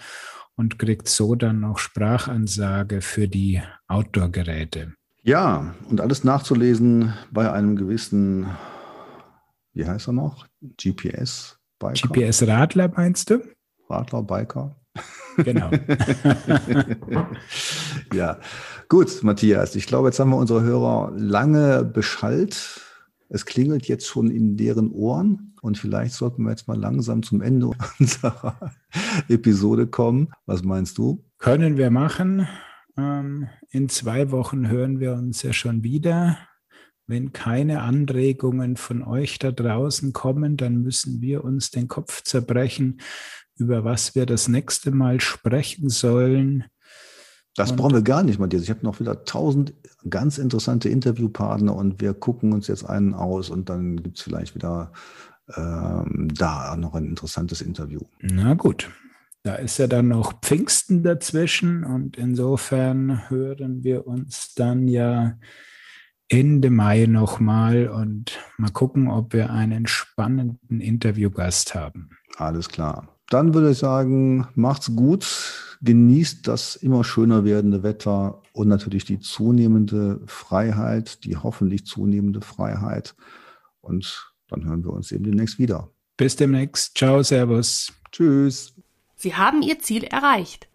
und 0.56 0.78
kriegt 0.80 1.08
so 1.08 1.36
dann 1.36 1.60
noch 1.62 1.78
Sprachansage 1.78 3.02
für 3.02 3.28
die 3.28 3.62
Outdoor-Geräte. 3.88 4.94
Ja, 5.24 5.74
und 5.90 6.02
alles 6.02 6.24
nachzulesen 6.24 7.14
bei 7.32 7.52
einem 7.52 7.76
gewissen, 7.76 8.48
wie 9.74 9.86
heißt 9.86 10.08
er 10.10 10.14
noch? 10.14 10.48
GPS. 10.78 11.58
Biker. 11.80 12.08
GPS 12.10 12.48
Radler 12.48 12.92
meinst 12.96 13.30
du? 13.30 13.42
Radler, 13.90 14.24
Biker. 14.24 14.76
Genau. 15.38 15.72
ja, 18.14 18.40
gut, 18.88 19.24
Matthias. 19.24 19.76
Ich 19.76 19.88
glaube, 19.88 20.10
jetzt 20.10 20.20
haben 20.20 20.30
wir 20.30 20.38
unsere 20.38 20.62
Hörer 20.62 21.12
lange 21.16 21.84
beschallt. 21.84 22.82
Es 23.30 23.46
klingelt 23.46 23.88
jetzt 23.88 24.06
schon 24.06 24.30
in 24.30 24.58
deren 24.58 24.92
Ohren 24.92 25.53
und 25.64 25.78
vielleicht 25.78 26.14
sollten 26.14 26.44
wir 26.44 26.50
jetzt 26.50 26.68
mal 26.68 26.78
langsam 26.78 27.24
zum 27.24 27.42
Ende 27.42 27.72
unserer 28.00 28.74
Episode 29.30 29.88
kommen. 29.88 30.28
Was 30.46 30.62
meinst 30.62 30.98
du? 30.98 31.24
Können 31.38 31.78
wir 31.78 31.90
machen. 31.90 32.48
Ähm, 32.98 33.48
in 33.70 33.88
zwei 33.88 34.32
Wochen 34.32 34.68
hören 34.68 35.00
wir 35.00 35.14
uns 35.14 35.42
ja 35.42 35.54
schon 35.54 35.82
wieder. 35.82 36.38
Wenn 37.08 37.32
keine 37.32 37.82
Anregungen 37.82 38.76
von 38.76 39.04
euch 39.04 39.40
da 39.40 39.54
draußen 39.54 40.12
kommen, 40.12 40.58
dann 40.58 40.82
müssen 40.82 41.22
wir 41.22 41.46
uns 41.46 41.72
den 41.72 41.88
Kopf 41.88 42.24
zerbrechen, 42.24 43.00
über 43.56 43.86
was 43.86 44.16
wir 44.16 44.26
das 44.26 44.50
nächste 44.50 44.92
Mal 44.92 45.22
sprechen 45.22 45.88
sollen. 45.88 46.66
Das 47.56 47.72
und 47.72 47.78
brauchen 47.78 47.94
wir 47.94 48.02
gar 48.02 48.24
nicht, 48.24 48.38
Matthias. 48.38 48.64
Ich 48.64 48.70
habe 48.70 48.84
noch 48.84 49.00
wieder 49.00 49.24
tausend 49.24 49.74
ganz 50.10 50.38
interessante 50.38 50.90
Interviewpartner 50.90 51.74
und 51.74 52.02
wir 52.02 52.14
gucken 52.14 52.52
uns 52.52 52.68
jetzt 52.68 52.84
einen 52.84 53.14
aus 53.14 53.50
und 53.50 53.70
dann 53.70 54.04
gibt 54.04 54.18
es 54.18 54.24
vielleicht 54.24 54.56
wieder 54.56 54.92
da 55.46 56.76
noch 56.78 56.96
ein 56.96 57.06
interessantes 57.06 57.62
Interview. 57.62 58.02
Na 58.22 58.54
gut, 58.54 58.90
da 59.44 59.56
ist 59.56 59.78
ja 59.78 59.88
dann 59.88 60.08
noch 60.08 60.40
Pfingsten 60.42 61.04
dazwischen 61.04 61.84
und 61.84 62.18
insofern 62.18 63.30
hören 63.30 63.84
wir 63.84 64.08
uns 64.08 64.54
dann 64.56 64.88
ja 64.88 65.38
Ende 66.30 66.70
Mai 66.70 67.06
nochmal 67.06 67.90
und 67.90 68.40
mal 68.58 68.72
gucken, 68.72 69.10
ob 69.10 69.34
wir 69.34 69.52
einen 69.52 69.86
spannenden 69.86 70.80
Interviewgast 70.80 71.76
haben. 71.76 72.10
Alles 72.38 72.70
klar. 72.70 73.10
Dann 73.30 73.54
würde 73.54 73.72
ich 73.72 73.78
sagen, 73.78 74.48
macht's 74.56 74.96
gut, 74.96 75.78
genießt 75.82 76.48
das 76.48 76.76
immer 76.76 77.04
schöner 77.04 77.44
werdende 77.44 77.84
Wetter 77.84 78.42
und 78.54 78.68
natürlich 78.68 79.06
die 79.06 79.20
zunehmende 79.20 80.22
Freiheit, 80.26 81.24
die 81.26 81.36
hoffentlich 81.36 81.86
zunehmende 81.86 82.42
Freiheit. 82.42 83.16
Und 83.82 84.33
dann 84.50 84.66
hören 84.66 84.84
wir 84.84 84.92
uns 84.92 85.12
eben 85.12 85.24
demnächst 85.24 85.60
wieder. 85.60 85.90
Bis 86.18 86.36
demnächst. 86.36 86.98
Ciao, 86.98 87.24
Servus. 87.24 87.92
Tschüss. 88.12 88.76
Sie 89.16 89.36
haben 89.36 89.62
Ihr 89.62 89.80
Ziel 89.80 90.04
erreicht. 90.04 90.68